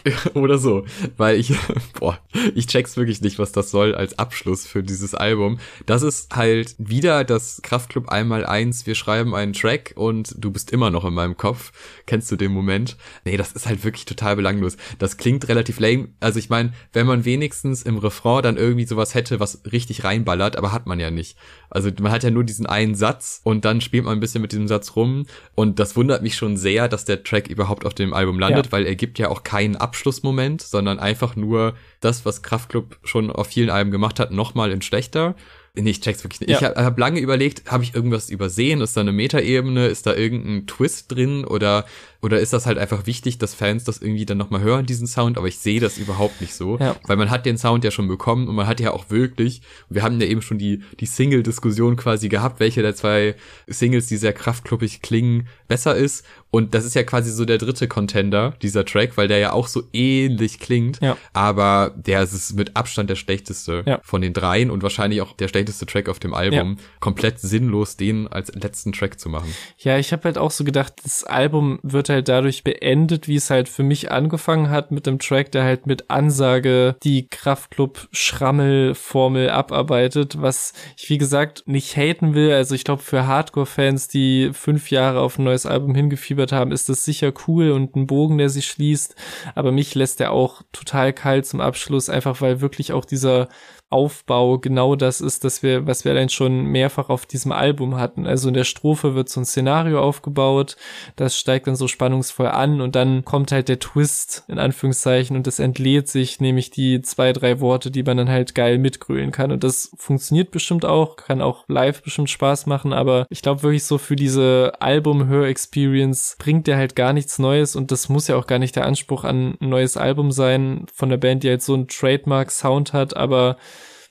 Oder 0.34 0.58
so, 0.58 0.84
weil 1.16 1.38
ich, 1.38 1.52
boah, 1.98 2.18
ich 2.54 2.66
check's 2.66 2.96
wirklich 2.96 3.20
nicht, 3.20 3.38
was 3.38 3.52
das 3.52 3.70
soll 3.70 3.94
als 3.94 4.18
Abschluss 4.18 4.66
für 4.66 4.82
dieses 4.82 5.14
Album. 5.14 5.58
Das 5.86 6.02
ist 6.02 6.34
halt 6.34 6.74
wieder 6.78 7.24
das 7.24 7.60
Kraftclub 7.62 8.08
einmal 8.08 8.44
eins, 8.46 8.86
wir 8.86 8.94
schreiben 8.94 9.34
einen 9.34 9.52
Track 9.52 9.94
und 9.96 10.34
du 10.38 10.50
bist 10.50 10.70
immer 10.70 10.90
noch 10.90 11.04
in 11.04 11.14
meinem 11.14 11.36
Kopf. 11.36 11.72
Kennst 12.06 12.30
du 12.30 12.36
den 12.36 12.52
Moment? 12.52 12.96
Nee, 13.24 13.36
das 13.36 13.52
ist 13.52 13.66
halt 13.66 13.84
wirklich 13.84 14.04
total 14.04 14.36
belanglos. 14.36 14.76
Das 14.98 15.16
klingt 15.16 15.48
relativ 15.48 15.80
lame. 15.80 16.08
Also 16.20 16.38
ich 16.38 16.48
meine, 16.48 16.72
wenn 16.92 17.06
man 17.06 17.24
wenigstens 17.24 17.82
im 17.82 17.98
Refrain 17.98 18.42
dann 18.42 18.56
irgendwie 18.56 18.86
sowas 18.86 19.14
hätte, 19.14 19.40
was 19.40 19.62
richtig 19.70 20.04
reinballert, 20.04 20.56
aber 20.56 20.72
hat 20.72 20.86
man 20.86 21.00
ja 21.00 21.10
nicht. 21.10 21.36
Also 21.70 21.90
man 22.00 22.12
hat 22.12 22.22
ja 22.22 22.30
nur 22.30 22.44
diesen 22.44 22.66
einen 22.66 22.94
Satz 22.94 23.40
und 23.44 23.64
dann 23.64 23.80
spielt 23.80 24.04
man 24.04 24.14
ein 24.14 24.20
bisschen 24.20 24.42
mit 24.42 24.52
diesem 24.52 24.68
Satz 24.68 24.96
rum 24.96 25.26
und 25.54 25.78
das 25.78 25.96
wundert 25.96 26.22
mich 26.22 26.36
schon 26.36 26.56
sehr, 26.56 26.88
dass 26.88 27.04
der 27.04 27.24
Track 27.24 27.48
überhaupt 27.48 27.84
auf 27.84 27.94
dem 27.94 28.12
Album 28.12 28.38
landet, 28.38 28.66
ja. 28.66 28.72
weil 28.72 28.86
er 28.86 28.94
gibt 28.94 29.18
ja 29.18 29.28
auch 29.28 29.42
keinen 29.42 29.76
Abschlussmoment, 29.76 30.62
sondern 30.62 30.98
einfach 30.98 31.36
nur 31.36 31.74
das, 32.00 32.24
was 32.24 32.42
Kraftklub 32.42 32.98
schon 33.02 33.30
auf 33.30 33.48
vielen 33.48 33.70
Alben 33.70 33.90
gemacht 33.90 34.20
hat, 34.20 34.30
nochmal 34.30 34.70
in 34.70 34.82
schlechter. 34.82 35.34
Nee, 35.78 35.90
ich 35.90 36.00
check's 36.00 36.24
wirklich 36.24 36.40
nicht. 36.40 36.50
Ja. 36.50 36.56
Ich 36.56 36.64
habe 36.64 36.82
hab 36.82 36.98
lange 36.98 37.20
überlegt, 37.20 37.70
habe 37.70 37.84
ich 37.84 37.94
irgendwas 37.94 38.30
übersehen? 38.30 38.80
Ist 38.80 38.96
da 38.96 39.02
eine 39.02 39.12
Metaebene? 39.12 39.86
Ist 39.86 40.06
da 40.06 40.14
irgendein 40.14 40.66
Twist 40.66 41.12
drin? 41.12 41.44
Oder 41.44 41.84
oder 42.26 42.40
ist 42.40 42.52
das 42.52 42.66
halt 42.66 42.76
einfach 42.76 43.06
wichtig, 43.06 43.38
dass 43.38 43.54
Fans 43.54 43.84
das 43.84 44.02
irgendwie 44.02 44.26
dann 44.26 44.36
nochmal 44.36 44.60
hören, 44.60 44.84
diesen 44.84 45.06
Sound? 45.06 45.38
Aber 45.38 45.46
ich 45.46 45.58
sehe 45.58 45.78
das 45.78 45.96
überhaupt 45.96 46.40
nicht 46.40 46.54
so. 46.54 46.76
Ja. 46.76 46.96
Weil 47.04 47.16
man 47.16 47.30
hat 47.30 47.46
den 47.46 47.56
Sound 47.56 47.84
ja 47.84 47.92
schon 47.92 48.08
bekommen 48.08 48.48
und 48.48 48.56
man 48.56 48.66
hat 48.66 48.80
ja 48.80 48.90
auch 48.90 49.10
wirklich, 49.10 49.62
wir 49.88 50.02
haben 50.02 50.20
ja 50.20 50.26
eben 50.26 50.42
schon 50.42 50.58
die, 50.58 50.82
die 50.98 51.06
Single-Diskussion 51.06 51.94
quasi 51.94 52.28
gehabt, 52.28 52.58
welche 52.58 52.82
der 52.82 52.96
zwei 52.96 53.36
Singles, 53.68 54.08
die 54.08 54.16
sehr 54.16 54.32
kraftkluppig 54.32 55.02
klingen, 55.02 55.46
besser 55.68 55.94
ist. 55.94 56.26
Und 56.50 56.74
das 56.74 56.84
ist 56.84 56.94
ja 56.94 57.04
quasi 57.04 57.30
so 57.30 57.44
der 57.44 57.58
dritte 57.58 57.86
Contender, 57.86 58.54
dieser 58.60 58.84
Track, 58.84 59.16
weil 59.16 59.28
der 59.28 59.38
ja 59.38 59.52
auch 59.52 59.68
so 59.68 59.84
ähnlich 59.92 60.58
klingt. 60.58 61.00
Ja. 61.00 61.16
Aber 61.32 61.94
der 61.94 62.22
ist 62.22 62.56
mit 62.56 62.76
Abstand 62.76 63.08
der 63.08 63.14
schlechteste 63.14 63.84
ja. 63.86 64.00
von 64.02 64.20
den 64.20 64.32
dreien 64.32 64.72
und 64.72 64.82
wahrscheinlich 64.82 65.20
auch 65.20 65.32
der 65.34 65.46
schlechteste 65.46 65.86
Track 65.86 66.08
auf 66.08 66.18
dem 66.18 66.34
Album. 66.34 66.76
Ja. 66.76 66.84
Komplett 66.98 67.38
sinnlos, 67.38 67.96
den 67.96 68.26
als 68.26 68.52
letzten 68.52 68.92
Track 68.92 69.20
zu 69.20 69.28
machen. 69.28 69.54
Ja, 69.78 69.96
ich 69.98 70.12
habe 70.12 70.24
halt 70.24 70.38
auch 70.38 70.50
so 70.50 70.64
gedacht, 70.64 70.94
das 71.04 71.22
Album 71.22 71.78
wird 71.82 72.08
halt 72.08 72.15
halt 72.16 72.28
dadurch 72.28 72.64
beendet, 72.64 73.28
wie 73.28 73.36
es 73.36 73.50
halt 73.50 73.68
für 73.68 73.82
mich 73.82 74.10
angefangen 74.10 74.70
hat 74.70 74.90
mit 74.90 75.06
dem 75.06 75.18
Track, 75.18 75.52
der 75.52 75.64
halt 75.64 75.86
mit 75.86 76.10
Ansage 76.10 76.96
die 77.04 77.28
Kraftclub-Schrammel-Formel 77.28 79.50
abarbeitet, 79.50 80.40
was 80.40 80.72
ich 80.96 81.10
wie 81.10 81.18
gesagt 81.18 81.64
nicht 81.66 81.96
haten 81.96 82.34
will. 82.34 82.52
Also 82.52 82.74
ich 82.74 82.84
glaube, 82.84 83.02
für 83.02 83.26
Hardcore-Fans, 83.26 84.08
die 84.08 84.50
fünf 84.52 84.90
Jahre 84.90 85.20
auf 85.20 85.38
ein 85.38 85.44
neues 85.44 85.66
Album 85.66 85.94
hingefiebert 85.94 86.52
haben, 86.52 86.72
ist 86.72 86.88
das 86.88 87.04
sicher 87.04 87.32
cool 87.46 87.70
und 87.70 87.94
ein 87.94 88.06
Bogen, 88.06 88.38
der 88.38 88.48
sich 88.48 88.66
schließt. 88.66 89.14
Aber 89.54 89.72
mich 89.72 89.94
lässt 89.94 90.20
er 90.20 90.32
auch 90.32 90.62
total 90.72 91.12
kalt 91.12 91.46
zum 91.46 91.60
Abschluss, 91.60 92.08
einfach 92.08 92.40
weil 92.40 92.60
wirklich 92.60 92.92
auch 92.92 93.04
dieser 93.04 93.48
Aufbau 93.88 94.58
genau 94.58 94.96
das 94.96 95.20
ist, 95.20 95.44
dass 95.44 95.62
wir, 95.62 95.86
was 95.86 96.04
wir 96.04 96.12
dann 96.12 96.28
schon 96.28 96.64
mehrfach 96.64 97.08
auf 97.08 97.24
diesem 97.24 97.52
Album 97.52 97.96
hatten. 97.96 98.26
Also 98.26 98.48
in 98.48 98.54
der 98.54 98.64
Strophe 98.64 99.14
wird 99.14 99.28
so 99.28 99.40
ein 99.40 99.44
Szenario 99.44 100.00
aufgebaut, 100.00 100.76
das 101.14 101.38
steigt 101.38 101.68
dann 101.68 101.76
so 101.76 101.86
spannungsvoll 101.86 102.48
an 102.48 102.80
und 102.80 102.96
dann 102.96 103.24
kommt 103.24 103.52
halt 103.52 103.68
der 103.68 103.78
Twist 103.78 104.44
in 104.48 104.58
Anführungszeichen 104.58 105.36
und 105.36 105.46
es 105.46 105.60
entlädt 105.60 106.08
sich 106.08 106.40
nämlich 106.40 106.70
die 106.70 107.00
zwei, 107.00 107.32
drei 107.32 107.60
Worte, 107.60 107.92
die 107.92 108.02
man 108.02 108.16
dann 108.16 108.28
halt 108.28 108.56
geil 108.56 108.78
mitgrölen 108.78 109.30
kann. 109.30 109.52
Und 109.52 109.62
das 109.62 109.92
funktioniert 109.96 110.50
bestimmt 110.50 110.84
auch, 110.84 111.14
kann 111.14 111.40
auch 111.40 111.64
live 111.68 112.02
bestimmt 112.02 112.28
Spaß 112.28 112.66
machen, 112.66 112.92
aber 112.92 113.26
ich 113.30 113.40
glaube 113.40 113.62
wirklich 113.62 113.84
so 113.84 113.98
für 113.98 114.16
diese 114.16 114.72
Album-Hör-Experience 114.80 116.36
bringt 116.40 116.66
der 116.66 116.76
halt 116.76 116.96
gar 116.96 117.12
nichts 117.12 117.38
Neues 117.38 117.76
und 117.76 117.92
das 117.92 118.08
muss 118.08 118.26
ja 118.26 118.34
auch 118.34 118.48
gar 118.48 118.58
nicht 118.58 118.74
der 118.74 118.84
Anspruch 118.84 119.22
an 119.22 119.56
ein 119.60 119.68
neues 119.68 119.96
Album 119.96 120.32
sein 120.32 120.86
von 120.92 121.08
der 121.08 121.18
Band, 121.18 121.44
die 121.44 121.50
halt 121.50 121.62
so 121.62 121.74
einen 121.74 121.86
Trademark-Sound 121.86 122.92
hat, 122.92 123.16
aber 123.16 123.56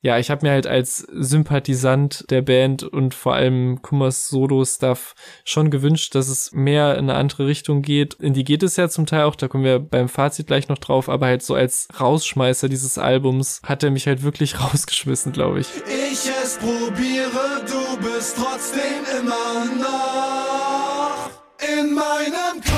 ja, 0.06 0.20
ich 0.20 0.30
habe 0.30 0.46
mir 0.46 0.52
halt 0.52 0.68
als 0.68 1.00
Sympathisant 1.00 2.26
der 2.30 2.44
Band 2.44 2.84
und 2.84 3.16
vor 3.16 3.34
allem 3.34 3.82
Kummers 3.82 4.28
Solo-Stuff 4.28 5.16
schon 5.44 5.72
gewünscht, 5.72 6.14
dass 6.14 6.28
es 6.28 6.52
mehr 6.52 6.94
in 6.94 7.10
eine 7.10 7.16
andere 7.16 7.48
Richtung 7.48 7.82
geht. 7.82 8.14
In 8.20 8.36
die 8.36 8.44
geht 8.44 8.62
es 8.62 8.76
ja 8.76 8.88
zum 8.88 9.08
Teil 9.08 9.24
auch, 9.24 9.36
da 9.36 9.48
kommen 9.48 9.64
wir 9.64 9.80
beim 9.80 10.08
Fazit 10.08 10.46
gleich 10.46 10.68
noch 10.68 10.78
drauf, 10.78 11.10
aber 11.10 11.26
halt 11.26 11.42
so 11.42 11.56
als 11.56 11.88
Rausschmeißer 12.00 12.70
dieses 12.70 13.00
Albums 13.00 13.62
hat 13.64 13.82
er 13.82 13.90
mich 13.90 14.06
halt 14.06 14.22
wirklich 14.22 14.60
rausgeschmissen, 14.62 15.32
glaube 15.32 15.62
ich. 15.62 15.70
Ich 16.12 16.30
es 16.44 16.60
probiere, 16.60 17.66
du 17.66 17.98
bist 17.98 18.38
trotzdem 18.38 19.04
immer 19.22 19.66
noch 19.80 21.32
in 21.80 21.96
meinem 21.96 22.62
Kopf. 22.62 22.75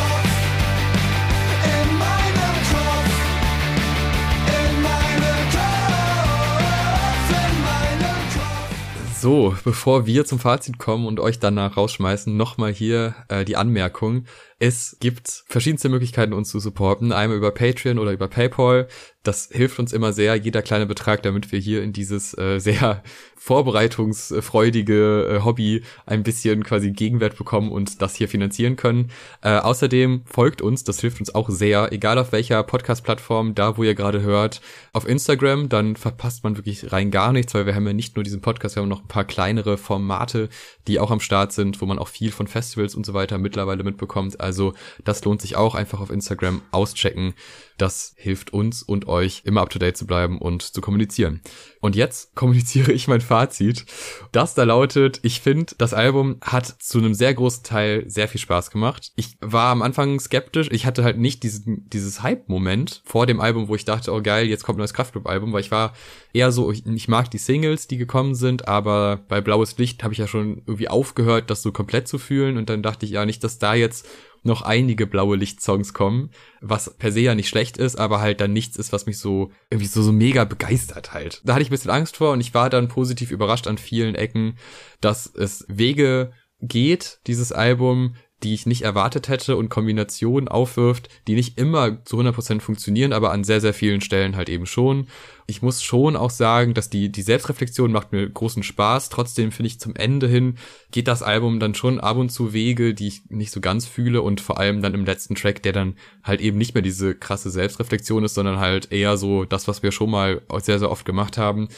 So, 9.20 9.55
bevor 9.63 10.05
wir 10.05 10.26
zum 10.26 10.38
Fazit 10.38 10.78
kommen 10.78 11.07
und 11.07 11.20
euch 11.20 11.39
danach 11.39 11.76
rausschmeißen, 11.76 12.38
nochmal 12.38 12.72
hier 12.72 13.15
äh, 13.30 13.45
die 13.45 13.55
Anmerkung. 13.55 14.26
Es 14.60 14.97
gibt 14.99 15.43
verschiedenste 15.47 15.88
Möglichkeiten, 15.88 16.34
uns 16.34 16.49
zu 16.49 16.60
supporten. 16.60 17.12
Einmal 17.12 17.38
über 17.38 17.51
Patreon 17.51 17.99
oder 17.99 18.12
über 18.12 18.28
PayPal. 18.28 18.88
Das 19.22 19.49
hilft 19.51 19.78
uns 19.78 19.93
immer 19.93 20.14
sehr, 20.14 20.36
jeder 20.36 20.62
kleine 20.62 20.86
Betrag, 20.86 21.22
damit 21.22 21.51
wir 21.51 21.60
hier 21.60 21.84
in 21.84 21.93
dieses 21.93 22.36
äh, 22.38 22.60
sehr 22.60 23.03
vorbereitungsfreudige 23.36 25.28
äh, 25.30 25.43
Hobby 25.43 25.84
ein 26.05 26.24
bisschen 26.24 26.64
quasi 26.64 26.91
Gegenwert 26.91 27.38
bekommen 27.38 27.72
und 27.72 28.01
das 28.01 28.16
hier 28.16 28.28
finanzieren 28.30 28.78
können. 28.78 29.12
Äh, 29.41 29.58
außerdem 29.58 30.24
folgt 30.26 30.62
uns, 30.62 30.84
das 30.84 31.01
hilft 31.01 31.20
uns 31.20 31.36
auch 31.36 31.49
sehr, 31.49 31.91
egal 31.91 32.18
auf 32.18 32.32
welcher 32.32 32.64
Podcast-Plattform, 32.64 33.53
da 33.53 33.78
wo 33.78 33.84
ihr 33.84 33.95
gerade 33.95 34.22
hört, 34.22 34.62
auf 34.91 35.08
Instagram, 35.08 35.70
dann 35.70 35.95
verpasst 35.95 36.43
man 36.43 36.58
wirklich 36.58 36.91
rein 36.91 37.12
gar 37.12 37.32
nichts, 37.32 37.53
weil 37.53 37.66
wir 37.66 37.76
haben 37.76 37.86
ja 37.86 37.93
nicht 37.93 38.16
nur 38.16 38.24
diesen 38.24 38.41
Podcast, 38.41 38.76
wir 38.76 38.82
haben 38.82 38.89
noch 38.89 39.03
ein 39.03 39.08
paar 39.08 39.26
kleinere 39.26 39.78
Formate, 39.78 40.49
die 40.88 40.99
auch 40.99 41.12
am 41.12 41.20
Start 41.20 41.51
sind, 41.51 41.80
wo 41.82 41.86
man 41.86 41.99
auch 41.99 42.08
viel 42.08 42.32
von 42.32 42.47
Festivals 42.47 42.95
und 42.95 43.05
so 43.05 43.14
weiter 43.14 43.38
mittlerweile 43.38 43.84
mitbekommt. 43.84 44.39
Also 44.48 44.74
das 45.04 45.24
lohnt 45.26 45.41
sich 45.41 45.58
auch 45.58 45.76
einfach 45.76 46.00
auf 46.00 46.10
Instagram 46.10 46.62
auschecken. 46.72 47.34
Das 47.78 48.13
hilft 48.17 48.51
uns 48.53 48.82
und 48.82 49.07
euch 49.07 49.43
immer 49.45 49.61
up 49.61 49.69
to 49.69 49.80
date 49.80 49.97
zu 49.97 50.07
bleiben 50.07 50.39
und 50.39 50.61
zu 50.63 50.82
kommunizieren. 50.82 51.41
Und 51.80 51.95
jetzt 51.95 52.36
kommuniziere 52.36 52.91
ich 52.91 53.07
mein 53.07 53.21
Fazit. 53.21 53.86
Das 54.32 54.55
da 54.55 54.63
lautet, 54.63 55.19
ich 55.23 55.41
finde, 55.41 55.73
das 55.78 55.93
Album 55.93 56.38
hat 56.41 56.65
zu 56.65 56.97
einem 56.97 57.13
sehr 57.13 57.34
großen 57.34 57.63
Teil 57.63 58.03
sehr 58.09 58.28
viel 58.28 58.41
Spaß 58.41 58.71
gemacht. 58.71 59.11
Ich 59.15 59.38
war 59.41 59.71
am 59.71 59.82
Anfang 59.82 60.19
skeptisch. 60.19 60.69
Ich 60.71 60.86
hatte 60.86 61.03
halt 61.03 61.17
nicht 61.17 61.43
diesen, 61.43 61.89
dieses 61.89 62.23
Hype-Moment 62.23 63.01
vor 63.05 63.25
dem 63.25 63.39
Album, 63.39 63.67
wo 63.67 63.75
ich 63.75 63.86
dachte, 63.86 64.11
oh 64.11 64.21
geil, 64.21 64.47
jetzt 64.47 64.63
kommt 64.63 64.78
ein 64.78 64.82
neues 64.82 64.93
Kraftclub-Album, 64.93 65.53
weil 65.53 65.61
ich 65.61 65.71
war 65.71 65.93
eher 66.34 66.51
so, 66.51 66.71
ich, 66.71 66.86
ich, 66.86 67.07
mag 67.07 67.30
die 67.32 67.38
Singles, 67.38 67.88
die 67.88 67.97
gekommen 67.97 68.36
sind, 68.36 68.67
aber 68.67 69.21
bei 69.28 69.41
Blaues 69.41 69.78
Licht 69.78 70.03
habe 70.03 70.13
ich 70.13 70.19
ja 70.19 70.28
schon 70.28 70.61
irgendwie 70.65 70.89
aufgehört, 70.89 71.49
das 71.49 71.61
so 71.61 71.71
komplett 71.71 72.07
zu 72.07 72.17
fühlen 72.17 72.57
und 72.57 72.69
dann 72.69 72.84
dachte 72.84 73.05
ich 73.05 73.11
ja 73.13 73.25
nicht, 73.25 73.43
dass 73.43 73.59
da 73.59 73.73
jetzt 73.73 74.07
noch 74.43 74.61
einige 74.61 75.07
blaue 75.07 75.36
Licht-Songs 75.36 75.93
kommen, 75.93 76.32
was 76.62 76.95
per 76.97 77.12
se 77.12 77.22
ja 77.22 77.36
nicht 77.36 77.49
schlecht 77.49 77.78
ist, 77.78 77.97
aber 77.97 78.20
halt 78.20 78.41
dann 78.41 78.53
nichts 78.53 78.78
ist, 78.78 78.93
was 78.93 79.05
mich 79.05 79.20
so 79.20 79.51
irgendwie 79.70 79.88
so, 79.88 80.01
so 80.01 80.12
mega 80.12 80.43
begeistert 80.43 81.14
halt. 81.14 81.41
Da 81.45 81.53
hatte 81.53 81.64
ich 81.64 81.70
ein 81.70 81.72
bisschen 81.72 81.91
Angst 81.91 82.18
vor 82.18 82.32
und 82.32 82.41
ich 82.41 82.53
war 82.53 82.70
dann 82.70 82.88
positiv 82.88 83.32
überrascht 83.32 83.68
an 83.68 83.78
vielen 83.78 84.16
Ecken, 84.16 84.58
dass 85.01 85.28
es 85.28 85.66
Wege 85.68 86.32
geht, 86.62 87.20
dieses 87.28 87.51
Album, 87.51 88.16
die 88.43 88.53
ich 88.53 88.67
nicht 88.67 88.83
erwartet 88.83 89.29
hätte 89.29 89.57
und 89.57 89.69
Kombinationen 89.69 90.47
aufwirft, 90.47 91.09
die 91.27 91.33
nicht 91.33 91.57
immer 91.57 92.03
zu 92.05 92.19
100% 92.19 92.59
funktionieren, 92.59 93.11
aber 93.11 93.31
an 93.31 93.43
sehr, 93.43 93.61
sehr 93.61 93.73
vielen 93.73 94.01
Stellen 94.01 94.35
halt 94.35 94.47
eben 94.47 94.67
schon. 94.67 95.07
Ich 95.47 95.61
muss 95.61 95.81
schon 95.81 96.15
auch 96.15 96.29
sagen, 96.29 96.73
dass 96.73 96.89
die, 96.89 97.11
die 97.11 97.21
Selbstreflexion 97.23 97.91
macht 97.91 98.11
mir 98.11 98.29
großen 98.29 98.61
Spaß. 98.63 99.09
Trotzdem 99.09 99.51
finde 99.51 99.67
ich 99.67 99.79
zum 99.79 99.95
Ende 99.95 100.27
hin 100.27 100.57
geht 100.91 101.07
das 101.07 101.23
Album 101.23 101.59
dann 101.59 101.73
schon 101.73 101.99
ab 101.99 102.17
und 102.17 102.29
zu 102.29 102.53
Wege, 102.53 102.93
die 102.93 103.07
ich 103.07 103.21
nicht 103.29 103.51
so 103.51 103.59
ganz 103.59 103.88
fühle 103.88 104.21
und 104.21 104.39
vor 104.39 104.59
allem 104.59 104.81
dann 104.81 104.93
im 104.93 105.05
letzten 105.05 105.35
Track, 105.35 105.63
der 105.63 105.73
dann 105.73 105.95
halt 106.23 106.41
eben 106.41 106.57
nicht 106.57 106.75
mehr 106.75 106.83
diese 106.83 107.15
krasse 107.15 107.49
Selbstreflexion 107.49 108.23
ist, 108.23 108.35
sondern 108.35 108.59
halt 108.59 108.91
eher 108.91 109.17
so 109.17 109.45
das, 109.45 109.67
was 109.67 109.81
wir 109.81 109.91
schon 109.91 110.11
mal 110.11 110.41
sehr, 110.61 110.79
sehr 110.79 110.91
oft 110.91 111.05
gemacht 111.05 111.38
haben 111.38 111.69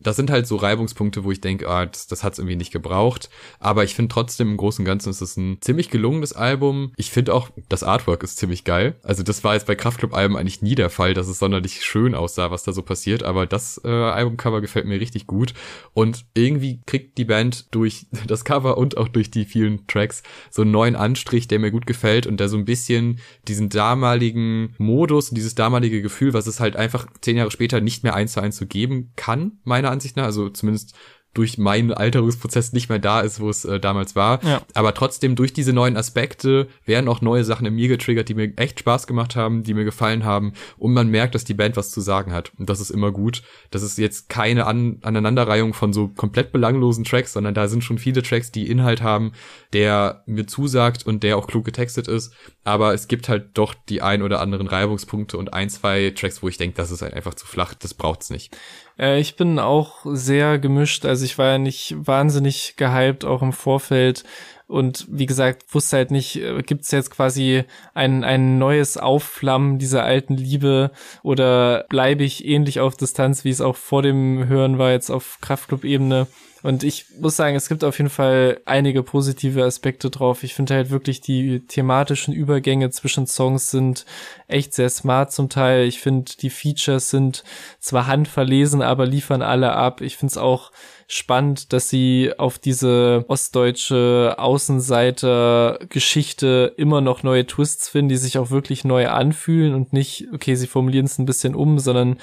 Das 0.00 0.16
sind 0.16 0.30
halt 0.30 0.46
so 0.46 0.56
Reibungspunkte, 0.56 1.24
wo 1.24 1.32
ich 1.32 1.40
denke, 1.40 1.68
ah, 1.68 1.86
das, 1.86 2.06
das 2.06 2.22
hat 2.22 2.34
es 2.34 2.38
irgendwie 2.38 2.56
nicht 2.56 2.72
gebraucht. 2.72 3.30
Aber 3.58 3.84
ich 3.84 3.94
finde 3.94 4.12
trotzdem 4.12 4.50
im 4.50 4.56
Großen 4.56 4.82
und 4.82 4.86
Ganzen 4.86 5.10
ist 5.10 5.20
es 5.20 5.36
ein 5.36 5.58
ziemlich 5.60 5.90
gelungenes 5.90 6.32
Album. 6.32 6.92
Ich 6.96 7.10
finde 7.10 7.34
auch, 7.34 7.50
das 7.68 7.82
Artwork 7.82 8.22
ist 8.22 8.38
ziemlich 8.38 8.64
geil. 8.64 8.96
Also 9.02 9.22
das 9.22 9.44
war 9.44 9.54
jetzt 9.54 9.66
bei 9.66 9.74
Kraftclub-Alben 9.74 10.36
eigentlich 10.36 10.62
nie 10.62 10.74
der 10.74 10.90
Fall, 10.90 11.14
dass 11.14 11.28
es 11.28 11.38
sonderlich 11.38 11.84
schön 11.84 12.14
aussah, 12.14 12.50
was 12.50 12.62
da 12.62 12.72
so 12.72 12.82
passiert. 12.82 13.22
Aber 13.22 13.46
das 13.46 13.80
äh, 13.84 13.88
Albumcover 13.88 14.60
gefällt 14.60 14.86
mir 14.86 15.00
richtig 15.00 15.26
gut. 15.26 15.54
Und 15.94 16.24
irgendwie 16.34 16.80
kriegt 16.86 17.18
die 17.18 17.24
Band 17.24 17.66
durch 17.74 18.06
das 18.26 18.44
Cover 18.44 18.78
und 18.78 18.96
auch 18.96 19.08
durch 19.08 19.30
die 19.30 19.44
vielen 19.44 19.86
Tracks 19.86 20.22
so 20.50 20.62
einen 20.62 20.70
neuen 20.70 20.96
Anstrich, 20.96 21.48
der 21.48 21.58
mir 21.58 21.70
gut 21.70 21.86
gefällt 21.86 22.26
und 22.26 22.38
der 22.40 22.48
so 22.48 22.56
ein 22.56 22.64
bisschen 22.64 23.20
diesen 23.46 23.68
damaligen 23.68 24.74
Modus 24.78 25.30
und 25.30 25.36
dieses 25.36 25.54
damalige 25.54 26.02
Gefühl, 26.02 26.32
was 26.32 26.46
es 26.46 26.60
halt 26.60 26.76
einfach 26.76 27.06
zehn 27.20 27.36
Jahre 27.36 27.50
später 27.50 27.80
nicht 27.80 28.04
mehr 28.04 28.14
eins 28.14 28.32
zu 28.32 28.40
eins 28.40 28.56
zu 28.56 28.66
geben 28.66 29.12
kann, 29.16 29.52
meiner 29.64 29.87
Ansicht 29.90 30.16
nach. 30.16 30.24
Also 30.24 30.48
zumindest 30.48 30.94
durch 31.34 31.58
meinen 31.58 31.92
Alterungsprozess 31.92 32.72
nicht 32.72 32.88
mehr 32.88 32.98
da 32.98 33.20
ist, 33.20 33.38
wo 33.38 33.48
es 33.48 33.64
äh, 33.64 33.78
damals 33.78 34.16
war. 34.16 34.42
Ja. 34.44 34.62
Aber 34.74 34.94
trotzdem 34.94 35.36
durch 35.36 35.52
diese 35.52 35.72
neuen 35.72 35.96
Aspekte 35.96 36.68
werden 36.84 37.08
auch 37.08 37.20
neue 37.20 37.44
Sachen 37.44 37.66
in 37.66 37.74
mir 37.74 37.86
getriggert, 37.86 38.28
die 38.28 38.34
mir 38.34 38.52
echt 38.56 38.80
Spaß 38.80 39.06
gemacht 39.06 39.36
haben, 39.36 39.62
die 39.62 39.74
mir 39.74 39.84
gefallen 39.84 40.24
haben 40.24 40.52
und 40.78 40.92
man 40.94 41.08
merkt, 41.08 41.34
dass 41.34 41.44
die 41.44 41.54
Band 41.54 41.76
was 41.76 41.90
zu 41.90 42.00
sagen 42.00 42.32
hat 42.32 42.52
und 42.58 42.68
das 42.68 42.80
ist 42.80 42.90
immer 42.90 43.12
gut. 43.12 43.42
Das 43.70 43.82
ist 43.82 43.98
jetzt 43.98 44.28
keine 44.28 44.66
An 44.66 44.98
Aneinanderreihung 45.02 45.74
von 45.74 45.92
so 45.92 46.08
komplett 46.08 46.50
belanglosen 46.50 47.04
Tracks, 47.04 47.34
sondern 47.34 47.54
da 47.54 47.68
sind 47.68 47.84
schon 47.84 47.98
viele 47.98 48.22
Tracks, 48.22 48.50
die 48.50 48.68
Inhalt 48.68 49.02
haben, 49.02 49.32
der 49.72 50.24
mir 50.26 50.46
zusagt 50.46 51.06
und 51.06 51.22
der 51.22 51.36
auch 51.36 51.46
klug 51.46 51.64
getextet 51.64 52.08
ist, 52.08 52.32
aber 52.64 52.94
es 52.94 53.06
gibt 53.06 53.28
halt 53.28 53.50
doch 53.54 53.74
die 53.74 54.02
ein 54.02 54.22
oder 54.22 54.40
anderen 54.40 54.66
Reibungspunkte 54.66 55.38
und 55.38 55.52
ein, 55.52 55.70
zwei 55.70 56.10
Tracks, 56.10 56.42
wo 56.42 56.48
ich 56.48 56.56
denke, 56.56 56.76
das 56.76 56.90
ist 56.90 57.02
halt 57.02 57.14
einfach 57.14 57.34
zu 57.34 57.46
flach, 57.46 57.74
das 57.74 57.94
braucht's 57.94 58.30
nicht. 58.30 58.56
Äh, 58.98 59.20
ich 59.20 59.36
bin 59.36 59.58
auch 59.58 60.00
sehr 60.04 60.58
gemischt. 60.58 61.04
Also 61.04 61.24
ich 61.24 61.38
war 61.38 61.52
ja 61.52 61.58
nicht 61.58 61.94
wahnsinnig 61.98 62.76
gehypt, 62.76 63.24
auch 63.24 63.42
im 63.42 63.52
Vorfeld. 63.52 64.24
Und 64.66 65.06
wie 65.10 65.24
gesagt, 65.24 65.64
wusste 65.74 65.96
halt 65.96 66.10
nicht, 66.10 66.36
äh, 66.36 66.62
gibt 66.62 66.84
es 66.84 66.90
jetzt 66.90 67.10
quasi 67.10 67.64
ein, 67.94 68.22
ein 68.22 68.58
neues 68.58 68.98
Aufflammen 68.98 69.78
dieser 69.78 70.04
alten 70.04 70.36
Liebe 70.36 70.90
oder 71.22 71.86
bleibe 71.88 72.24
ich 72.24 72.44
ähnlich 72.44 72.80
auf 72.80 72.96
Distanz, 72.96 73.44
wie 73.44 73.50
es 73.50 73.62
auch 73.62 73.76
vor 73.76 74.02
dem 74.02 74.46
Hören 74.46 74.78
war, 74.78 74.90
jetzt 74.90 75.10
auf 75.10 75.38
Kraftclub-Ebene. 75.40 76.26
Und 76.62 76.82
ich 76.82 77.06
muss 77.20 77.36
sagen, 77.36 77.54
es 77.54 77.68
gibt 77.68 77.84
auf 77.84 77.98
jeden 77.98 78.10
Fall 78.10 78.60
einige 78.64 79.02
positive 79.02 79.64
Aspekte 79.64 80.10
drauf. 80.10 80.42
Ich 80.42 80.54
finde 80.54 80.74
halt 80.74 80.90
wirklich 80.90 81.20
die 81.20 81.60
thematischen 81.60 82.34
Übergänge 82.34 82.90
zwischen 82.90 83.26
Songs 83.26 83.70
sind 83.70 84.04
echt 84.48 84.74
sehr 84.74 84.90
smart 84.90 85.32
zum 85.32 85.48
Teil. 85.48 85.86
Ich 85.86 86.00
finde, 86.00 86.32
die 86.40 86.50
Features 86.50 87.10
sind 87.10 87.44
zwar 87.78 88.06
handverlesen, 88.06 88.82
aber 88.82 89.06
liefern 89.06 89.42
alle 89.42 89.72
ab. 89.72 90.00
Ich 90.00 90.16
finde 90.16 90.32
es 90.32 90.36
auch 90.36 90.72
spannend, 91.10 91.72
dass 91.72 91.88
sie 91.88 92.34
auf 92.36 92.58
diese 92.58 93.24
ostdeutsche 93.28 94.34
Außenseiter-Geschichte 94.36 96.74
immer 96.76 97.00
noch 97.00 97.22
neue 97.22 97.46
Twists 97.46 97.88
finden, 97.88 98.10
die 98.10 98.18
sich 98.18 98.36
auch 98.36 98.50
wirklich 98.50 98.84
neu 98.84 99.08
anfühlen 99.08 99.74
und 99.74 99.94
nicht, 99.94 100.26
okay, 100.34 100.54
sie 100.54 100.66
formulieren 100.66 101.06
es 101.06 101.18
ein 101.18 101.24
bisschen 101.24 101.54
um, 101.54 101.78
sondern 101.78 102.18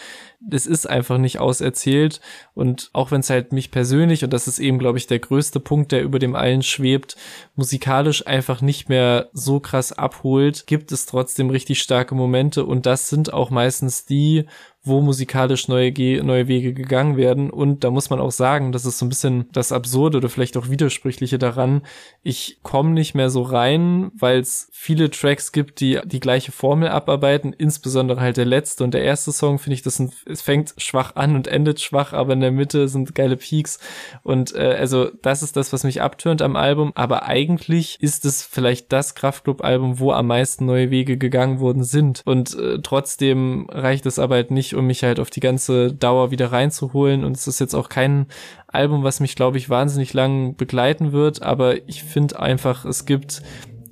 es 0.51 0.67
ist 0.67 0.88
einfach 0.88 1.17
nicht 1.17 1.39
auserzählt. 1.39 2.21
Und 2.53 2.91
auch 2.93 3.09
wenn 3.09 3.21
es 3.21 3.31
halt 3.31 3.53
mich 3.53 3.71
persönlich, 3.71 4.23
und 4.23 4.31
das 4.31 4.47
ist 4.47 4.59
eben, 4.59 4.77
glaube 4.77 4.99
ich, 4.99 5.07
der 5.07 5.17
größte 5.17 5.59
Punkt, 5.59 5.91
der 5.91 6.03
über 6.03 6.19
dem 6.19 6.36
allen 6.36 6.61
schwebt, 6.61 7.17
musikalisch 7.55 8.27
einfach 8.27 8.61
nicht 8.61 8.88
mehr 8.88 9.29
so 9.33 9.59
krass 9.59 9.93
abholt, 9.93 10.67
gibt 10.67 10.91
es 10.91 11.07
trotzdem 11.07 11.49
richtig 11.49 11.81
starke 11.81 12.13
Momente. 12.13 12.63
Und 12.63 12.86
das 12.86 13.09
sind 13.09 13.33
auch 13.33 13.49
meistens 13.49 14.05
die, 14.05 14.45
wo 14.86 15.01
musikalisch 15.01 15.67
neue, 15.67 15.91
neue 16.23 16.47
Wege 16.47 16.73
gegangen 16.73 17.17
werden. 17.17 17.49
Und 17.49 17.83
da 17.83 17.91
muss 17.91 18.09
man 18.09 18.19
auch 18.19 18.31
sagen, 18.31 18.71
das 18.71 18.86
ist 18.86 18.99
so 18.99 19.05
ein 19.05 19.09
bisschen 19.09 19.49
das 19.51 19.71
Absurde 19.71 20.17
oder 20.17 20.29
vielleicht 20.29 20.57
auch 20.57 20.69
Widersprüchliche 20.69 21.39
daran. 21.39 21.81
Ich 22.21 22.59
komme 22.63 22.91
nicht 22.91 23.15
mehr 23.15 23.29
so 23.29 23.41
rein, 23.41 24.11
weil 24.17 24.39
es 24.39 24.69
viele 24.71 25.09
Tracks 25.09 25.51
gibt, 25.51 25.79
die 25.79 25.99
die 26.05 26.19
gleiche 26.19 26.51
Formel 26.51 26.89
abarbeiten, 26.89 27.53
insbesondere 27.53 28.21
halt 28.21 28.38
der 28.38 28.45
letzte 28.45 28.83
und 28.83 28.93
der 28.93 29.03
erste 29.03 29.31
Song, 29.31 29.57
finde 29.57 29.75
ich, 29.75 29.81
das 29.81 29.95
sind, 29.95 30.13
es 30.25 30.41
fängt 30.41 30.75
schwach 30.77 31.15
an 31.15 31.36
und 31.36 31.47
endet 31.47 31.81
schwach, 31.81 32.13
aber 32.13 32.33
in 32.33 32.41
der 32.41 32.51
Mitte 32.51 32.88
sind 32.88 33.15
geile 33.15 33.38
Peaks. 33.38 33.79
Und 34.23 34.53
äh, 34.55 34.75
also 34.79 35.09
das 35.21 35.41
ist 35.41 35.57
das, 35.57 35.73
was 35.73 35.83
mich 35.83 36.01
abtönt 36.01 36.41
am 36.41 36.55
Album. 36.55 36.91
Aber 36.95 37.23
eigentlich 37.23 37.97
ist 38.01 38.25
es 38.25 38.43
vielleicht 38.43 38.91
das 38.91 39.15
Kraftclub-Album, 39.15 39.99
wo 39.99 40.11
am 40.11 40.27
meisten 40.27 40.65
neue 40.65 40.91
Wege 40.91 41.17
gegangen 41.17 41.59
worden 41.59 41.83
sind. 41.83 42.21
Und 42.25 42.53
äh, 42.55 42.79
trotzdem 42.81 43.67
reicht 43.71 44.05
es 44.05 44.19
aber 44.19 44.36
halt 44.36 44.51
nicht, 44.51 44.74
um 44.76 44.88
mich 44.88 45.03
halt 45.03 45.19
auf 45.19 45.30
die 45.30 45.39
ganze 45.39 45.93
Dauer 45.93 46.32
wieder 46.32 46.51
reinzuholen. 46.51 47.23
Und 47.23 47.38
es 47.38 47.47
ist 47.47 47.59
jetzt 47.59 47.73
auch 47.73 47.89
kein 47.89 48.28
Album, 48.67 49.03
was 49.03 49.19
mich, 49.19 49.36
glaube 49.36 49.57
ich, 49.57 49.69
wahnsinnig 49.69 50.13
lang 50.13 50.55
begleiten 50.55 51.11
wird. 51.11 51.41
Aber 51.41 51.88
ich 51.88 52.03
finde 52.03 52.39
einfach, 52.39 52.86
es 52.86 53.05
gibt 53.05 53.41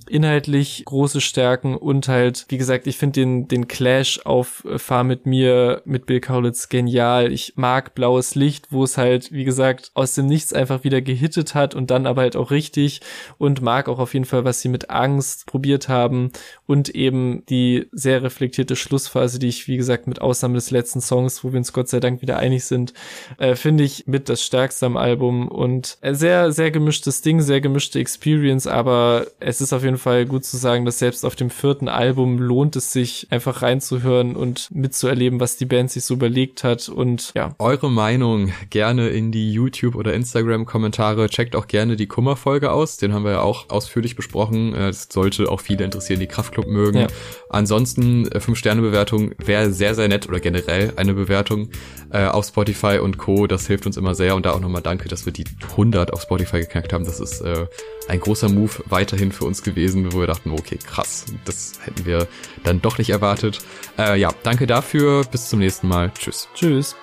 inhaltlich 0.10 0.84
große 0.86 1.22
Stärken 1.22 1.76
und 1.76 2.08
halt, 2.08 2.46
wie 2.50 2.58
gesagt, 2.58 2.88
ich 2.88 2.98
finde 2.98 3.22
den, 3.22 3.48
den 3.48 3.68
Clash 3.68 4.20
auf 4.26 4.66
äh, 4.66 4.78
Fahr 4.80 5.04
mit 5.04 5.26
mir 5.26 5.82
mit 5.86 6.06
Bill 6.06 6.20
Kaulitz 6.20 6.70
genial. 6.70 7.32
Ich 7.32 7.54
mag 7.56 7.96
blaues 7.96 8.36
Licht, 8.36 8.68
wo 8.72 8.84
es 8.84 8.98
halt, 8.98 9.32
wie 9.32 9.44
gesagt, 9.44 9.92
aus 9.94 10.16
dem 10.16 10.28
Nichts 10.28 10.54
einfach 10.54 10.84
wieder 10.84 11.02
gehittet 11.02 11.56
hat 11.56 11.76
und 11.76 11.92
dann 11.92 12.06
aber 12.06 12.22
halt 12.22 12.36
auch 12.36 12.52
richtig 12.52 13.02
und 13.38 13.62
mag 13.62 13.90
auch 13.90 14.00
auf 14.00 14.14
jeden 14.14 14.26
Fall, 14.26 14.46
was 14.46 14.62
sie 14.62 14.70
mit 14.70 14.90
Angst 14.90 15.46
probiert 15.46 15.90
haben 15.90 16.32
und 16.66 16.90
eben 16.90 17.44
die 17.48 17.88
sehr 17.92 18.24
reflektierte 18.24 18.76
Schlussphase, 18.76 19.40
die 19.40 19.48
ich, 19.48 19.68
wie 19.68 19.78
gesagt, 19.78 20.08
mit 20.08 20.22
Ausnahme 20.22 20.56
des 20.56 20.72
letzten 20.72 21.02
Songs, 21.02 21.44
wo 21.44 21.52
wir 21.52 21.58
uns 21.58 21.74
Gott 21.74 21.90
sei 21.90 22.00
Dank 22.00 22.22
wieder 22.22 22.38
einig 22.38 22.66
sind, 22.66 22.94
äh, 23.38 23.56
finde 23.56 23.84
ich 23.84 24.08
mit 24.08 24.30
das 24.30 24.44
stärkste 24.44 24.86
am 24.86 24.98
Album 24.98 25.48
und 25.48 25.98
äh, 26.02 26.14
sehr, 26.14 26.52
sehr 26.52 26.72
gemischtes 26.72 27.22
Ding, 27.22 27.42
sehr 27.42 27.62
gemischte 27.62 28.00
Experience, 28.00 28.68
aber 28.68 29.28
es 29.40 29.62
ist 29.62 29.74
auf 29.74 29.84
jeden 29.84 29.93
Fall 29.98 30.26
gut 30.26 30.46
zu 30.46 30.58
sagen, 30.58 30.86
dass 30.86 31.00
selbst 31.00 31.26
auf 31.26 31.36
dem 31.36 31.50
vierten 31.50 31.88
Album 31.88 32.40
lohnt 32.40 32.76
es 32.76 32.94
sich 32.94 33.28
einfach 33.30 33.62
reinzuhören 33.62 34.36
und 34.36 34.70
mitzuerleben, 34.72 35.40
was 35.40 35.58
die 35.58 35.66
Band 35.66 35.92
sich 35.92 36.06
so 36.06 36.14
überlegt 36.14 36.64
hat 36.64 36.90
und 36.90 37.32
ja. 37.36 37.56
Eure 37.60 37.92
Meinung 37.92 38.52
gerne 38.70 39.10
in 39.10 39.32
die 39.32 39.52
YouTube 39.52 39.96
oder 39.96 40.14
Instagram 40.14 40.66
Kommentare. 40.66 41.30
Checkt 41.30 41.56
auch 41.56 41.68
gerne 41.68 41.96
die 41.96 42.08
Kummerfolge 42.08 42.72
aus. 42.72 42.98
Den 42.98 43.14
haben 43.14 43.26
wir 43.26 43.32
ja 43.32 43.42
auch 43.42 43.70
ausführlich 43.70 44.16
besprochen. 44.16 44.74
Äh, 44.74 44.90
es 44.90 45.08
sollte 45.12 45.50
auch 45.50 45.62
viele 45.62 45.84
interessieren, 45.84 46.20
die 46.20 46.28
Kraft 46.28 46.54
Club 46.54 46.68
mögen. 46.68 47.00
Ja. 47.00 47.08
Ansonsten 47.50 48.28
äh, 48.28 48.38
5-Sterne-Bewertung 48.38 49.34
wäre 49.38 49.72
sehr, 49.72 49.96
sehr 49.96 50.08
nett 50.08 50.28
oder 50.28 50.40
generell 50.40 50.94
eine 50.96 51.14
Bewertung 51.14 51.70
äh, 52.12 52.26
auf 52.26 52.46
Spotify 52.46 53.00
und 53.00 53.18
Co. 53.18 53.48
Das 53.48 53.68
hilft 53.68 53.86
uns 53.86 53.98
immer 53.98 54.16
sehr 54.16 54.36
und 54.36 54.46
da 54.46 54.52
auch 54.52 54.60
nochmal 54.60 54.82
danke, 54.82 55.10
dass 55.10 55.26
wir 55.26 55.34
die 55.34 55.46
100 55.72 56.14
auf 56.14 56.22
Spotify 56.22 56.60
geknackt 56.60 56.94
haben. 56.94 57.06
Das 57.06 57.20
ist 57.20 57.42
äh, 57.42 57.66
ein 58.08 58.20
großer 58.20 58.50
Move 58.50 58.84
weiterhin 58.86 59.32
für 59.32 59.46
uns 59.46 59.64
gewesen, 59.84 60.14
wo 60.14 60.20
wir 60.20 60.28
dachten, 60.28 60.52
okay, 60.52 60.78
krass, 60.78 61.26
das 61.46 61.74
hätten 61.82 62.06
wir 62.06 62.28
dann 62.64 62.82
doch 62.82 62.98
nicht 62.98 63.10
erwartet. 63.10 63.60
Äh, 63.98 64.20
ja, 64.20 64.30
danke 64.44 64.68
dafür. 64.68 65.24
Bis 65.26 65.50
zum 65.50 65.60
nächsten 65.60 65.88
Mal. 65.88 66.12
Tschüss. 66.18 66.48
Tschüss. 66.56 66.96